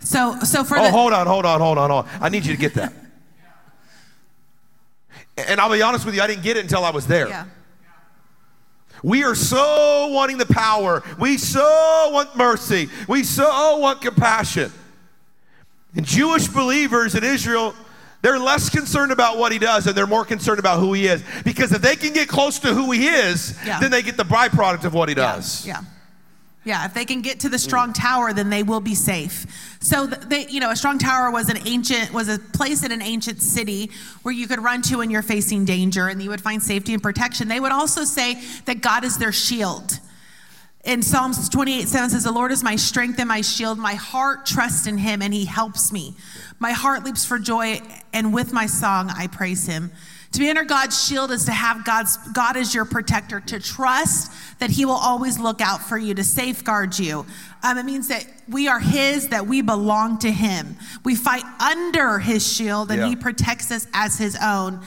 So 0.00 0.38
so 0.40 0.64
for 0.64 0.78
oh, 0.78 0.84
the 0.84 0.90
hold 0.90 1.12
on, 1.12 1.26
hold 1.26 1.46
on, 1.46 1.60
hold 1.60 1.78
on, 1.78 1.90
hold 1.90 2.06
on. 2.06 2.12
I 2.20 2.28
need 2.28 2.44
you 2.44 2.54
to 2.54 2.60
get 2.60 2.74
that. 2.74 2.92
And 5.36 5.60
I'll 5.60 5.70
be 5.72 5.82
honest 5.82 6.04
with 6.06 6.14
you, 6.14 6.22
I 6.22 6.26
didn't 6.26 6.42
get 6.42 6.56
it 6.56 6.60
until 6.60 6.84
I 6.84 6.90
was 6.90 7.06
there. 7.06 7.28
Yeah. 7.28 7.44
We 9.02 9.24
are 9.24 9.34
so 9.34 10.08
wanting 10.12 10.38
the 10.38 10.46
power. 10.46 11.02
We 11.18 11.36
so 11.36 11.60
want 12.12 12.36
mercy. 12.36 12.88
We 13.08 13.22
so 13.24 13.76
want 13.78 14.00
compassion. 14.00 14.72
And 15.94 16.06
Jewish 16.06 16.48
believers 16.48 17.14
in 17.14 17.22
Israel, 17.22 17.74
they're 18.22 18.38
less 18.38 18.70
concerned 18.70 19.12
about 19.12 19.36
what 19.36 19.52
he 19.52 19.58
does 19.58 19.86
and 19.86 19.94
they're 19.94 20.06
more 20.06 20.24
concerned 20.24 20.58
about 20.58 20.80
who 20.80 20.92
he 20.94 21.06
is. 21.06 21.22
Because 21.44 21.72
if 21.72 21.82
they 21.82 21.96
can 21.96 22.12
get 22.14 22.28
close 22.28 22.58
to 22.60 22.72
who 22.72 22.90
he 22.92 23.06
is, 23.08 23.58
Yeah. 23.66 23.78
then 23.80 23.90
they 23.90 24.00
get 24.02 24.16
the 24.16 24.24
byproduct 24.24 24.84
of 24.84 24.94
what 24.94 25.08
he 25.10 25.14
does. 25.14 25.66
Yeah. 25.66 25.80
Yeah, 25.80 25.86
if 26.86 26.94
they 26.94 27.04
can 27.04 27.20
get 27.20 27.40
to 27.40 27.48
the 27.48 27.56
mm. 27.56 27.60
strong 27.60 27.92
tower, 27.92 28.32
then 28.32 28.48
they 28.48 28.62
will 28.62 28.80
be 28.80 28.94
safe. 28.94 29.46
So 29.80 30.06
they, 30.06 30.46
you 30.46 30.60
know, 30.60 30.70
a 30.70 30.76
strong 30.76 30.98
tower 30.98 31.30
was 31.30 31.50
an 31.50 31.58
ancient 31.66 32.12
was 32.12 32.28
a 32.28 32.38
place 32.38 32.82
in 32.82 32.90
an 32.90 33.02
ancient 33.02 33.42
city 33.42 33.90
where 34.22 34.32
you 34.32 34.48
could 34.48 34.62
run 34.62 34.80
to 34.82 34.98
when 34.98 35.10
you're 35.10 35.22
facing 35.22 35.64
danger, 35.64 36.08
and 36.08 36.22
you 36.22 36.30
would 36.30 36.40
find 36.40 36.62
safety 36.62 36.94
and 36.94 37.02
protection. 37.02 37.48
They 37.48 37.60
would 37.60 37.72
also 37.72 38.04
say 38.04 38.42
that 38.64 38.80
God 38.80 39.04
is 39.04 39.18
their 39.18 39.32
shield. 39.32 40.00
In 40.84 41.02
Psalms 41.02 41.48
28 41.48 41.88
7 41.88 42.10
says, 42.10 42.24
The 42.24 42.32
Lord 42.32 42.52
is 42.52 42.62
my 42.62 42.76
strength 42.76 43.18
and 43.18 43.28
my 43.28 43.40
shield. 43.40 43.78
My 43.78 43.94
heart 43.94 44.44
trusts 44.44 44.86
in 44.86 44.98
him 44.98 45.22
and 45.22 45.32
he 45.32 45.46
helps 45.46 45.92
me. 45.92 46.14
My 46.58 46.72
heart 46.72 47.04
leaps 47.04 47.24
for 47.24 47.38
joy, 47.38 47.80
and 48.12 48.32
with 48.32 48.52
my 48.52 48.66
song 48.66 49.10
I 49.10 49.26
praise 49.26 49.66
him. 49.66 49.92
To 50.34 50.40
be 50.40 50.50
under 50.50 50.64
God's 50.64 51.06
shield 51.06 51.30
is 51.30 51.44
to 51.44 51.52
have 51.52 51.84
God's 51.84 52.16
God 52.32 52.56
as 52.56 52.74
your 52.74 52.84
protector, 52.84 53.38
to 53.38 53.60
trust 53.60 54.32
that 54.58 54.68
He 54.68 54.84
will 54.84 54.94
always 54.94 55.38
look 55.38 55.60
out 55.60 55.80
for 55.80 55.96
you, 55.96 56.12
to 56.14 56.24
safeguard 56.24 56.98
you. 56.98 57.24
Um, 57.62 57.78
it 57.78 57.84
means 57.84 58.08
that 58.08 58.26
we 58.48 58.66
are 58.66 58.80
His, 58.80 59.28
that 59.28 59.46
we 59.46 59.62
belong 59.62 60.18
to 60.18 60.32
Him. 60.32 60.76
We 61.04 61.14
fight 61.14 61.44
under 61.60 62.18
His 62.18 62.44
shield, 62.44 62.90
and 62.90 63.00
Yeah. 63.00 63.08
He 63.10 63.14
protects 63.14 63.70
us 63.70 63.86
as 63.94 64.18
His 64.18 64.36
own. 64.42 64.80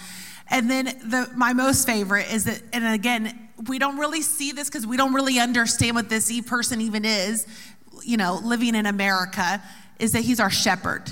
And 0.50 0.70
then 0.70 0.86
the 0.86 1.30
my 1.34 1.54
most 1.54 1.88
favorite 1.88 2.30
is 2.30 2.44
that, 2.44 2.62
and 2.74 2.86
again, 2.86 3.48
we 3.70 3.80
don't 3.80 3.98
really 3.98 4.24
see 4.24 4.52
this 4.52 4.70
because 4.70 4.86
we 4.86 4.98
don't 4.98 5.14
really 5.14 5.40
understand 5.40 5.96
what 5.96 6.10
this 6.10 6.30
e- 6.30 6.42
person 6.42 6.82
even 6.82 7.06
is. 7.06 7.48
You 8.04 8.18
know, 8.18 8.42
living 8.44 8.76
in 8.76 8.86
America, 8.86 9.64
is 9.98 10.12
that 10.12 10.24
He's 10.24 10.42
our 10.42 10.52
shepherd. 10.52 11.10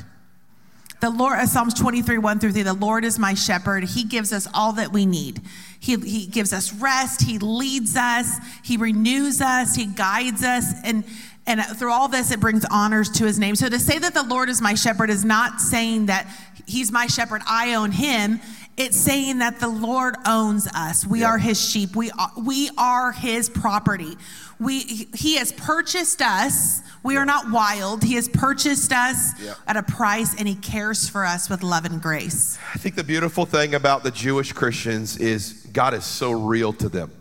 The 1.06 1.12
Lord, 1.12 1.38
uh, 1.38 1.46
Psalms 1.46 1.76
23, 1.76 2.18
1 2.18 2.40
through 2.40 2.54
3, 2.54 2.64
the 2.64 2.74
Lord 2.74 3.06
is 3.06 3.20
my 3.20 3.36
shepherd. 3.36 3.84
He 3.84 4.06
gives 4.06 4.34
us 4.34 4.48
all 4.56 4.74
that 4.74 4.92
we 4.92 5.06
need. 5.06 5.40
He, 5.80 5.98
he 5.98 6.26
gives 6.26 6.52
us 6.52 6.74
rest. 6.74 7.22
He 7.22 7.38
leads 7.38 7.96
us. 7.96 8.40
He 8.64 8.76
renews 8.76 9.40
us. 9.40 9.76
He 9.76 9.86
guides 9.86 10.44
us. 10.44 10.66
And, 10.84 11.04
and 11.46 11.62
through 11.62 11.92
all 11.92 12.08
this, 12.08 12.32
it 12.32 12.40
brings 12.40 12.66
honors 12.72 13.12
to 13.12 13.26
his 13.26 13.38
name. 13.38 13.56
So 13.56 13.70
to 13.70 13.78
say 13.78 14.00
that 14.00 14.16
the 14.16 14.24
Lord 14.24 14.50
is 14.50 14.64
my 14.64 14.74
shepherd 14.74 15.12
is 15.12 15.24
not 15.24 15.62
saying 15.62 16.08
that 16.08 16.26
he's 16.66 16.92
my 16.92 17.06
shepherd, 17.06 17.44
I 17.48 17.76
own 17.76 17.92
him. 17.92 18.42
It's 18.76 18.98
saying 18.98 19.38
that 19.40 19.60
the 19.60 19.68
Lord 19.68 20.16
owns 20.26 20.68
us. 20.74 21.06
We 21.06 21.24
are 21.24 21.38
his 21.38 21.64
sheep. 21.64 21.96
We 21.96 22.10
are, 22.10 22.32
we 22.36 22.72
are 22.80 23.12
his 23.12 23.48
property. 23.48 24.18
We, 24.60 24.80
he 25.16 25.36
has 25.36 25.52
purchased 25.52 26.22
us. 26.22 26.82
We 27.04 27.18
are 27.18 27.26
not 27.26 27.52
wild. 27.52 28.04
He 28.04 28.16
has 28.16 28.30
purchased 28.30 28.92
us 28.94 29.40
Yeah. 29.42 29.56
at 29.68 29.76
a 29.78 29.84
price 29.84 30.34
and 30.40 30.48
he 30.48 30.56
cares 30.56 31.10
for 31.10 31.26
us 31.26 31.50
with 31.50 31.62
love 31.62 31.86
and 31.86 32.02
grace. 32.02 32.58
I 32.74 32.78
think 32.78 32.96
the 32.96 33.04
beautiful 33.04 33.46
thing 33.46 33.76
about 33.76 34.04
the 34.04 34.12
Jewish 34.12 34.54
Christians 34.54 35.18
is 35.18 35.68
God 35.74 35.94
is 35.94 36.06
so 36.06 36.32
real 36.32 36.72
to 36.74 36.88
them. 36.90 37.12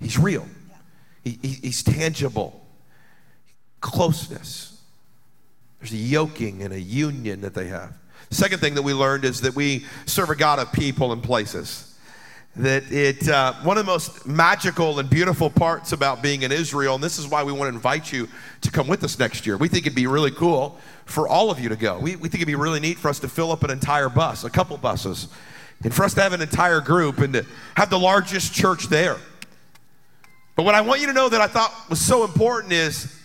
He's 0.00 0.18
real, 0.18 0.46
he, 1.22 1.38
he- 1.42 1.58
he's 1.62 1.82
tangible. 1.82 2.64
Closeness. 3.80 4.80
There's 5.78 5.92
a 5.92 5.96
yoking 5.96 6.62
and 6.62 6.72
a 6.74 6.80
union 6.80 7.40
that 7.42 7.54
they 7.54 7.68
have. 7.68 7.94
Second 8.30 8.58
thing 8.60 8.74
that 8.74 8.82
we 8.82 8.92
learned 8.92 9.24
is 9.24 9.40
that 9.40 9.54
we 9.54 9.84
serve 10.06 10.30
a 10.30 10.36
God 10.36 10.58
of 10.58 10.70
people 10.72 11.12
and 11.12 11.22
places. 11.22 11.89
That 12.56 12.90
it, 12.90 13.28
uh, 13.28 13.54
one 13.62 13.78
of 13.78 13.86
the 13.86 13.90
most 13.90 14.26
magical 14.26 14.98
and 14.98 15.08
beautiful 15.08 15.48
parts 15.48 15.92
about 15.92 16.20
being 16.20 16.42
in 16.42 16.50
Israel, 16.50 16.96
and 16.96 17.04
this 17.04 17.16
is 17.16 17.28
why 17.28 17.44
we 17.44 17.52
want 17.52 17.70
to 17.70 17.74
invite 17.74 18.12
you 18.12 18.28
to 18.62 18.70
come 18.72 18.88
with 18.88 19.04
us 19.04 19.18
next 19.18 19.46
year. 19.46 19.56
We 19.56 19.68
think 19.68 19.86
it'd 19.86 19.94
be 19.94 20.08
really 20.08 20.32
cool 20.32 20.76
for 21.04 21.28
all 21.28 21.50
of 21.50 21.60
you 21.60 21.68
to 21.68 21.76
go. 21.76 21.98
We, 21.98 22.16
we 22.16 22.28
think 22.28 22.36
it'd 22.36 22.48
be 22.48 22.56
really 22.56 22.80
neat 22.80 22.98
for 22.98 23.08
us 23.08 23.20
to 23.20 23.28
fill 23.28 23.52
up 23.52 23.62
an 23.62 23.70
entire 23.70 24.08
bus, 24.08 24.42
a 24.42 24.50
couple 24.50 24.76
buses, 24.78 25.28
and 25.84 25.94
for 25.94 26.04
us 26.04 26.12
to 26.14 26.22
have 26.22 26.32
an 26.32 26.42
entire 26.42 26.80
group 26.80 27.18
and 27.18 27.32
to 27.34 27.46
have 27.76 27.88
the 27.88 27.98
largest 27.98 28.52
church 28.52 28.88
there. 28.88 29.16
But 30.56 30.64
what 30.64 30.74
I 30.74 30.80
want 30.80 31.00
you 31.00 31.06
to 31.06 31.12
know 31.12 31.28
that 31.28 31.40
I 31.40 31.46
thought 31.46 31.72
was 31.88 32.00
so 32.00 32.24
important 32.24 32.72
is 32.72 33.16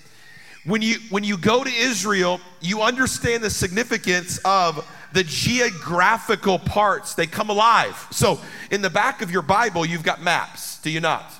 when 0.65 0.81
you 0.81 0.97
when 1.09 1.23
you 1.23 1.37
go 1.37 1.63
to 1.63 1.69
Israel, 1.69 2.39
you 2.61 2.81
understand 2.81 3.43
the 3.43 3.49
significance 3.49 4.39
of 4.45 4.87
the 5.15 5.23
geographical 5.23 6.59
parts. 6.59 7.15
They 7.15 7.25
come 7.25 7.49
alive. 7.49 8.05
So, 8.11 8.39
in 8.69 8.81
the 8.81 8.89
back 8.89 9.21
of 9.21 9.31
your 9.31 9.41
Bible, 9.41 9.85
you've 9.85 10.03
got 10.03 10.21
maps, 10.21 10.79
do 10.81 10.91
you 10.91 10.99
not? 10.99 11.31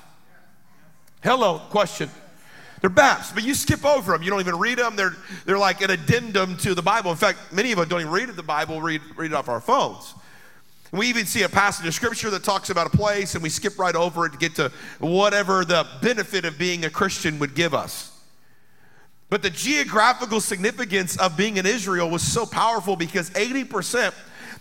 Hello, 1.22 1.58
question. 1.70 2.08
They're 2.80 2.88
maps, 2.88 3.32
but 3.32 3.44
you 3.44 3.54
skip 3.54 3.84
over 3.84 4.12
them. 4.12 4.22
You 4.22 4.30
don't 4.30 4.40
even 4.40 4.58
read 4.58 4.78
them. 4.78 4.96
They're, 4.96 5.14
they're 5.44 5.58
like 5.58 5.82
an 5.82 5.90
addendum 5.90 6.56
to 6.58 6.74
the 6.74 6.80
Bible. 6.80 7.10
In 7.10 7.18
fact, 7.18 7.52
many 7.52 7.70
of 7.72 7.78
us 7.78 7.86
don't 7.88 8.00
even 8.00 8.12
read 8.12 8.30
the 8.30 8.42
Bible, 8.42 8.80
read, 8.80 9.02
read 9.14 9.32
it 9.32 9.34
off 9.34 9.48
our 9.48 9.60
phones. 9.60 10.14
We 10.90 11.08
even 11.08 11.26
see 11.26 11.42
a 11.42 11.48
passage 11.48 11.86
of 11.86 11.92
scripture 11.92 12.30
that 12.30 12.44
talks 12.44 12.70
about 12.70 12.86
a 12.86 12.96
place, 12.96 13.34
and 13.34 13.42
we 13.42 13.50
skip 13.50 13.78
right 13.78 13.94
over 13.94 14.24
it 14.24 14.32
to 14.32 14.38
get 14.38 14.54
to 14.54 14.72
whatever 15.00 15.66
the 15.66 15.86
benefit 16.00 16.46
of 16.46 16.56
being 16.56 16.86
a 16.86 16.90
Christian 16.90 17.38
would 17.40 17.54
give 17.54 17.74
us. 17.74 18.15
But 19.28 19.42
the 19.42 19.50
geographical 19.50 20.40
significance 20.40 21.16
of 21.16 21.36
being 21.36 21.56
in 21.56 21.66
Israel 21.66 22.08
was 22.08 22.22
so 22.22 22.46
powerful 22.46 22.94
because 22.94 23.30
80% 23.30 24.14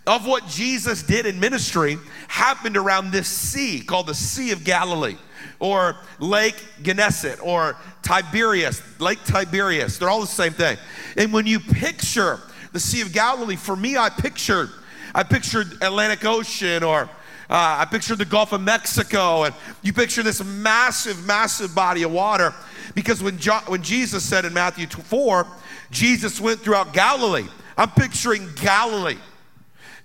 of 0.07 0.25
what 0.25 0.47
Jesus 0.47 1.03
did 1.03 1.25
in 1.25 1.39
ministry 1.39 1.97
happened 2.27 2.77
around 2.77 3.11
this 3.11 3.27
sea 3.27 3.81
called 3.81 4.07
the 4.07 4.15
Sea 4.15 4.51
of 4.51 4.63
Galilee 4.63 5.17
or 5.59 5.97
Lake 6.19 6.55
Gennesaret 6.81 7.39
or 7.41 7.77
Tiberias, 8.01 8.81
Lake 8.99 9.23
Tiberias. 9.23 9.97
They're 9.97 10.09
all 10.09 10.21
the 10.21 10.27
same 10.27 10.53
thing. 10.53 10.77
And 11.17 11.31
when 11.31 11.45
you 11.45 11.59
picture 11.59 12.39
the 12.71 12.79
Sea 12.79 13.01
of 13.01 13.13
Galilee, 13.13 13.55
for 13.55 13.75
me, 13.75 13.97
I 13.97 14.09
pictured, 14.09 14.69
I 15.13 15.23
pictured 15.23 15.73
Atlantic 15.81 16.25
Ocean 16.25 16.83
or 16.83 17.09
uh, 17.47 17.77
I 17.79 17.85
pictured 17.85 18.17
the 18.17 18.25
Gulf 18.25 18.53
of 18.53 18.61
Mexico, 18.61 19.43
and 19.43 19.53
you 19.83 19.93
picture 19.93 20.23
this 20.23 20.43
massive, 20.43 21.23
massive 21.27 21.75
body 21.75 22.01
of 22.01 22.11
water. 22.11 22.55
Because 22.95 23.21
when, 23.21 23.37
jo- 23.37 23.59
when 23.67 23.83
Jesus 23.83 24.23
said 24.23 24.45
in 24.45 24.53
Matthew 24.53 24.87
4, 24.87 25.45
Jesus 25.91 26.39
went 26.41 26.61
throughout 26.61 26.93
Galilee. 26.93 27.45
I'm 27.77 27.91
picturing 27.91 28.47
Galilee, 28.55 29.17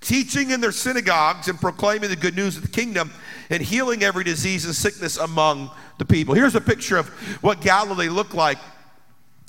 teaching 0.01 0.51
in 0.51 0.61
their 0.61 0.73
synagogues 0.73 1.49
and 1.49 1.59
proclaiming 1.59 2.11
the 2.11 2.17
good 2.17 2.35
news 2.35 2.57
of 2.57 2.63
the 2.63 2.69
kingdom 2.69 3.13
and 3.49 3.63
healing 3.63 4.03
every 4.03 4.25
disease 4.25 4.65
and 4.65 4.75
sickness 4.75 5.17
among 5.17 5.71
the 5.99 6.05
people. 6.05 6.35
Here's 6.35 6.57
a 6.57 6.61
picture 6.61 6.97
of 6.97 7.09
what 7.43 7.61
Galilee 7.61 8.09
looked 8.09 8.35
like. 8.35 8.59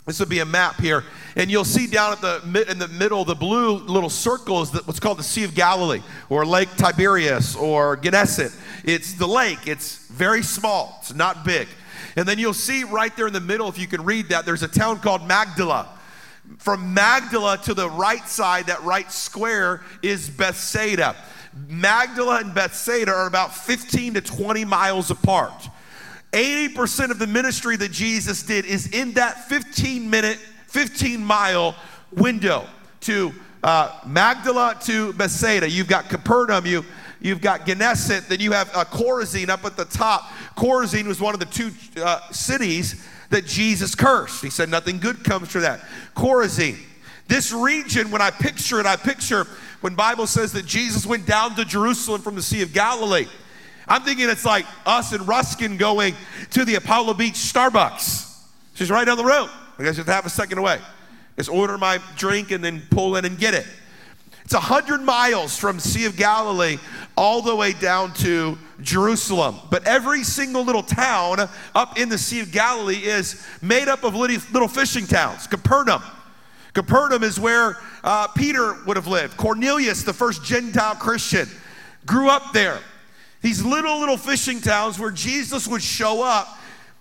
This 0.06 0.20
would 0.20 0.30
be 0.30 0.40
a 0.40 0.46
map 0.46 0.80
here, 0.80 1.04
and 1.36 1.52
you'll 1.52 1.64
see 1.64 1.86
down 1.86 2.14
at 2.14 2.22
the 2.22 2.66
in 2.70 2.80
the 2.80 2.88
middle, 2.88 3.24
the 3.24 3.36
blue 3.36 3.78
little 3.78 4.10
circle 4.10 4.64
is 4.64 4.72
what's 4.86 5.00
called 5.00 5.20
the 5.20 5.24
Sea 5.24 5.44
of 5.44 5.54
Galilee, 5.54 6.02
or 6.28 6.44
Lake 6.44 6.70
Tiberias, 6.76 7.56
or 7.56 7.98
Gennesaret. 7.98 8.52
It's 8.84 9.14
the 9.14 9.28
lake. 9.28 9.68
It's 9.68 10.08
very 10.08 10.42
small. 10.42 10.98
It's 11.02 11.14
not 11.14 11.46
big. 11.46 11.68
And 12.16 12.28
then 12.28 12.40
you'll 12.40 12.54
see 12.54 12.84
right 12.84 13.16
there 13.16 13.28
in 13.28 13.34
the 13.34 13.40
middle, 13.40 13.70
if 13.70 13.80
you 13.80 13.88
can 13.88 14.04
read 14.04 14.30
that, 14.30 14.46
there's 14.46 14.64
a 14.64 14.68
town 14.68 15.00
called 15.00 15.28
Magdala. 15.28 15.88
From 16.58 16.94
Magdala 16.94 17.58
to 17.60 17.74
the 17.74 17.90
right 17.90 18.28
side, 18.28 18.68
that 18.68 18.84
right 18.84 19.12
square, 19.12 19.82
is 20.02 20.30
Bethsaida. 20.30 21.16
Magdala 21.68 22.40
and 22.40 22.54
Bethsaida 22.54 23.12
are 23.12 23.28
about 23.28 23.56
15 23.56 24.16
to 24.16 24.22
20 24.22 24.66
miles 24.66 25.12
apart. 25.12 25.70
80% 26.32 27.12
of 27.12 27.20
the 27.20 27.28
ministry 27.28 27.76
that 27.76 27.92
Jesus 27.92 28.44
did 28.44 28.66
is 28.66 28.88
in 28.88 29.14
that 29.14 29.50
15 29.50 30.10
minute, 30.10 30.38
15 30.68 31.24
mile 31.24 31.76
window 32.12 32.66
to 33.02 33.34
uh, 33.64 34.00
Magdala 34.06 34.78
to 34.84 35.14
Bethsaida. 35.14 35.70
You've 35.70 35.88
got 35.88 36.10
Capernaum, 36.10 36.66
you, 36.66 36.86
you've 37.22 37.42
got 37.42 37.66
Gennesaret, 37.66 38.28
then 38.28 38.40
you 38.40 38.52
have 38.52 38.70
uh, 38.76 38.84
Chorazin 38.86 39.50
up 39.50 39.64
at 39.66 39.78
the 39.78 39.86
top. 39.86 40.30
Chorazin 40.56 41.08
was 41.08 41.22
one 41.22 41.34
of 41.34 41.40
the 41.40 41.46
two 41.46 41.72
uh, 42.02 42.20
cities 42.32 43.08
that 43.30 43.46
Jesus 43.46 43.96
cursed. 43.96 44.44
He 44.44 44.50
said, 44.50 44.70
Nothing 44.70 45.00
good 45.00 45.24
comes 45.24 45.52
from 45.52 45.62
that. 45.62 45.82
Chorazin. 46.16 46.78
This 47.28 47.54
region, 47.54 48.12
when 48.12 48.22
I 48.22 48.30
picture 48.30 48.80
it, 48.80 48.86
I 48.86 48.98
picture 48.98 49.48
when 49.80 49.96
Bible 49.96 50.28
says 50.28 50.52
that 50.54 50.66
Jesus 50.66 51.06
went 51.06 51.26
down 51.26 51.56
to 51.56 51.64
Jerusalem 51.64 52.22
from 52.22 52.36
the 52.36 52.42
Sea 52.42 52.62
of 52.62 52.74
Galilee. 52.74 53.28
I'm 53.88 54.04
thinking 54.04 54.30
it's 54.30 54.46
like 54.46 54.66
us 54.86 55.12
and 55.14 55.28
Ruskin 55.28 55.78
going 55.78 56.14
to 56.52 56.66
the 56.66 56.76
Apollo 56.76 57.16
Beach 57.16 57.34
Starbucks. 57.34 58.38
She's 58.74 58.92
right 58.92 59.06
down 59.06 59.18
the 59.18 59.26
road. 59.26 59.50
I 59.80 59.84
guess 59.84 59.98
you 59.98 60.04
half 60.04 60.26
a 60.26 60.30
second 60.30 60.58
away. 60.58 60.80
Just 61.38 61.50
order 61.50 61.78
my 61.78 62.00
drink 62.18 62.52
and 62.52 62.64
then 62.64 62.84
pull 62.92 63.16
in 63.16 63.26
and 63.26 63.38
get 63.38 63.54
it. 63.54 63.66
It's 64.46 64.54
100 64.54 65.02
miles 65.02 65.58
from 65.58 65.80
Sea 65.80 66.06
of 66.06 66.18
Galilee 66.18 66.78
all 67.18 67.42
the 67.42 67.56
way 67.56 67.74
down 67.74 68.14
to 68.14 68.58
Jerusalem. 68.82 69.58
But 69.70 69.88
every 69.88 70.24
single 70.24 70.64
little 70.64 70.84
town 70.84 71.40
up 71.76 72.00
in 72.00 72.10
the 72.10 72.18
Sea 72.18 72.42
of 72.42 72.52
Galilee 72.52 73.04
is 73.04 73.46
made 73.62 73.88
up 73.88 74.04
of 74.04 74.16
little 74.16 74.68
fishing 74.68 75.06
towns. 75.06 75.48
Capernaum. 75.48 76.02
Capernaum 76.74 77.24
is 77.24 77.40
where 77.40 77.78
uh, 78.04 78.28
Peter 78.28 78.78
would 78.86 78.96
have 78.96 79.08
lived. 79.08 79.36
Cornelius, 79.38 80.04
the 80.04 80.14
first 80.14 80.44
Gentile 80.44 80.96
Christian, 80.96 81.48
grew 82.06 82.30
up 82.30 82.54
there. 82.54 82.80
These 83.42 83.64
little, 83.64 84.00
little 84.00 84.18
fishing 84.18 84.62
towns 84.62 85.00
where 85.00 85.12
Jesus 85.12 85.68
would 85.68 85.82
show 85.82 86.24
up 86.24 86.58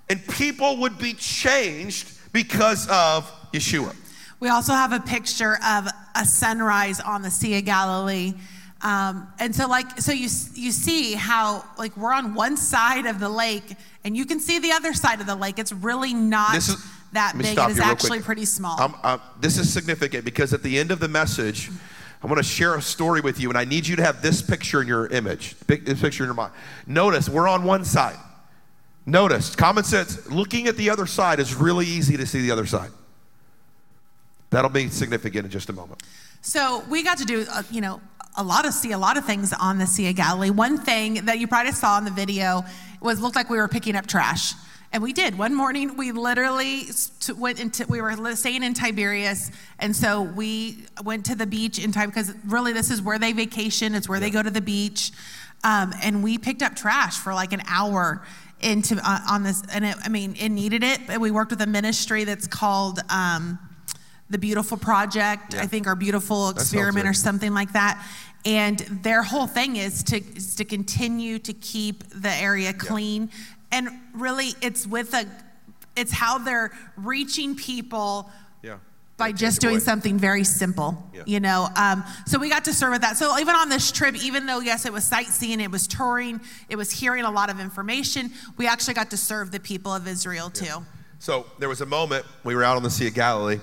and 0.09 0.27
people 0.27 0.79
would 0.79 0.99
be 0.99 1.13
changed 1.13 2.09
because 2.33 2.89
of 2.89 3.31
Yeshua. 3.53 3.95
We 4.41 4.49
also 4.49 4.73
have 4.73 4.93
a 4.93 5.01
picture 5.01 5.59
of 5.65 5.87
a 6.17 6.25
sunrise 6.25 6.99
on 6.99 7.23
the 7.23 7.31
Sea 7.31 7.59
of 7.59 7.65
Galilee. 7.67 8.35
Um, 8.83 9.31
and 9.39 9.55
so, 9.55 9.69
like, 9.69 10.01
so 10.01 10.13
you 10.13 10.29
you 10.55 10.73
see 10.73 11.13
how 11.15 11.65
like 11.77 11.97
we're 11.97 12.13
on 12.13 12.35
one 12.35 12.57
side 12.57 13.07
of 13.07 13.21
the 13.21 13.29
lake, 13.29 13.77
and 14.05 14.17
you 14.17 14.25
can 14.25 14.41
see 14.41 14.59
the 14.59 14.73
other 14.73 14.95
side 14.95 15.21
of 15.21 15.27
the 15.27 15.35
lake. 15.35 15.59
It's 15.59 15.73
really 15.73 16.15
not 16.15 16.57
is- 16.57 16.77
that 17.13 17.37
big. 17.37 17.59
It 17.59 17.71
is 17.71 17.79
actually 17.79 18.19
quick. 18.19 18.25
pretty 18.25 18.45
small. 18.45 18.81
Um, 18.81 18.97
uh, 19.03 19.19
this 19.41 19.59
is 19.59 19.73
significant 19.73 20.25
because 20.25 20.55
at 20.55 20.63
the 20.63 20.79
end 20.79 20.91
of 20.91 21.01
the 21.01 21.09
message, 21.09 21.71
I 22.23 22.27
want 22.27 22.39
to 22.39 22.43
share 22.43 22.75
a 22.77 22.83
story 22.83 23.21
with 23.21 23.41
you, 23.41 23.49
and 23.49 23.59
I 23.59 23.65
need 23.65 23.87
you 23.87 23.97
to 23.97 24.03
have 24.03 24.23
this 24.23 24.41
picture 24.41 24.81
in 24.81 24.89
your 24.89 25.09
image, 25.09 25.59
this 25.67 26.01
picture 26.01 26.25
in 26.25 26.29
your 26.29 26.35
mind. 26.35 26.53
Notice 26.87 27.29
we're 27.29 27.49
on 27.49 27.65
one 27.65 27.85
side. 27.85 28.17
Notice, 29.07 29.57
common 29.57 29.85
sense, 29.85 30.31
looking 30.31 30.69
at 30.69 30.77
the 30.77 30.91
other 30.91 31.07
side 31.07 31.41
is 31.41 31.55
really 31.55 31.87
easy 31.87 32.17
to 32.17 32.27
see 32.27 32.43
the 32.43 32.51
other 32.51 32.67
side. 32.67 32.91
That'll 34.51 34.71
be 34.71 34.89
significant 34.89 35.47
in 35.47 35.51
just 35.51 35.69
a 35.69 35.73
moment. 35.73 36.03
So 36.43 36.83
we 36.89 37.03
got 37.03 37.19
to 37.19 37.25
do, 37.25 37.45
uh, 37.51 37.63
you 37.71 37.81
know, 37.83 38.01
a 38.37 38.43
lot 38.43 38.67
of 38.67 38.73
see 38.73 38.93
a 38.93 38.99
lot 38.99 39.19
of 39.19 39.25
things 39.27 39.53
on 39.53 39.79
the 39.79 39.87
Sea 39.87 40.09
of 40.09 40.17
Galilee. 40.17 40.51
One 40.51 40.79
thing 40.79 41.27
that 41.27 41.39
you 41.39 41.47
probably 41.47 41.73
saw 41.73 41.99
in 41.99 42.05
the 42.05 42.11
video 42.11 42.65
was 43.01 43.21
looked 43.21 43.37
like 43.37 43.51
we 43.51 43.59
were 43.59 43.69
picking 43.69 43.95
up 43.95 44.07
trash, 44.07 44.55
and 44.93 45.03
we 45.03 45.13
did. 45.13 45.37
One 45.37 45.55
morning 45.55 45.97
we 45.97 46.13
literally 46.13 46.85
went 47.37 47.61
into 47.61 47.85
we 47.89 48.01
were 48.01 48.35
staying 48.37 48.63
in 48.63 48.73
Tiberias, 48.73 49.51
and 49.81 49.95
so 49.95 50.23
we 50.23 50.87
went 51.05 51.27
to 51.27 51.35
the 51.35 51.47
beach 51.47 51.79
in 51.79 51.93
time 51.93 52.09
because 52.09 52.33
really 52.47 52.73
this 52.73 52.91
is 52.91 53.03
where 53.03 53.19
they 53.19 53.33
vacation. 53.33 53.95
It's 53.95 54.09
where 54.09 54.21
they 54.21 54.31
go 54.31 54.43
to 54.43 54.51
the 54.51 54.63
beach, 54.63 55.13
um, 55.63 55.93
and 56.03 56.23
we 56.23 56.39
picked 56.39 56.63
up 56.63 56.75
trash 56.75 57.19
for 57.19 57.35
like 57.35 57.53
an 57.53 57.63
hour 57.69 58.25
into 58.63 58.99
uh, 59.05 59.21
on 59.29 59.43
this, 59.43 59.63
and 59.73 59.85
it, 59.85 59.97
I 60.03 60.09
mean 60.09 60.37
it 60.41 60.49
needed 60.49 60.85
it. 60.85 61.07
But 61.07 61.21
we 61.21 61.31
worked 61.31 61.51
with 61.51 61.61
a 61.61 61.67
ministry 61.67 62.25
that's 62.25 62.47
called. 62.47 63.01
Um, 63.11 63.59
the 64.31 64.39
Beautiful 64.39 64.77
Project, 64.77 65.55
I 65.55 65.67
think, 65.67 65.87
or 65.87 65.95
Beautiful 65.95 66.51
Experiment, 66.51 67.07
or 67.07 67.13
something 67.13 67.53
like 67.53 67.73
that. 67.73 68.05
And 68.45 68.79
their 69.03 69.23
whole 69.23 69.47
thing 69.47 69.77
is 69.77 70.03
to 70.05 70.17
is 70.35 70.55
to 70.57 70.65
continue 70.65 71.39
to 71.41 71.53
keep 71.53 72.05
the 72.09 72.31
area 72.31 72.73
clean, 72.73 73.31
and 73.73 73.91
really, 74.15 74.55
it's 74.63 74.87
with 74.87 75.13
a, 75.15 75.27
it's 75.97 76.13
how 76.13 76.39
they're 76.39 76.71
reaching 76.97 77.55
people 77.55 78.31
Yeah. 78.63 78.77
by 79.19 79.33
just 79.33 79.61
doing 79.61 79.79
something 79.81 80.19
very 80.19 80.45
simple, 80.45 81.11
Yeah. 81.13 81.23
you 81.27 81.41
know. 81.41 81.69
Um, 81.77 82.03
so 82.27 82.39
we 82.39 82.49
got 82.49 82.65
to 82.65 82.73
serve 82.73 82.93
with 82.93 83.03
that. 83.03 83.19
So 83.19 83.39
even 83.39 83.55
on 83.55 83.69
this 83.69 83.93
trip, 83.93 84.17
even 84.25 84.47
though 84.47 84.61
yes, 84.61 84.87
it 84.87 84.93
was 84.93 85.05
sightseeing, 85.05 85.61
it 85.61 85.71
was 85.71 85.87
touring, 85.87 86.41
it 86.69 86.77
was 86.77 86.91
hearing 86.91 87.25
a 87.25 87.31
lot 87.31 87.51
of 87.51 87.61
information, 87.61 88.31
we 88.57 88.67
actually 88.67 88.95
got 88.95 89.11
to 89.11 89.17
serve 89.19 89.51
the 89.53 89.61
people 89.61 89.95
of 89.95 90.09
Israel 90.09 90.49
too. 90.51 90.87
So 91.19 91.45
there 91.59 91.69
was 91.69 91.83
a 91.83 91.87
moment 91.87 92.25
we 92.45 92.55
were 92.55 92.65
out 92.65 92.77
on 92.79 92.83
the 92.83 92.91
Sea 92.91 93.09
of 93.09 93.15
Galilee. 93.15 93.61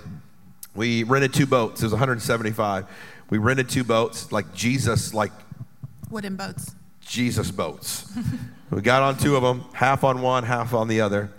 We 0.78 1.02
rented 1.02 1.34
two 1.34 1.48
boats. 1.48 1.82
It 1.82 1.86
was 1.86 1.94
175. 1.94 2.86
We 3.32 3.40
rented 3.40 3.68
two 3.68 3.84
boats, 3.84 4.32
like 4.32 4.54
Jesus, 4.54 5.12
like 5.12 5.32
Wooden 6.12 6.36
boats. 6.36 6.76
Jesus 7.02 7.50
boats. 7.50 8.14
we 8.70 8.82
got 8.82 9.02
on 9.02 9.18
two 9.18 9.36
of 9.36 9.42
them, 9.42 9.66
half 9.74 10.04
on 10.04 10.22
one, 10.22 10.44
half 10.44 10.76
on 10.76 10.88
the 10.88 11.02
other. 11.02 11.32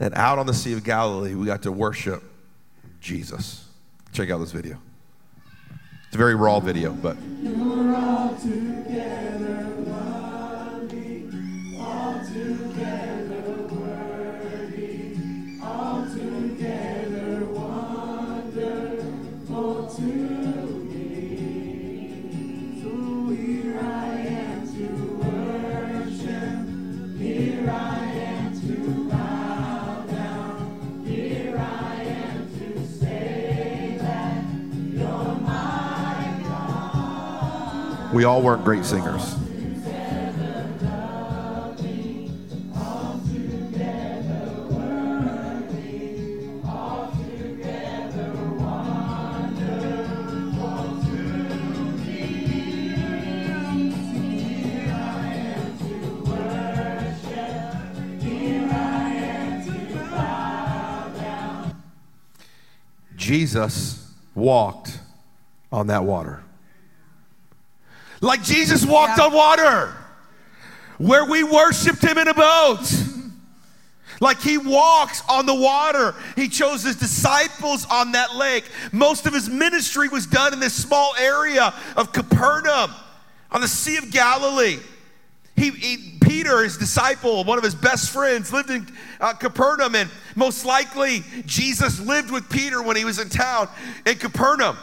And 0.00 0.12
out 0.14 0.40
on 0.40 0.46
the 0.46 0.52
Sea 0.52 0.72
of 0.72 0.82
Galilee, 0.82 1.36
we 1.36 1.46
got 1.46 1.62
to 1.62 1.70
worship 1.70 2.24
Jesus. 3.00 3.68
Check 4.12 4.30
out 4.30 4.38
this 4.38 4.50
video. 4.50 4.78
It's 6.06 6.16
a 6.16 6.18
very 6.18 6.34
raw 6.34 6.58
video, 6.58 6.92
but 6.92 7.16
we 38.12 38.24
all 38.24 38.42
weren't 38.42 38.64
great 38.64 38.84
singers. 38.84 39.41
Jesus 63.52 64.10
walked 64.34 64.98
on 65.70 65.88
that 65.88 66.04
water. 66.04 66.42
Like 68.22 68.42
Jesus 68.42 68.86
walked 68.86 69.20
on 69.20 69.30
water, 69.30 69.94
where 70.96 71.26
we 71.26 71.44
worshiped 71.44 72.02
him 72.02 72.16
in 72.16 72.28
a 72.28 72.34
boat. 72.34 72.90
Like 74.22 74.40
he 74.40 74.56
walks 74.56 75.22
on 75.28 75.44
the 75.44 75.54
water. 75.54 76.14
He 76.34 76.48
chose 76.48 76.82
his 76.82 76.96
disciples 76.96 77.84
on 77.90 78.12
that 78.12 78.34
lake. 78.34 78.64
Most 78.90 79.26
of 79.26 79.34
his 79.34 79.50
ministry 79.50 80.08
was 80.08 80.24
done 80.26 80.54
in 80.54 80.60
this 80.60 80.72
small 80.72 81.14
area 81.20 81.74
of 81.94 82.10
Capernaum 82.10 82.90
on 83.50 83.60
the 83.60 83.68
Sea 83.68 83.98
of 83.98 84.10
Galilee. 84.10 84.78
He, 85.56 85.70
he, 85.70 85.96
Peter, 86.42 86.64
his 86.64 86.76
disciple, 86.76 87.44
one 87.44 87.56
of 87.56 87.62
his 87.62 87.76
best 87.76 88.10
friends, 88.10 88.52
lived 88.52 88.68
in 88.68 88.84
uh, 89.20 89.32
Capernaum, 89.32 89.94
and 89.94 90.10
most 90.34 90.64
likely 90.64 91.22
Jesus 91.46 92.00
lived 92.00 92.32
with 92.32 92.50
Peter 92.50 92.82
when 92.82 92.96
he 92.96 93.04
was 93.04 93.20
in 93.20 93.28
town 93.28 93.68
in 94.04 94.16
Capernaum. 94.16 94.76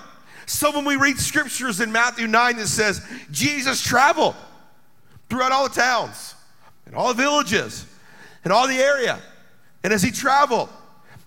So 0.46 0.72
when 0.72 0.86
we 0.86 0.96
read 0.96 1.20
scriptures 1.20 1.82
in 1.82 1.92
Matthew 1.92 2.28
9 2.28 2.56
that 2.56 2.68
says 2.68 3.06
Jesus 3.30 3.82
traveled 3.82 4.36
throughout 5.30 5.52
all 5.52 5.68
the 5.68 5.76
towns 5.76 6.34
and 6.86 6.96
all 6.96 7.10
the 7.10 7.22
villages 7.22 7.86
and 8.46 8.54
all 8.54 8.66
the 8.66 8.78
area, 8.78 9.20
and 9.84 9.92
as 9.92 10.02
he 10.02 10.12
traveled, 10.12 10.70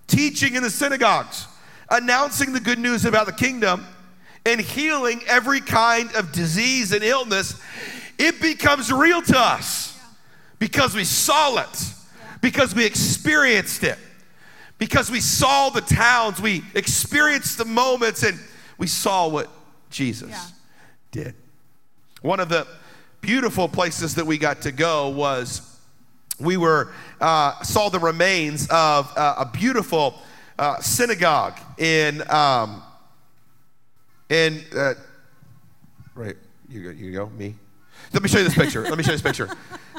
teaching 0.07 0.55
in 0.55 0.63
the 0.63 0.71
synagogues, 0.71 1.47
announcing 1.91 2.55
the 2.55 2.61
good 2.61 2.79
news 2.79 3.05
about 3.05 3.27
the 3.27 3.35
kingdom, 3.35 3.85
and 4.47 4.63
healing 4.63 5.21
every 5.27 5.61
kind 5.61 6.11
of 6.15 6.33
disease 6.33 6.91
and 6.91 7.05
illness, 7.05 7.61
it 8.19 8.41
becomes 8.41 8.91
real 8.91 9.21
to 9.21 9.39
us 9.39 9.92
because 10.63 10.95
we 10.95 11.03
saw 11.03 11.57
it, 11.57 11.93
because 12.41 12.73
we 12.73 12.87
experienced 12.87 13.83
it, 13.83 13.99
because 14.79 15.11
we 15.11 15.19
saw 15.19 15.71
the 15.71 15.81
towns, 15.81 16.41
we 16.41 16.63
experienced 16.77 17.59
the 17.59 17.65
moments, 17.65 18.23
and 18.23 18.39
we 18.79 18.87
saw 18.87 19.27
what 19.27 19.51
Jesus 19.91 20.31
yeah. 20.31 20.45
did. 21.11 21.35
One 22.21 22.39
of 22.39 22.49
the 22.49 22.69
beautiful 23.21 23.69
places 23.69 24.15
that 24.15 24.25
we 24.25 24.39
got 24.39 24.63
to 24.63 24.71
go 24.71 25.09
was 25.09 25.81
we 26.39 26.57
were 26.57 26.93
uh, 27.21 27.61
saw 27.63 27.89
the 27.89 27.99
remains 27.99 28.69
of 28.71 29.13
uh, 29.19 29.35
a 29.39 29.47
beautiful 29.47 30.15
uh, 30.61 30.79
synagogue 30.79 31.59
in 31.77 32.23
um, 32.31 32.85
in 34.29 34.63
uh, 34.77 34.95
right. 36.15 36.37
You 36.69 36.85
go, 36.85 36.91
you 36.91 37.13
go. 37.13 37.27
Me. 37.31 37.57
Let 38.13 38.23
me 38.23 38.29
show 38.29 38.39
you 38.39 38.45
this 38.45 38.55
picture. 38.55 38.83
Let 38.83 38.97
me 38.97 39.03
show 39.03 39.11
you 39.11 39.19
this 39.19 39.23
picture. 39.23 39.51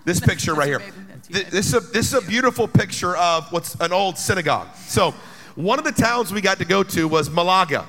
This 0.05 0.19
picture 0.19 0.53
right 0.53 0.67
here. 0.67 0.81
This, 1.29 1.67
is 1.67 1.73
a, 1.73 1.79
this 1.79 2.13
is 2.13 2.13
a 2.13 2.27
beautiful 2.27 2.67
picture 2.67 3.15
of 3.15 3.51
what's 3.51 3.75
an 3.75 3.93
old 3.93 4.17
synagogue. 4.17 4.67
So, 4.75 5.13
one 5.55 5.79
of 5.79 5.85
the 5.85 5.91
towns 5.91 6.33
we 6.33 6.41
got 6.41 6.57
to 6.57 6.65
go 6.65 6.83
to 6.83 7.07
was 7.07 7.29
Malaga. 7.29 7.85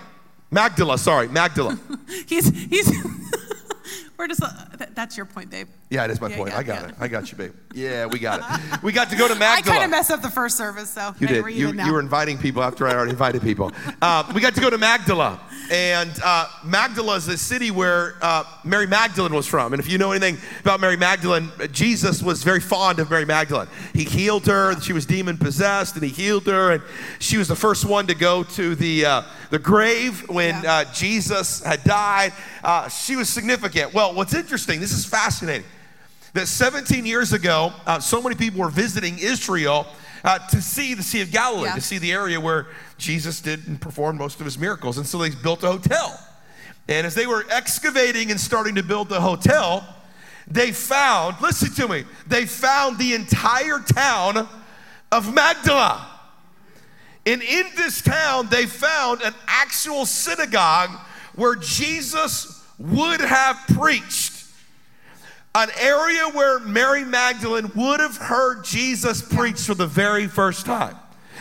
Magdala, 0.50 0.98
sorry, 0.98 1.28
Magdala. 1.28 1.78
he's, 2.28 2.48
he's, 2.66 2.88
we're 4.16 4.28
just, 4.28 4.42
uh, 4.42 4.48
that's 4.92 5.16
your 5.16 5.26
point, 5.26 5.50
babe. 5.50 5.66
Yeah, 5.90 6.04
it 6.04 6.10
is 6.10 6.20
my 6.20 6.28
yeah, 6.28 6.36
point. 6.36 6.54
I 6.54 6.62
got 6.62 6.82
yeah. 6.82 6.88
it. 6.88 6.94
I 7.00 7.08
got 7.08 7.32
you, 7.32 7.38
babe. 7.38 7.54
Yeah, 7.74 8.06
we 8.06 8.20
got 8.20 8.40
it. 8.40 8.80
We 8.82 8.92
got 8.92 9.10
to 9.10 9.16
go 9.16 9.26
to 9.26 9.34
Magdala. 9.34 9.74
I 9.74 9.78
kind 9.78 9.84
of 9.84 9.90
messed 9.90 10.10
up 10.10 10.22
the 10.22 10.30
first 10.30 10.56
service, 10.56 10.90
so. 10.90 11.14
You 11.18 11.26
did. 11.26 11.46
You, 11.46 11.72
you 11.72 11.92
were 11.92 12.00
inviting 12.00 12.38
people 12.38 12.62
after 12.62 12.86
I 12.86 12.94
already 12.94 13.10
invited 13.10 13.42
people. 13.42 13.72
Uh, 14.00 14.30
we 14.34 14.40
got 14.40 14.54
to 14.54 14.60
go 14.60 14.70
to 14.70 14.78
Magdala. 14.78 15.40
And 15.70 16.12
uh, 16.22 16.46
Magdala 16.62 17.16
is 17.16 17.26
the 17.26 17.38
city 17.38 17.70
where 17.70 18.16
uh, 18.20 18.44
Mary 18.64 18.86
Magdalene 18.86 19.32
was 19.32 19.46
from. 19.46 19.72
And 19.72 19.80
if 19.80 19.90
you 19.90 19.96
know 19.96 20.12
anything 20.12 20.36
about 20.60 20.78
Mary 20.78 20.96
Magdalene, 20.96 21.50
Jesus 21.72 22.22
was 22.22 22.42
very 22.42 22.60
fond 22.60 22.98
of 22.98 23.10
Mary 23.10 23.24
Magdalene. 23.24 23.68
He 23.94 24.04
healed 24.04 24.46
her. 24.46 24.78
She 24.80 24.92
was 24.92 25.06
demon 25.06 25.38
possessed, 25.38 25.94
and 25.94 26.04
he 26.04 26.10
healed 26.10 26.46
her. 26.46 26.72
And 26.72 26.82
she 27.18 27.38
was 27.38 27.48
the 27.48 27.56
first 27.56 27.86
one 27.86 28.06
to 28.08 28.14
go 28.14 28.42
to 28.42 28.74
the, 28.74 29.06
uh, 29.06 29.22
the 29.50 29.58
grave 29.58 30.28
when 30.28 30.62
yeah. 30.62 30.74
Uh, 30.74 30.84
Jesus 30.92 31.62
had 31.62 31.82
died. 31.84 32.32
Uh, 32.62 32.88
she 32.88 33.16
was 33.16 33.28
significant. 33.30 33.94
Well, 33.94 34.14
what's 34.14 34.34
interesting, 34.34 34.80
this 34.80 34.92
is 34.92 35.06
fascinating, 35.06 35.66
that 36.34 36.48
17 36.48 37.06
years 37.06 37.32
ago, 37.32 37.72
uh, 37.86 38.00
so 38.00 38.20
many 38.20 38.34
people 38.34 38.60
were 38.60 38.68
visiting 38.68 39.18
Israel 39.18 39.86
uh, 40.24 40.38
to 40.48 40.62
see 40.62 40.94
the 40.94 41.02
Sea 41.02 41.20
of 41.20 41.30
Galilee, 41.30 41.68
yeah. 41.68 41.74
to 41.74 41.80
see 41.80 41.98
the 41.98 42.12
area 42.12 42.40
where 42.40 42.68
Jesus 42.96 43.40
did 43.40 43.68
and 43.68 43.80
performed 43.80 44.18
most 44.18 44.40
of 44.40 44.46
his 44.46 44.58
miracles. 44.58 44.96
And 44.96 45.06
so 45.06 45.18
they 45.18 45.30
built 45.30 45.62
a 45.62 45.70
hotel. 45.70 46.18
And 46.88 47.06
as 47.06 47.14
they 47.14 47.26
were 47.26 47.44
excavating 47.50 48.30
and 48.30 48.40
starting 48.40 48.74
to 48.76 48.82
build 48.82 49.08
the 49.08 49.20
hotel, 49.20 49.86
they 50.48 50.72
found, 50.72 51.36
listen 51.40 51.72
to 51.74 51.88
me, 51.88 52.04
they 52.26 52.46
found 52.46 52.98
the 52.98 53.14
entire 53.14 53.80
town 53.80 54.48
of 55.12 55.32
Magdala. 55.32 56.10
And 57.26 57.42
in 57.42 57.64
this 57.76 58.02
town, 58.02 58.48
they 58.50 58.66
found 58.66 59.22
an 59.22 59.34
actual 59.46 60.04
synagogue 60.04 60.90
where 61.34 61.54
Jesus 61.54 62.62
would 62.78 63.20
have 63.20 63.58
preached 63.74 64.33
an 65.54 65.70
area 65.78 66.24
where 66.32 66.58
Mary 66.58 67.04
Magdalene 67.04 67.70
would 67.74 68.00
have 68.00 68.16
heard 68.16 68.64
Jesus 68.64 69.22
preach 69.22 69.60
for 69.60 69.74
the 69.74 69.86
very 69.86 70.26
first 70.26 70.66
time. 70.66 70.96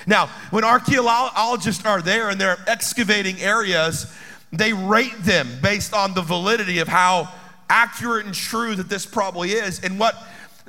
Now, 0.06 0.28
when 0.52 0.64
archaeologists 0.64 1.86
are 1.86 2.02
there 2.02 2.30
and 2.30 2.40
they're 2.40 2.60
excavating 2.68 3.40
areas, 3.40 4.14
they 4.52 4.74
rate 4.74 5.18
them 5.24 5.48
based 5.62 5.94
on 5.94 6.14
the 6.14 6.22
validity 6.22 6.80
of 6.80 6.88
how 6.88 7.30
accurate 7.70 8.26
and 8.26 8.36
true 8.36 8.76
that 8.76 8.90
this 8.90 9.06
probably 9.06 9.52
is. 9.54 9.84
And 9.84 9.98
what 9.98 10.16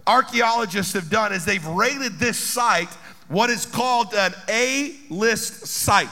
archaeologists 0.07 0.95
have 0.95 1.11
done 1.11 1.33
is 1.33 1.45
they've 1.45 1.67
rated 1.67 2.19
this 2.19 2.39
site 2.39 2.89
what 3.29 3.51
is 3.51 3.67
called 3.67 4.15
an 4.15 4.35
A 4.49 4.97
list 5.11 5.67
site. 5.67 6.09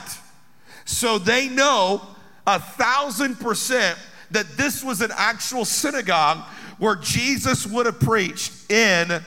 So 0.85 1.19
they 1.19 1.49
know 1.49 2.03
a 2.47 2.59
thousand 2.59 3.39
percent 3.39 3.99
that 4.33 4.57
this 4.57 4.83
was 4.83 5.01
an 5.01 5.11
actual 5.15 5.65
synagogue 5.65 6.39
where 6.79 6.97
Jesus 6.97 7.67
would 7.67 7.87
have 7.87 8.01
preached 8.01 8.71
in 8.71 9.23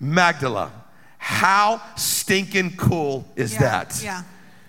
Magdala. 0.00 0.72
How 1.18 1.80
stinking 1.96 2.76
cool 2.76 3.24
is 3.36 3.52
yeah, 3.54 3.60
that? 3.60 4.02
Yeah, 4.02 4.22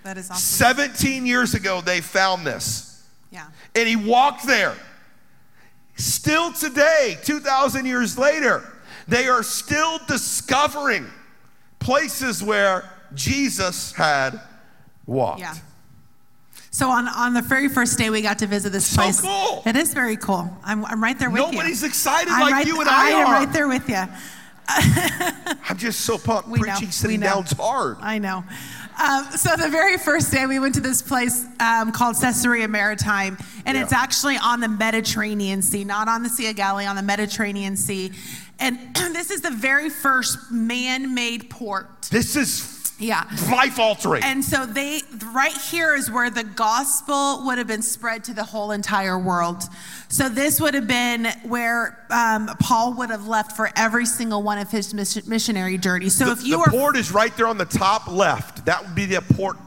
that 0.03 0.17
is 0.17 0.29
awesome. 0.29 0.41
17 0.41 1.25
years 1.25 1.53
ago, 1.53 1.81
they 1.81 2.01
found 2.01 2.45
this. 2.45 3.07
Yeah. 3.31 3.45
And 3.75 3.87
he 3.87 3.95
walked 3.95 4.45
there. 4.45 4.75
Still 5.95 6.51
today, 6.53 7.17
2,000 7.23 7.85
years 7.85 8.17
later, 8.17 8.63
they 9.07 9.27
are 9.27 9.43
still 9.43 9.99
discovering 10.07 11.07
places 11.79 12.43
where 12.43 12.89
Jesus 13.13 13.93
had 13.93 14.39
walked. 15.05 15.39
Yeah. 15.39 15.55
So 16.73 16.89
on, 16.89 17.07
on 17.07 17.35
the 17.35 17.41
very 17.43 17.69
first 17.69 17.99
day, 17.99 18.09
we 18.09 18.23
got 18.23 18.39
to 18.39 18.47
visit 18.47 18.71
this 18.71 18.87
so 18.87 19.03
place. 19.03 19.21
Cool. 19.21 19.61
It 19.63 19.75
is 19.75 19.93
very 19.93 20.17
cool. 20.17 20.49
I'm, 20.63 20.83
I'm 20.85 21.03
right 21.03 21.17
there 21.19 21.29
with 21.29 21.37
Nobody's 21.37 21.53
you. 21.53 21.59
Nobody's 21.59 21.83
excited 21.83 22.29
I'm 22.31 22.41
like 22.41 22.51
right, 22.51 22.65
you 22.65 22.79
and 22.81 22.89
I, 22.89 23.11
I 23.11 23.13
are. 23.13 23.25
am 23.25 23.31
right 23.31 23.53
there 23.53 23.67
with 23.67 23.87
you. 23.87 24.03
I'm 25.69 25.77
just 25.77 26.01
so 26.01 26.17
pumped. 26.17 26.49
We 26.49 26.57
Preaching 26.57 26.85
know, 26.85 26.91
sitting 26.91 27.19
down's 27.19 27.51
hard. 27.51 27.97
I 28.01 28.17
know. 28.17 28.43
Um, 28.99 29.25
so 29.37 29.55
the 29.55 29.69
very 29.69 29.99
first 29.99 30.31
day 30.31 30.47
we 30.47 30.57
went 30.57 30.73
to 30.73 30.81
this 30.81 31.03
place 31.03 31.45
um, 31.59 31.91
called 31.91 32.15
Caesarea 32.19 32.67
Maritime, 32.67 33.37
and 33.67 33.77
yeah. 33.77 33.83
it's 33.83 33.93
actually 33.93 34.37
on 34.37 34.59
the 34.59 34.67
Mediterranean 34.67 35.61
Sea, 35.61 35.83
not 35.83 36.07
on 36.07 36.23
the 36.23 36.29
Sea 36.29 36.49
of 36.49 36.55
Galilee, 36.55 36.85
on 36.85 36.95
the 36.95 37.03
Mediterranean 37.03 37.77
Sea. 37.77 38.11
And 38.59 38.79
this 38.95 39.29
is 39.29 39.41
the 39.41 39.51
very 39.51 39.91
first 39.91 40.51
man-made 40.51 41.51
port. 41.51 42.03
This 42.09 42.35
is 42.35 42.82
Yeah. 42.99 43.27
Life 43.51 43.79
altering. 43.79 44.23
And 44.23 44.43
so 44.43 44.65
they, 44.65 45.01
right 45.33 45.55
here 45.55 45.95
is 45.95 46.11
where 46.11 46.29
the 46.29 46.43
gospel 46.43 47.43
would 47.45 47.57
have 47.57 47.67
been 47.67 47.81
spread 47.81 48.23
to 48.25 48.33
the 48.33 48.43
whole 48.43 48.71
entire 48.71 49.17
world. 49.17 49.63
So 50.09 50.29
this 50.29 50.61
would 50.61 50.73
have 50.73 50.87
been 50.87 51.27
where 51.43 52.05
um, 52.09 52.49
Paul 52.59 52.93
would 52.95 53.09
have 53.09 53.27
left 53.27 53.53
for 53.53 53.69
every 53.75 54.05
single 54.05 54.43
one 54.43 54.57
of 54.57 54.69
his 54.69 54.93
missionary 54.93 55.77
journeys. 55.77 56.15
So 56.15 56.25
the, 56.25 56.31
if 56.33 56.43
you 56.43 56.51
the 56.51 56.59
were 56.59 56.65
port 56.65 56.95
is 56.95 57.11
right 57.11 57.35
there 57.35 57.47
on 57.47 57.57
the 57.57 57.65
top 57.65 58.07
left. 58.07 58.65
That 58.65 58.85
would 58.85 58.95
be 58.95 59.05
the 59.05 59.21
port. 59.21 59.57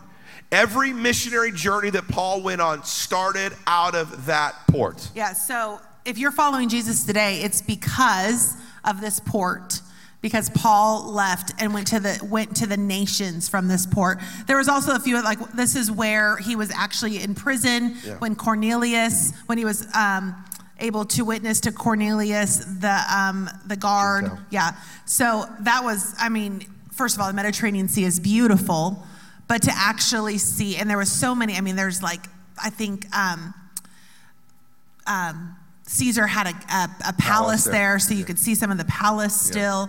Every 0.52 0.92
missionary 0.92 1.50
journey 1.50 1.90
that 1.90 2.06
Paul 2.06 2.40
went 2.40 2.60
on 2.60 2.84
started 2.84 3.52
out 3.66 3.96
of 3.96 4.26
that 4.26 4.54
port. 4.68 5.10
Yeah, 5.14 5.32
so 5.32 5.80
if 6.04 6.18
you're 6.18 6.30
following 6.30 6.68
Jesus 6.68 7.04
today, 7.04 7.40
it's 7.42 7.60
because 7.60 8.56
of 8.84 9.00
this 9.00 9.18
port. 9.18 9.80
Because 10.26 10.50
Paul 10.50 11.12
left 11.12 11.52
and 11.60 11.72
went 11.72 11.86
to 11.86 12.00
the 12.00 12.18
went 12.28 12.56
to 12.56 12.66
the 12.66 12.76
nations 12.76 13.48
from 13.48 13.68
this 13.68 13.86
port. 13.86 14.18
There 14.48 14.56
was 14.56 14.66
also 14.68 14.96
a 14.96 14.98
few 14.98 15.22
like 15.22 15.38
this 15.52 15.76
is 15.76 15.88
where 15.88 16.36
he 16.38 16.56
was 16.56 16.72
actually 16.72 17.22
in 17.22 17.36
prison 17.36 17.94
Yeah. 18.02 18.16
when 18.18 18.34
Cornelius 18.34 19.32
when 19.46 19.56
he 19.56 19.64
was 19.64 19.86
um, 19.94 20.34
able 20.80 21.04
to 21.04 21.24
witness 21.24 21.60
to 21.60 21.70
Cornelius 21.70 22.56
the 22.64 23.00
um, 23.08 23.48
the 23.68 23.76
guard. 23.76 24.24
Yeah, 24.50 24.72
so 25.04 25.44
that 25.60 25.84
was 25.84 26.16
I 26.18 26.28
mean 26.28 26.66
first 26.90 27.14
of 27.14 27.20
all 27.20 27.28
the 27.28 27.34
Mediterranean 27.34 27.86
Sea 27.88 28.02
is 28.02 28.18
beautiful, 28.18 29.06
but 29.46 29.62
to 29.62 29.70
actually 29.72 30.38
see 30.38 30.76
and 30.76 30.90
there 30.90 30.98
was 30.98 31.12
so 31.12 31.36
many. 31.36 31.54
I 31.54 31.60
mean 31.60 31.76
there's 31.76 32.02
like 32.02 32.26
I 32.60 32.70
think. 32.70 33.06
Um, 33.16 33.54
um, 35.06 35.54
Caesar 35.88 36.26
had 36.26 36.48
a, 36.48 36.74
a, 36.74 37.10
a 37.10 37.12
palace, 37.12 37.62
there. 37.62 37.72
there, 37.74 37.98
so 38.00 38.12
you 38.12 38.24
could 38.24 38.40
see 38.40 38.56
some 38.56 38.72
of 38.72 38.78
the 38.78 38.84
palace 38.86 39.40
still. 39.40 39.88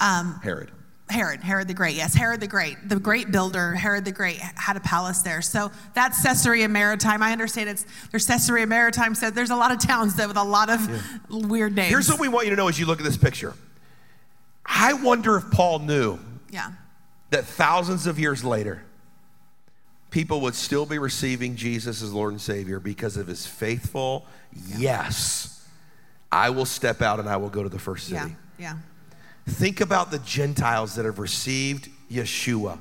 Um, 0.00 0.40
Herod. 0.42 0.70
Herod, 1.10 1.40
Herod 1.40 1.68
the 1.68 1.74
Great, 1.74 1.96
yes, 1.96 2.14
Herod 2.14 2.40
the 2.40 2.46
Great, 2.46 2.76
the 2.86 2.98
great 2.98 3.32
builder, 3.32 3.72
Herod 3.72 4.04
the 4.04 4.12
Great 4.12 4.36
had 4.36 4.76
a 4.76 4.80
palace 4.80 5.22
there. 5.22 5.40
So 5.40 5.70
that's 5.94 6.22
Caesarea 6.22 6.68
Maritima. 6.68 7.24
I 7.24 7.32
understand 7.32 7.70
it's 7.70 7.86
there's 8.10 8.26
Caesarea 8.26 8.66
Maritima, 8.66 9.14
so 9.14 9.30
there's 9.30 9.50
a 9.50 9.56
lot 9.56 9.72
of 9.72 9.80
towns 9.80 10.16
there 10.16 10.28
with 10.28 10.36
a 10.36 10.44
lot 10.44 10.68
of 10.68 10.80
weird 11.30 11.74
names. 11.74 11.88
Here's 11.88 12.10
what 12.10 12.20
we 12.20 12.28
want 12.28 12.46
you 12.46 12.50
to 12.50 12.56
know 12.56 12.68
as 12.68 12.78
you 12.78 12.86
look 12.86 12.98
at 12.98 13.04
this 13.04 13.16
picture. 13.16 13.54
I 14.66 14.92
wonder 14.92 15.36
if 15.36 15.50
Paul 15.50 15.78
knew 15.78 16.18
yeah, 16.50 16.72
that 17.30 17.46
thousands 17.46 18.06
of 18.06 18.18
years 18.18 18.44
later, 18.44 18.82
people 20.10 20.42
would 20.42 20.54
still 20.54 20.84
be 20.84 20.98
receiving 20.98 21.56
Jesus 21.56 22.02
as 22.02 22.12
Lord 22.12 22.32
and 22.32 22.40
Savior 22.40 22.80
because 22.80 23.16
of 23.16 23.26
his 23.26 23.46
faithful 23.46 24.26
yes. 24.76 25.66
I 26.30 26.50
will 26.50 26.66
step 26.66 27.00
out 27.00 27.18
and 27.18 27.28
I 27.28 27.38
will 27.38 27.48
go 27.48 27.62
to 27.62 27.70
the 27.70 27.78
first 27.78 28.08
city. 28.08 28.34
yeah, 28.58 28.74
yeah. 28.74 28.78
Think 29.48 29.80
about 29.80 30.10
the 30.10 30.18
Gentiles 30.20 30.94
that 30.96 31.04
have 31.04 31.18
received 31.18 31.88
Yeshua 32.10 32.78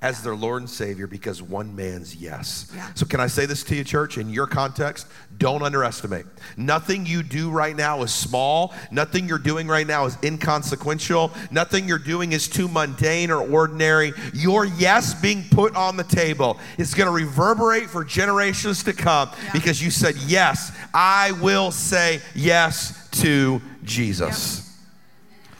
as 0.00 0.22
their 0.22 0.36
Lord 0.36 0.62
and 0.62 0.70
Savior 0.70 1.06
because 1.06 1.42
one 1.42 1.74
man's 1.74 2.14
yes. 2.16 2.70
Yeah. 2.74 2.92
So, 2.94 3.06
can 3.06 3.20
I 3.20 3.26
say 3.26 3.46
this 3.46 3.62
to 3.64 3.74
you, 3.74 3.84
church? 3.84 4.18
In 4.18 4.28
your 4.28 4.46
context, 4.46 5.06
don't 5.38 5.62
underestimate. 5.62 6.26
Nothing 6.56 7.06
you 7.06 7.22
do 7.22 7.50
right 7.50 7.74
now 7.74 8.02
is 8.02 8.12
small. 8.12 8.74
Nothing 8.90 9.28
you're 9.28 9.38
doing 9.38 9.66
right 9.66 9.86
now 9.86 10.04
is 10.04 10.18
inconsequential. 10.22 11.32
Nothing 11.50 11.88
you're 11.88 11.98
doing 11.98 12.32
is 12.32 12.46
too 12.46 12.68
mundane 12.68 13.30
or 13.30 13.40
ordinary. 13.48 14.12
Your 14.34 14.64
yes 14.64 15.14
being 15.14 15.44
put 15.50 15.74
on 15.74 15.96
the 15.96 16.04
table 16.04 16.58
is 16.78 16.94
going 16.94 17.06
to 17.06 17.12
reverberate 17.12 17.88
for 17.88 18.04
generations 18.04 18.82
to 18.84 18.92
come 18.92 19.30
because 19.52 19.82
you 19.82 19.90
said, 19.90 20.16
Yes, 20.26 20.76
I 20.92 21.32
will 21.40 21.70
say 21.70 22.20
yes 22.34 23.08
to 23.12 23.62
Jesus. 23.82 24.62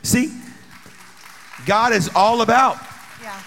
See, 0.03 0.31
God 1.67 1.93
is 1.93 2.11
all 2.15 2.41
about 2.41 2.79
Yeah. 3.23 3.39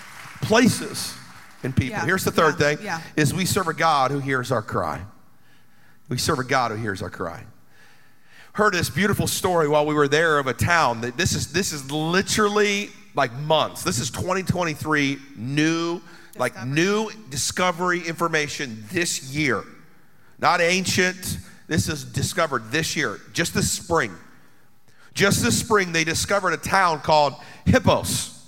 places 0.41 1.15
and 1.63 1.75
people. 1.75 1.97
Yeah, 1.99 2.05
Here's 2.05 2.23
the 2.23 2.31
third 2.31 2.59
yeah, 2.59 2.75
thing 2.75 3.03
is 3.15 3.33
we 3.33 3.45
serve 3.45 3.67
a 3.67 3.73
God 3.73 4.11
who 4.11 4.19
hears 4.19 4.51
our 4.51 4.61
cry. 4.61 5.01
We 6.09 6.17
serve 6.17 6.39
a 6.39 6.43
God 6.43 6.71
who 6.71 6.77
hears 6.77 7.01
our 7.01 7.09
cry. 7.09 7.43
Heard 8.53 8.73
this 8.73 8.89
beautiful 8.89 9.27
story 9.27 9.67
while 9.67 9.85
we 9.85 9.93
were 9.93 10.07
there 10.07 10.39
of 10.39 10.47
a 10.47 10.53
town 10.53 11.01
that 11.01 11.17
this 11.17 11.33
is 11.33 11.53
this 11.53 11.71
is 11.71 11.91
literally 11.91 12.89
like 13.15 13.31
months. 13.33 13.83
This 13.83 13.99
is 13.99 14.09
2023 14.11 15.17
new 15.37 16.01
like 16.37 16.65
new 16.65 17.09
discovery 17.29 18.01
information 18.07 18.83
this 18.91 19.23
year. 19.33 19.63
Not 20.39 20.61
ancient. 20.61 21.37
This 21.67 21.87
is 21.87 22.03
discovered 22.03 22.71
this 22.71 22.95
year, 22.95 23.19
just 23.33 23.53
this 23.53 23.71
spring. 23.71 24.11
Just 25.19 25.43
this 25.43 25.59
spring, 25.59 25.91
they 25.91 26.05
discovered 26.05 26.53
a 26.53 26.57
town 26.57 27.01
called 27.01 27.33
Hippos. 27.65 28.41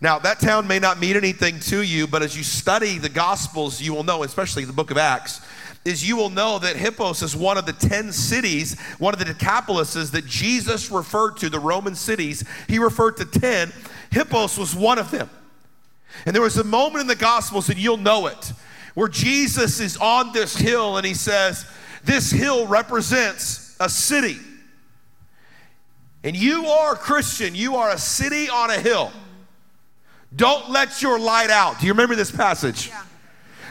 Now, 0.00 0.20
that 0.20 0.38
town 0.38 0.68
may 0.68 0.78
not 0.78 1.00
mean 1.00 1.16
anything 1.16 1.58
to 1.58 1.82
you, 1.82 2.06
but 2.06 2.22
as 2.22 2.36
you 2.36 2.44
study 2.44 2.98
the 2.98 3.08
Gospels, 3.08 3.82
you 3.82 3.92
will 3.92 4.04
know, 4.04 4.22
especially 4.22 4.64
the 4.64 4.72
book 4.72 4.92
of 4.92 4.96
Acts, 4.96 5.40
is 5.84 6.08
you 6.08 6.14
will 6.14 6.30
know 6.30 6.60
that 6.60 6.76
Hippos 6.76 7.20
is 7.22 7.34
one 7.34 7.58
of 7.58 7.66
the 7.66 7.72
10 7.72 8.12
cities, 8.12 8.78
one 9.00 9.12
of 9.12 9.18
the 9.18 9.24
Decapolises 9.24 10.12
that 10.12 10.24
Jesus 10.24 10.88
referred 10.88 11.36
to, 11.38 11.50
the 11.50 11.58
Roman 11.58 11.96
cities. 11.96 12.44
He 12.68 12.78
referred 12.78 13.16
to 13.16 13.24
10. 13.24 13.72
Hippos 14.12 14.56
was 14.56 14.72
one 14.72 15.00
of 15.00 15.10
them. 15.10 15.28
And 16.26 16.32
there 16.32 16.42
was 16.42 16.58
a 16.58 16.62
moment 16.62 17.00
in 17.00 17.06
the 17.08 17.16
Gospels, 17.16 17.70
and 17.70 17.78
you'll 17.78 17.96
know 17.96 18.28
it, 18.28 18.52
where 18.94 19.08
Jesus 19.08 19.80
is 19.80 19.96
on 19.96 20.32
this 20.32 20.54
hill 20.54 20.96
and 20.96 21.04
he 21.04 21.14
says, 21.14 21.66
This 22.04 22.30
hill 22.30 22.68
represents 22.68 23.76
a 23.80 23.88
city. 23.88 24.38
And 26.24 26.34
you 26.34 26.66
are 26.66 26.94
a 26.94 26.96
Christian, 26.96 27.54
you 27.54 27.76
are 27.76 27.90
a 27.90 27.98
city 27.98 28.48
on 28.48 28.70
a 28.70 28.80
hill. 28.80 29.12
Don't 30.34 30.70
let 30.70 31.02
your 31.02 31.18
light 31.18 31.50
out. 31.50 31.78
Do 31.78 31.86
you 31.86 31.92
remember 31.92 32.16
this 32.16 32.32
passage? 32.32 32.90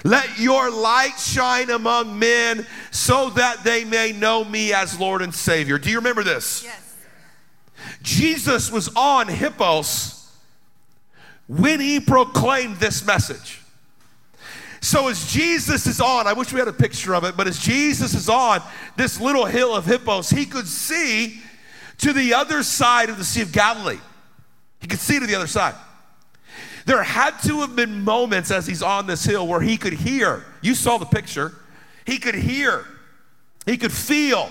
Let 0.05 0.37
your 0.37 0.69
light 0.69 1.17
shine 1.17 1.71
among 1.71 2.19
men 2.19 2.67
so 2.91 3.31
that 3.31 3.63
they 3.63 3.83
may 3.85 4.11
know 4.11 4.43
me 4.43 4.71
as 4.71 4.99
Lord 4.99 5.21
and 5.21 5.33
Savior. 5.33 5.79
Do 5.79 5.89
you 5.89 5.97
remember 5.97 6.23
this? 6.23 6.63
Yes. 6.63 6.95
Jesus 8.03 8.71
was 8.71 8.89
on 8.95 9.27
Hippos 9.27 10.31
when 11.47 11.79
he 11.79 11.99
proclaimed 11.99 12.77
this 12.77 13.05
message. 13.05 13.61
So 14.79 15.07
as 15.07 15.25
Jesus 15.31 15.87
is 15.87 16.01
on, 16.01 16.27
I 16.27 16.33
wish 16.33 16.51
we 16.53 16.59
had 16.59 16.67
a 16.67 16.73
picture 16.73 17.15
of 17.15 17.23
it, 17.23 17.35
but 17.35 17.47
as 17.47 17.57
Jesus 17.57 18.13
is 18.13 18.29
on 18.29 18.61
this 18.95 19.19
little 19.19 19.45
hill 19.45 19.73
of 19.73 19.85
Hippos, 19.85 20.29
he 20.29 20.45
could 20.45 20.67
see 20.67 21.41
to 21.99 22.13
the 22.13 22.34
other 22.34 22.63
side 22.63 23.10
of 23.10 23.17
the 23.17 23.23
Sea 23.23 23.41
of 23.41 23.51
Galilee. 23.51 23.99
He 24.79 24.88
could 24.88 24.99
see 24.99 25.19
to 25.19 25.25
the 25.25 25.36
other 25.36 25.47
side. 25.47 25.75
There 26.86 27.01
had 27.01 27.39
to 27.43 27.62
have 27.62 27.75
been 27.75 28.03
moments 28.03 28.51
as 28.51 28.67
he's 28.67 28.84
on 28.84 29.08
this 29.08 29.23
hill 29.23 29.47
where 29.47 29.62
he 29.62 29.77
could 29.77 29.93
hear. 29.93 30.43
You 30.62 30.75
saw 30.75 30.97
the 30.97 31.06
picture. 31.06 31.53
He 32.06 32.17
could 32.17 32.36
hear. 32.36 32.86
He 33.65 33.77
could 33.77 33.93
feel. 33.93 34.49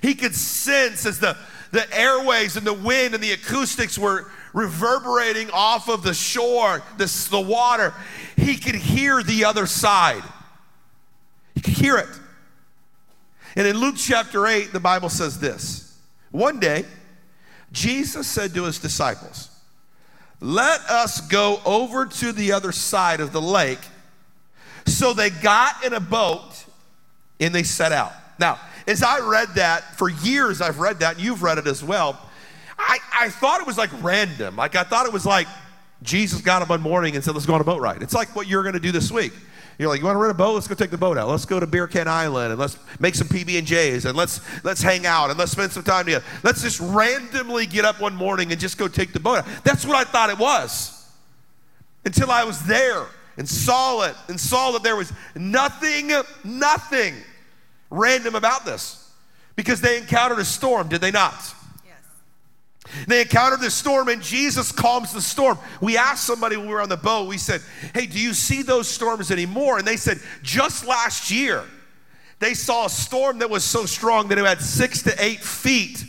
He 0.00 0.14
could 0.14 0.34
sense 0.34 1.04
as 1.04 1.18
the, 1.18 1.36
the 1.72 1.86
airways 1.94 2.56
and 2.56 2.66
the 2.66 2.72
wind 2.72 3.14
and 3.14 3.22
the 3.22 3.32
acoustics 3.32 3.98
were 3.98 4.30
reverberating 4.54 5.50
off 5.50 5.88
of 5.88 6.02
the 6.02 6.14
shore, 6.14 6.82
the, 6.96 7.28
the 7.30 7.40
water. 7.40 7.92
He 8.36 8.56
could 8.56 8.74
hear 8.74 9.22
the 9.22 9.44
other 9.44 9.66
side. 9.66 10.22
He 11.54 11.60
could 11.60 11.74
hear 11.74 11.98
it. 11.98 12.08
And 13.54 13.66
in 13.66 13.76
Luke 13.78 13.96
chapter 13.98 14.46
8, 14.46 14.72
the 14.72 14.80
Bible 14.80 15.10
says 15.10 15.38
this 15.38 15.85
One 16.36 16.60
day, 16.60 16.84
Jesus 17.72 18.26
said 18.26 18.52
to 18.52 18.64
his 18.64 18.78
disciples, 18.78 19.48
let 20.38 20.80
us 20.82 21.22
go 21.22 21.62
over 21.64 22.04
to 22.04 22.30
the 22.30 22.52
other 22.52 22.72
side 22.72 23.20
of 23.20 23.32
the 23.32 23.40
lake. 23.40 23.78
So 24.84 25.14
they 25.14 25.30
got 25.30 25.82
in 25.82 25.94
a 25.94 26.00
boat 26.00 26.66
and 27.40 27.54
they 27.54 27.62
set 27.62 27.90
out. 27.90 28.12
Now, 28.38 28.60
as 28.86 29.02
I 29.02 29.20
read 29.20 29.48
that, 29.54 29.96
for 29.96 30.10
years 30.10 30.60
I've 30.60 30.78
read 30.78 31.00
that, 31.00 31.14
and 31.14 31.24
you've 31.24 31.42
read 31.42 31.56
it 31.56 31.66
as 31.66 31.82
well. 31.82 32.20
I, 32.78 32.98
I 33.18 33.30
thought 33.30 33.62
it 33.62 33.66
was 33.66 33.78
like 33.78 33.88
random. 34.02 34.56
Like 34.56 34.76
I 34.76 34.84
thought 34.84 35.06
it 35.06 35.14
was 35.14 35.24
like 35.24 35.46
Jesus 36.02 36.42
got 36.42 36.60
up 36.60 36.68
one 36.68 36.82
morning 36.82 37.14
and 37.14 37.24
said, 37.24 37.32
let's 37.32 37.46
go 37.46 37.54
on 37.54 37.62
a 37.62 37.64
boat 37.64 37.80
ride. 37.80 38.02
It's 38.02 38.12
like 38.12 38.36
what 38.36 38.46
you're 38.46 38.62
going 38.62 38.74
to 38.74 38.80
do 38.80 38.92
this 38.92 39.10
week. 39.10 39.32
You're 39.78 39.88
like, 39.88 40.00
you 40.00 40.06
want 40.06 40.16
to 40.16 40.20
rent 40.20 40.30
a 40.30 40.34
boat? 40.34 40.54
Let's 40.54 40.68
go 40.68 40.74
take 40.74 40.90
the 40.90 40.96
boat 40.96 41.18
out. 41.18 41.28
Let's 41.28 41.44
go 41.44 41.60
to 41.60 41.66
Beer 41.66 41.86
Can 41.86 42.08
Island 42.08 42.50
and 42.52 42.58
let's 42.58 42.78
make 42.98 43.14
some 43.14 43.28
PB 43.28 43.58
and 43.58 43.66
J's 43.66 44.06
and 44.06 44.16
let's 44.16 44.40
let's 44.64 44.82
hang 44.82 45.04
out 45.04 45.28
and 45.28 45.38
let's 45.38 45.52
spend 45.52 45.72
some 45.72 45.82
time 45.82 46.06
together. 46.06 46.24
Let's 46.42 46.62
just 46.62 46.80
randomly 46.80 47.66
get 47.66 47.84
up 47.84 48.00
one 48.00 48.14
morning 48.14 48.52
and 48.52 48.60
just 48.60 48.78
go 48.78 48.88
take 48.88 49.12
the 49.12 49.20
boat 49.20 49.38
out. 49.38 49.46
That's 49.64 49.84
what 49.84 49.96
I 49.96 50.04
thought 50.04 50.30
it 50.30 50.38
was 50.38 50.92
until 52.04 52.30
I 52.30 52.44
was 52.44 52.62
there 52.62 53.06
and 53.36 53.46
saw 53.46 54.02
it 54.02 54.14
and 54.28 54.40
saw 54.40 54.70
that 54.72 54.82
there 54.82 54.96
was 54.96 55.12
nothing, 55.34 56.10
nothing 56.42 57.14
random 57.90 58.34
about 58.34 58.64
this 58.64 59.10
because 59.56 59.80
they 59.80 59.98
encountered 59.98 60.38
a 60.38 60.44
storm, 60.44 60.88
did 60.88 61.00
they 61.00 61.10
not? 61.10 61.54
They 63.06 63.22
encountered 63.22 63.60
the 63.60 63.70
storm 63.70 64.08
and 64.08 64.22
Jesus 64.22 64.72
calms 64.72 65.12
the 65.12 65.20
storm. 65.20 65.58
We 65.80 65.96
asked 65.96 66.24
somebody 66.24 66.56
when 66.56 66.66
we 66.66 66.72
were 66.72 66.82
on 66.82 66.88
the 66.88 66.96
boat, 66.96 67.28
we 67.28 67.38
said, 67.38 67.60
Hey, 67.94 68.06
do 68.06 68.18
you 68.18 68.32
see 68.32 68.62
those 68.62 68.88
storms 68.88 69.30
anymore? 69.30 69.78
And 69.78 69.86
they 69.86 69.96
said, 69.96 70.20
Just 70.42 70.86
last 70.86 71.30
year, 71.30 71.64
they 72.38 72.54
saw 72.54 72.86
a 72.86 72.90
storm 72.90 73.38
that 73.38 73.50
was 73.50 73.64
so 73.64 73.86
strong 73.86 74.28
that 74.28 74.38
it 74.38 74.44
had 74.44 74.60
six 74.60 75.02
to 75.02 75.14
eight 75.18 75.40
feet 75.40 76.04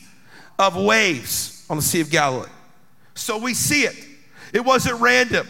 of 0.59 0.75
waves 0.75 1.65
on 1.69 1.77
the 1.77 1.83
Sea 1.83 2.01
of 2.01 2.09
Galilee. 2.09 2.49
So 3.15 3.37
we 3.37 3.53
see 3.53 3.83
it. 3.83 3.95
It 4.53 4.63
wasn't 4.63 5.01
random. 5.01 5.47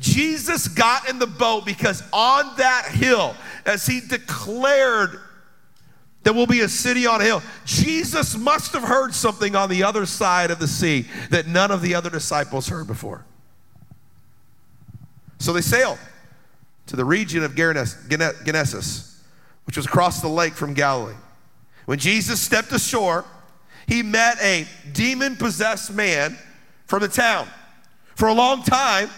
Jesus 0.00 0.68
got 0.68 1.08
in 1.08 1.18
the 1.18 1.26
boat 1.26 1.66
because 1.66 2.02
on 2.12 2.56
that 2.56 2.86
hill, 2.90 3.34
as 3.64 3.86
he 3.86 4.00
declared 4.00 5.20
there 6.26 6.34
will 6.34 6.48
be 6.48 6.62
a 6.62 6.68
city 6.68 7.06
on 7.06 7.20
a 7.20 7.24
hill, 7.24 7.40
Jesus 7.64 8.36
must 8.36 8.72
have 8.72 8.82
heard 8.82 9.14
something 9.14 9.54
on 9.54 9.70
the 9.70 9.84
other 9.84 10.04
side 10.06 10.50
of 10.50 10.58
the 10.58 10.66
sea 10.66 11.06
that 11.30 11.46
none 11.46 11.70
of 11.70 11.82
the 11.82 11.94
other 11.94 12.10
disciples 12.10 12.66
heard 12.66 12.88
before. 12.88 13.24
So 15.38 15.52
they 15.52 15.60
sailed 15.60 16.00
to 16.86 16.96
the 16.96 17.04
region 17.04 17.44
of 17.44 17.54
Gennesaret, 17.54 19.04
which 19.66 19.76
was 19.76 19.86
across 19.86 20.20
the 20.20 20.26
lake 20.26 20.54
from 20.54 20.74
Galilee. 20.74 21.14
When 21.84 22.00
Jesus 22.00 22.40
stepped 22.40 22.72
ashore, 22.72 23.24
he 23.86 24.02
met 24.02 24.36
a 24.42 24.66
demon 24.92 25.36
possessed 25.36 25.92
man 25.94 26.36
from 26.86 27.02
the 27.02 27.08
town. 27.08 27.46
For 28.16 28.26
a 28.26 28.34
long 28.34 28.64
time, 28.64 29.10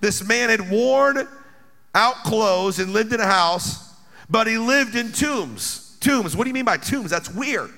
this 0.00 0.26
man 0.26 0.48
had 0.48 0.68
worn 0.68 1.28
out 1.94 2.24
clothes 2.24 2.80
and 2.80 2.92
lived 2.92 3.12
in 3.12 3.20
a 3.20 3.24
house, 3.24 3.94
but 4.28 4.48
he 4.48 4.58
lived 4.58 4.96
in 4.96 5.12
tombs. 5.12 5.84
Tombs, 6.06 6.36
what 6.36 6.44
do 6.44 6.50
you 6.50 6.54
mean 6.54 6.64
by 6.64 6.76
tombs? 6.76 7.10
That's 7.10 7.28
weird. 7.28 7.70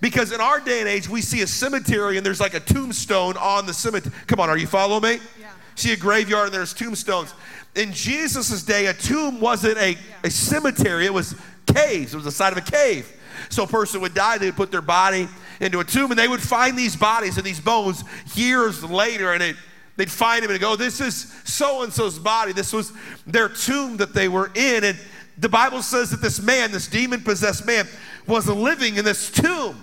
Because 0.00 0.32
in 0.32 0.40
our 0.40 0.60
day 0.60 0.80
and 0.80 0.88
age, 0.88 1.10
we 1.10 1.20
see 1.20 1.42
a 1.42 1.46
cemetery 1.46 2.16
and 2.16 2.24
there's 2.24 2.40
like 2.40 2.54
a 2.54 2.60
tombstone 2.60 3.36
on 3.36 3.66
the 3.66 3.74
cemetery. 3.74 4.14
Come 4.26 4.40
on, 4.40 4.48
are 4.48 4.56
you 4.56 4.66
following 4.66 5.02
me? 5.02 5.20
Yeah. 5.38 5.50
See 5.74 5.92
a 5.92 5.96
graveyard 5.96 6.46
and 6.46 6.54
there's 6.54 6.72
tombstones. 6.72 7.34
Yeah. 7.74 7.82
In 7.82 7.92
Jesus' 7.92 8.62
day, 8.62 8.86
a 8.86 8.94
tomb 8.94 9.40
wasn't 9.40 9.76
a, 9.76 9.90
yeah. 9.90 9.98
a 10.24 10.30
cemetery, 10.30 11.04
it 11.04 11.12
was 11.12 11.34
caves. 11.66 12.14
It 12.14 12.16
was 12.16 12.24
the 12.24 12.30
side 12.30 12.52
of 12.52 12.58
a 12.58 12.62
cave. 12.62 13.12
So 13.50 13.64
a 13.64 13.66
person 13.66 14.00
would 14.00 14.14
die, 14.14 14.38
they 14.38 14.46
would 14.46 14.56
put 14.56 14.70
their 14.70 14.80
body 14.80 15.28
into 15.60 15.80
a 15.80 15.84
tomb 15.84 16.10
and 16.10 16.18
they 16.18 16.28
would 16.28 16.42
find 16.42 16.78
these 16.78 16.96
bodies 16.96 17.36
and 17.36 17.44
these 17.44 17.60
bones 17.60 18.04
years 18.34 18.82
later 18.84 19.34
and 19.34 19.42
it, 19.42 19.56
they'd 19.96 20.10
find 20.10 20.42
him 20.42 20.50
and 20.50 20.58
go, 20.60 20.76
This 20.76 21.00
is 21.00 21.30
so 21.44 21.82
and 21.82 21.92
so's 21.92 22.18
body. 22.18 22.52
This 22.52 22.72
was 22.72 22.92
their 23.26 23.50
tomb 23.50 23.98
that 23.98 24.14
they 24.14 24.28
were 24.28 24.50
in. 24.54 24.82
And 24.84 24.98
the 25.38 25.48
Bible 25.48 25.82
says 25.82 26.10
that 26.10 26.22
this 26.22 26.40
man, 26.40 26.72
this 26.72 26.86
demon 26.86 27.22
possessed 27.22 27.66
man, 27.66 27.86
was 28.26 28.48
living 28.48 28.96
in 28.96 29.04
this 29.04 29.30
tomb, 29.30 29.80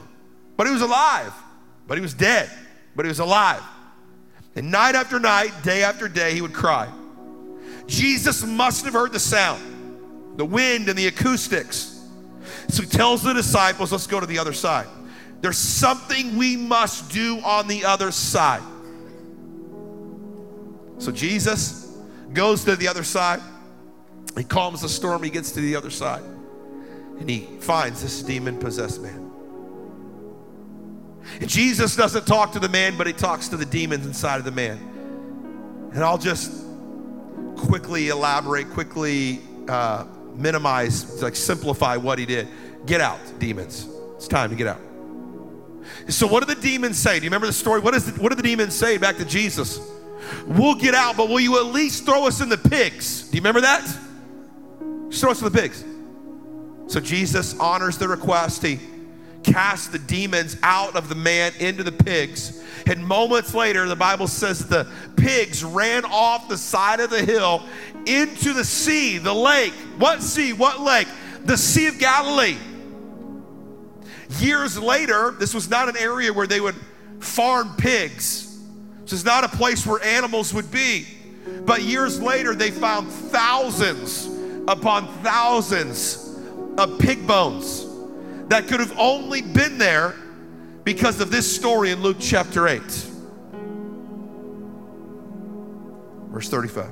but 0.58 0.68
he 0.68 0.74
was 0.74 0.82
alive, 0.82 1.34
but 1.88 1.98
he 1.98 2.02
was 2.02 2.14
dead, 2.14 2.50
but 2.96 3.06
he 3.06 3.10
was 3.10 3.20
alive. 3.20 3.62
And 4.56 4.72
night 4.72 4.96
after 4.96 5.20
night, 5.20 5.52
day 5.64 5.84
after 5.84 6.08
day, 6.08 6.34
he 6.34 6.42
would 6.42 6.54
cry. 6.54 6.92
Jesus 7.88 8.44
must 8.44 8.86
have 8.86 8.94
heard 8.94 9.12
the 9.12 9.20
sound, 9.20 10.38
the 10.38 10.46
wind 10.46 10.90
and 10.90 10.98
the 10.98 11.08
acoustics. 11.08 12.02
So 12.70 12.84
he 12.84 12.90
tells 12.90 13.24
the 13.24 13.34
disciples, 13.34 13.92
Let's 13.92 14.08
go 14.08 14.20
to 14.20 14.26
the 14.26 14.40
other 14.40 14.54
side. 14.54 14.88
There's 15.42 15.58
something 15.58 16.38
we 16.38 16.56
must 16.56 17.12
do 17.12 17.40
on 17.40 17.68
the 17.68 17.84
other 17.86 18.12
side. 18.12 18.64
So 21.00 21.12
Jesus 21.12 21.92
goes 22.32 22.64
to 22.64 22.76
the 22.76 22.88
other 22.88 23.04
side. 23.04 23.42
He 24.38 24.44
calms 24.44 24.82
the 24.82 24.90
storm. 24.90 25.24
He 25.24 25.30
gets 25.30 25.52
to 25.52 25.62
the 25.62 25.76
other 25.76 25.90
side. 25.90 26.24
And 27.20 27.30
he 27.30 27.42
finds 27.60 28.02
this 28.02 28.24
demon 28.24 28.58
possessed 28.58 29.02
man. 29.02 29.32
And 31.40 31.50
Jesus 31.50 31.96
doesn't 31.96 32.26
talk 32.26 32.52
to 32.54 32.60
the 32.60 32.70
man, 32.70 32.98
but 32.98 33.08
he 33.08 33.14
talks 33.14 33.48
to 33.50 33.58
the 33.58 33.66
demons 33.66 34.06
inside 34.06 34.38
of 34.38 34.46
the 34.46 34.52
man. 34.52 34.78
And 35.94 36.04
I'll 36.04 36.18
just 36.18 36.66
quickly 37.56 38.10
elaborate, 38.10 38.70
quickly 38.72 39.42
uh, 39.68 40.06
minimize, 40.36 41.22
like 41.22 41.36
simplify 41.36 41.96
what 41.98 42.20
he 42.20 42.26
did. 42.26 42.48
Get 42.86 43.00
out, 43.00 43.20
demons. 43.40 43.88
It's 44.16 44.28
time 44.28 44.50
to 44.50 44.56
get 44.56 44.68
out. 44.68 44.82
So, 46.08 46.28
what 46.28 46.46
do 46.46 46.54
the 46.54 46.60
demons 46.60 46.98
say? 46.98 47.20
Do 47.20 47.26
you 47.26 47.30
remember 47.30 47.48
the 47.48 47.54
story? 47.54 47.80
What, 47.80 47.94
is 47.94 48.12
the, 48.12 48.22
what 48.22 48.30
did 48.30 48.40
the 48.40 48.44
demons 48.44 48.74
say 48.74 48.98
back 48.98 49.18
to 49.18 49.26
Jesus? 49.26 49.80
We'll 50.46 50.76
get 50.76 50.96
out, 50.96 51.18
but 51.18 51.30
will 51.30 51.40
you 51.40 51.58
at 51.58 51.66
least 51.66 52.06
throw 52.06 52.26
us 52.28 52.42
in 52.42 52.50
the 52.50 52.58
pigs? 52.58 53.24
Do 53.24 53.38
you 53.38 53.42
remember 53.42 53.62
that? 53.62 53.86
Just 55.14 55.22
throw 55.22 55.30
us 55.30 55.44
in 55.44 55.54
the 55.54 55.62
pigs. 55.62 55.86
So, 56.88 57.00
Jesus 57.00 57.56
honors 57.60 58.00
the 58.00 58.08
request. 58.08 58.64
He 58.64 58.80
casts 59.44 59.90
the 59.90 60.00
demons 60.00 60.58
out 60.64 60.96
of 60.96 61.08
the 61.08 61.14
man 61.14 61.54
into 61.60 61.84
the 61.84 61.92
pigs. 61.92 62.64
And 62.88 63.06
moments 63.06 63.54
later, 63.54 63.88
the 63.88 63.96
Bible 63.96 64.28
says 64.28 64.68
the 64.68 64.92
pigs 65.16 65.64
ran 65.64 66.04
off 66.06 66.50
the 66.50 66.58
side 66.58 67.00
of 67.00 67.12
the 67.12 67.24
hill 67.24 67.62
into 68.08 68.54
the 68.54 68.66
sea, 68.66 69.20
the 69.20 69.36
lake. 69.36 69.74
What 70.00 70.24
sea? 70.24 70.52
What 70.52 70.80
lake? 70.80 71.08
The 71.46 71.58
Sea 71.58 71.90
of 71.90 72.00
Galilee. 72.00 72.58
Years 74.40 74.80
later, 74.80 75.30
this 75.30 75.54
was 75.54 75.70
not 75.70 75.90
an 75.90 75.98
area 75.98 76.34
where 76.34 76.48
they 76.48 76.60
would 76.60 76.76
farm 77.20 77.76
pigs. 77.78 78.60
This 79.04 79.14
is 79.14 79.24
not 79.24 79.44
a 79.44 79.50
place 79.50 79.86
where 79.86 80.04
animals 80.04 80.56
would 80.56 80.72
be. 80.72 81.06
But 81.66 81.84
years 81.84 82.20
later, 82.20 82.56
they 82.56 82.72
found 82.72 83.12
thousands 83.12 84.33
upon 84.68 85.08
thousands 85.24 86.40
of 86.78 87.00
pig 87.00 87.26
bones 87.28 87.86
that 88.48 88.68
could 88.68 88.80
have 88.80 88.98
only 88.98 89.42
been 89.42 89.78
there 89.78 90.16
because 90.84 91.20
of 91.22 91.32
this 91.32 91.54
story 91.54 91.92
in 91.92 92.02
Luke 92.02 92.18
chapter 92.20 92.68
8. 92.68 92.82
Verse 96.30 96.50
35. 96.50 96.90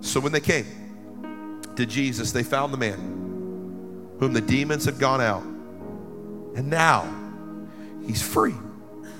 So 0.00 0.20
when 0.20 0.32
they 0.32 0.40
came 0.40 0.66
to 1.76 1.86
Jesus, 1.86 2.32
they 2.32 2.42
found 2.42 2.72
the 2.72 2.78
man 2.78 4.16
whom 4.18 4.32
the 4.32 4.40
demons 4.40 4.84
had 4.84 4.98
gone 4.98 5.20
out 5.20 5.42
and 5.42 6.68
now 6.68 7.06
he's 8.06 8.22
free 8.22 8.54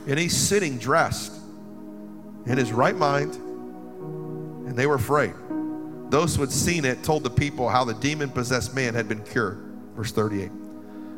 and 0.09 0.19
he's 0.19 0.37
sitting 0.37 0.79
dressed 0.79 1.33
in 2.47 2.57
his 2.57 2.73
right 2.73 2.97
mind. 2.97 3.35
And 3.35 4.77
they 4.77 4.87
were 4.87 4.97
afraid. 4.97 5.35
Those 6.11 6.35
who 6.35 6.43
had 6.43 6.53
seen 6.53 6.85
it 6.85 7.03
told 7.03 7.23
the 7.23 7.31
people 7.31 7.69
how 7.69 7.85
the 7.85 7.95
demon 7.95 8.31
possessed 8.31 8.75
man 8.75 8.95
had 8.95 9.09
been 9.09 9.23
cured. 9.23 9.59
Verse 9.95 10.13
38. 10.13 10.51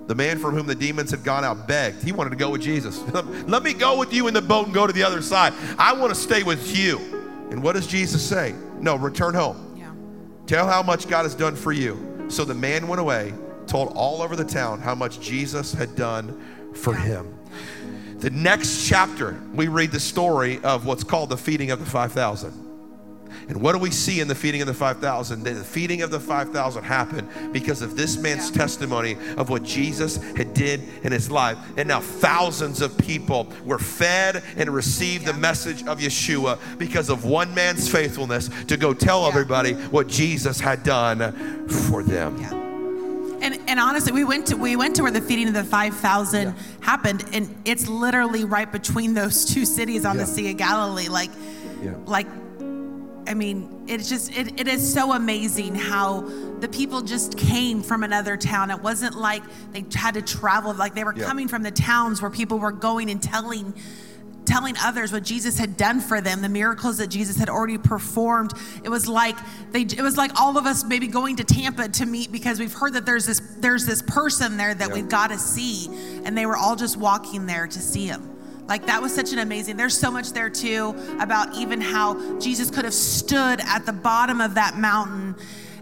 The 0.09 0.15
man 0.15 0.39
from 0.39 0.55
whom 0.55 0.67
the 0.67 0.75
demons 0.75 1.13
had 1.13 1.23
gone 1.23 1.45
out 1.45 1.69
begged. 1.69 2.03
He 2.03 2.11
wanted 2.11 2.31
to 2.31 2.37
go 2.37 2.51
with 2.51 2.63
Jesus. 2.63 3.01
Let 3.13 3.63
me 3.63 3.73
go 3.73 3.97
with 3.99 4.13
you 4.13 4.27
in 4.27 4.35
the 4.35 4.43
boat 4.43 4.67
and 4.67 4.75
go 4.75 4.87
to 4.87 4.93
the 4.93 5.05
other 5.05 5.23
side. 5.23 5.53
I 5.79 5.93
want 5.93 6.13
to 6.13 6.21
stay 6.21 6.43
with 6.43 6.77
you. 6.77 6.99
And 7.51 7.63
what 7.63 7.75
does 7.75 7.87
Jesus 7.87 8.27
say? 8.27 8.55
No, 8.81 8.97
return 8.97 9.35
home. 9.35 9.75
Yeah. 9.77 9.93
Tell 10.47 10.67
how 10.67 10.83
much 10.83 11.09
God 11.09 11.23
has 11.23 11.35
done 11.35 11.55
for 11.55 11.71
you. 11.71 12.27
So 12.29 12.45
the 12.45 12.55
man 12.55 12.89
went 12.89 13.01
away 13.01 13.33
told 13.71 13.93
all 13.95 14.21
over 14.21 14.35
the 14.35 14.45
town 14.45 14.81
how 14.81 14.95
much 14.95 15.21
Jesus 15.21 15.73
had 15.73 15.95
done 15.95 16.73
for 16.75 16.95
him. 16.95 17.39
The 18.19 18.31
next 18.31 18.87
chapter, 18.87 19.41
we 19.55 19.69
read 19.69 19.93
the 19.93 20.01
story 20.01 20.61
of 20.63 20.85
what's 20.85 21.05
called 21.05 21.31
the 21.31 21.37
feeding 21.37 21.71
of 21.71 21.79
the 21.79 21.87
5,000. 21.87 22.70
And 23.51 23.61
what 23.61 23.73
do 23.73 23.79
we 23.79 23.91
see 23.91 24.21
in 24.21 24.29
the 24.29 24.35
feeding 24.35 24.61
of 24.61 24.69
the 24.69 24.75
5,000? 24.75 25.43
The 25.43 25.55
feeding 25.57 26.03
of 26.03 26.13
the 26.13 26.21
5,000 26.21 26.85
happened 26.85 27.29
because 27.53 27.83
of 27.83 27.97
this 27.97 28.17
man's 28.17 28.49
testimony 28.49 29.17
of 29.37 29.51
what 29.51 29.65
Jesus 29.65 30.19
had 30.35 30.55
did 30.55 30.81
in 31.03 31.11
his 31.11 31.33
life. 31.33 31.59
And 31.77 31.89
now 31.89 31.99
thousands 31.99 32.81
of 32.81 32.97
people 32.97 33.49
were 33.65 33.81
fed 33.81 34.45
and 34.57 34.71
received 34.71 35.25
yeah. 35.25 35.33
the 35.33 35.39
message 35.39 35.83
of 35.83 35.99
Yeshua 35.99 36.61
because 36.79 37.11
of 37.11 37.25
one 37.25 37.53
man's 37.53 37.91
faithfulness 37.91 38.51
to 38.69 38.77
go 38.77 38.95
tell 38.95 39.23
yeah. 39.23 39.29
everybody 39.29 39.73
what 39.73 40.07
Jesus 40.07 40.61
had 40.61 40.85
done 40.85 41.69
for 41.69 42.05
them. 42.05 42.41
Yeah. 42.41 42.55
And, 43.43 43.59
and 43.69 43.81
honestly, 43.81 44.13
we 44.13 44.23
went 44.23 44.47
to 44.49 44.57
we 44.57 44.77
went 44.77 44.95
to 44.97 45.03
where 45.03 45.11
the 45.11 45.21
feeding 45.21 45.49
of 45.49 45.55
the 45.55 45.65
five 45.65 45.97
thousand 45.97 46.55
happened, 46.83 47.25
and 47.33 47.53
it's 47.65 47.89
literally 47.89 48.45
right 48.45 48.71
between 48.71 49.15
those 49.15 49.47
two 49.47 49.65
cities 49.65 50.05
on 50.05 50.19
the 50.19 50.27
Sea 50.27 50.51
of 50.51 50.59
Galilee. 50.59 51.09
Like, 51.09 51.31
like, 52.05 52.27
I 53.31 53.35
mean, 53.35 53.85
it's 53.87 54.09
just 54.09 54.37
it, 54.37 54.59
it 54.59 54.67
is 54.67 54.93
so 54.93 55.13
amazing 55.13 55.77
how 55.77 56.23
the 56.59 56.67
people 56.67 57.01
just 57.01 57.39
came 57.39 57.81
from 57.81 58.03
another 58.03 58.37
town. 58.37 58.73
It 58.73 58.83
wasn't 58.83 59.17
like 59.17 59.45
they 59.71 59.85
had 59.95 60.15
to 60.15 60.23
travel; 60.23 60.75
like 60.75 60.97
they 60.97 61.05
were 61.05 61.13
coming 61.13 61.47
from 61.47 61.63
the 61.63 61.71
towns 61.71 62.21
where 62.21 62.31
people 62.33 62.59
were 62.59 62.73
going 62.73 63.09
and 63.09 63.23
telling 63.23 63.73
telling 64.47 64.75
others 64.83 65.13
what 65.13 65.23
Jesus 65.23 65.57
had 65.57 65.77
done 65.77 66.01
for 66.01 66.21
them, 66.21 66.43
the 66.43 66.49
miracles 66.49 66.99
that 66.99 67.07
Jesus 67.07 67.37
had 67.37 67.49
already 67.49 67.79
performed. 67.79 68.53
It 68.83 68.89
was 68.89 69.07
like 69.07 69.37
they 69.71 69.83
it 69.83 70.03
was 70.03 70.17
like 70.17 70.33
all 70.41 70.59
of 70.59 70.67
us 70.67 70.83
maybe 70.83 71.07
going 71.07 71.37
to 71.37 71.45
Tampa 71.45 71.89
to 71.89 72.07
meet 72.07 72.33
because 72.33 72.59
we've 72.59 72.75
heard 72.75 72.95
that 72.95 73.07
there's 73.07 73.27
this 73.27 73.41
there's 73.59 73.87
this 73.87 74.03
person 74.03 74.57
there 74.57 74.75
that 74.75 74.89
yeah. 74.89 74.95
we've 74.95 75.09
got 75.09 75.31
to 75.31 75.39
see 75.39 75.87
and 76.25 76.37
they 76.37 76.47
were 76.47 76.57
all 76.57 76.75
just 76.75 76.97
walking 76.97 77.47
there 77.47 77.69
to 77.69 77.79
see 77.79 78.07
him. 78.09 78.30
Like 78.71 78.87
that 78.87 79.03
was 79.03 79.13
such 79.13 79.33
an 79.33 79.41
amazing. 79.41 79.77
There's 79.77 79.99
so 79.99 80.13
much 80.13 80.33
there 80.33 80.49
too 80.49 80.95
about 81.19 81.57
even 81.57 81.81
how 81.81 82.39
Jesus 82.39 82.71
could 82.71 82.85
have 82.85 82.95
stood 82.95 83.61
at 83.67 83.85
the 83.85 83.93
bottom 83.93 84.41
of 84.41 84.55
that 84.55 84.79
mountain 84.79 85.35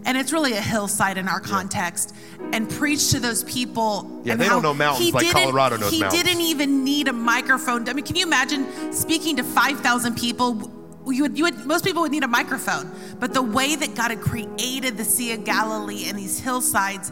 and 0.05 0.17
it's 0.17 0.31
really 0.31 0.53
a 0.53 0.61
hillside 0.61 1.17
in 1.17 1.27
our 1.27 1.41
context, 1.41 2.15
yeah. 2.39 2.51
and 2.53 2.69
preach 2.69 3.11
to 3.11 3.19
those 3.19 3.43
people. 3.43 4.21
Yeah, 4.23 4.35
they 4.35 4.47
don't 4.47 4.63
know 4.63 4.73
mountains 4.73 5.13
like 5.13 5.29
Colorado 5.29 5.77
knows 5.77 5.91
he 5.91 5.99
mountains. 5.99 6.21
He 6.21 6.27
didn't 6.27 6.41
even 6.41 6.83
need 6.83 7.09
a 7.09 7.13
microphone. 7.13 7.87
I 7.87 7.93
mean, 7.93 8.05
can 8.05 8.15
you 8.15 8.25
imagine 8.25 8.93
speaking 8.93 9.35
to 9.35 9.43
5,000 9.43 10.17
people? 10.17 10.71
You 11.05 11.23
would, 11.23 11.37
you 11.37 11.43
would, 11.43 11.65
most 11.65 11.83
people 11.83 12.01
would 12.01 12.11
need 12.11 12.23
a 12.23 12.29
microphone, 12.29 12.89
but 13.19 13.33
the 13.33 13.41
way 13.41 13.75
that 13.75 13.93
God 13.93 14.09
had 14.11 14.21
created 14.21 14.95
the 14.95 15.03
Sea 15.05 15.33
of 15.33 15.43
Galilee 15.43 16.05
and 16.07 16.17
these 16.17 16.39
hillsides, 16.39 17.11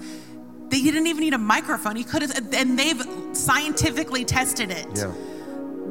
they 0.70 0.82
didn't 0.82 1.08
even 1.08 1.22
need 1.22 1.34
a 1.34 1.38
microphone. 1.38 1.98
He 1.98 2.06
could 2.06 2.22
have, 2.22 2.54
and 2.54 2.80
they've 2.80 3.04
scientifically 3.34 4.24
tested 4.24 4.72
it. 4.72 4.88
Yeah 4.96 5.12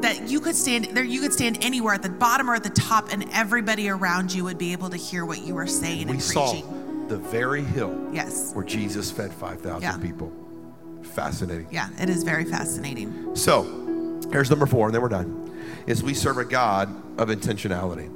that 0.02 0.28
you 0.28 0.40
could 0.40 0.54
stand 0.54 0.84
there 0.92 1.04
you 1.04 1.20
could 1.20 1.32
stand 1.32 1.58
anywhere 1.62 1.94
at 1.94 2.02
the 2.02 2.08
bottom 2.08 2.50
or 2.50 2.54
at 2.54 2.62
the 2.62 2.70
top 2.70 3.12
and 3.12 3.24
everybody 3.32 3.88
around 3.88 4.32
you 4.32 4.44
would 4.44 4.58
be 4.58 4.72
able 4.72 4.90
to 4.90 4.96
hear 4.96 5.24
what 5.24 5.40
you 5.42 5.54
were 5.54 5.66
saying 5.66 6.06
We 6.06 6.14
and 6.14 6.22
saw 6.22 6.50
preaching. 6.50 7.08
the 7.08 7.16
very 7.18 7.62
hill 7.62 8.08
Yes. 8.12 8.52
where 8.54 8.64
Jesus 8.64 9.10
fed 9.10 9.32
5,000 9.32 9.82
Yeah. 9.82 9.96
people. 9.98 10.32
Fascinating. 11.02 11.68
Yeah, 11.70 11.88
it 12.00 12.08
is 12.10 12.22
very 12.24 12.44
fascinating. 12.44 13.34
So, 13.36 14.18
here's 14.32 14.50
number 14.50 14.66
four, 14.66 14.86
and 14.86 14.94
then 14.94 15.02
we're 15.02 15.08
done. 15.08 15.50
Is 15.86 16.02
we 16.02 16.14
serve 16.14 16.38
a 16.38 16.44
God 16.44 16.88
of 17.18 17.28
intentionality. 17.28 18.10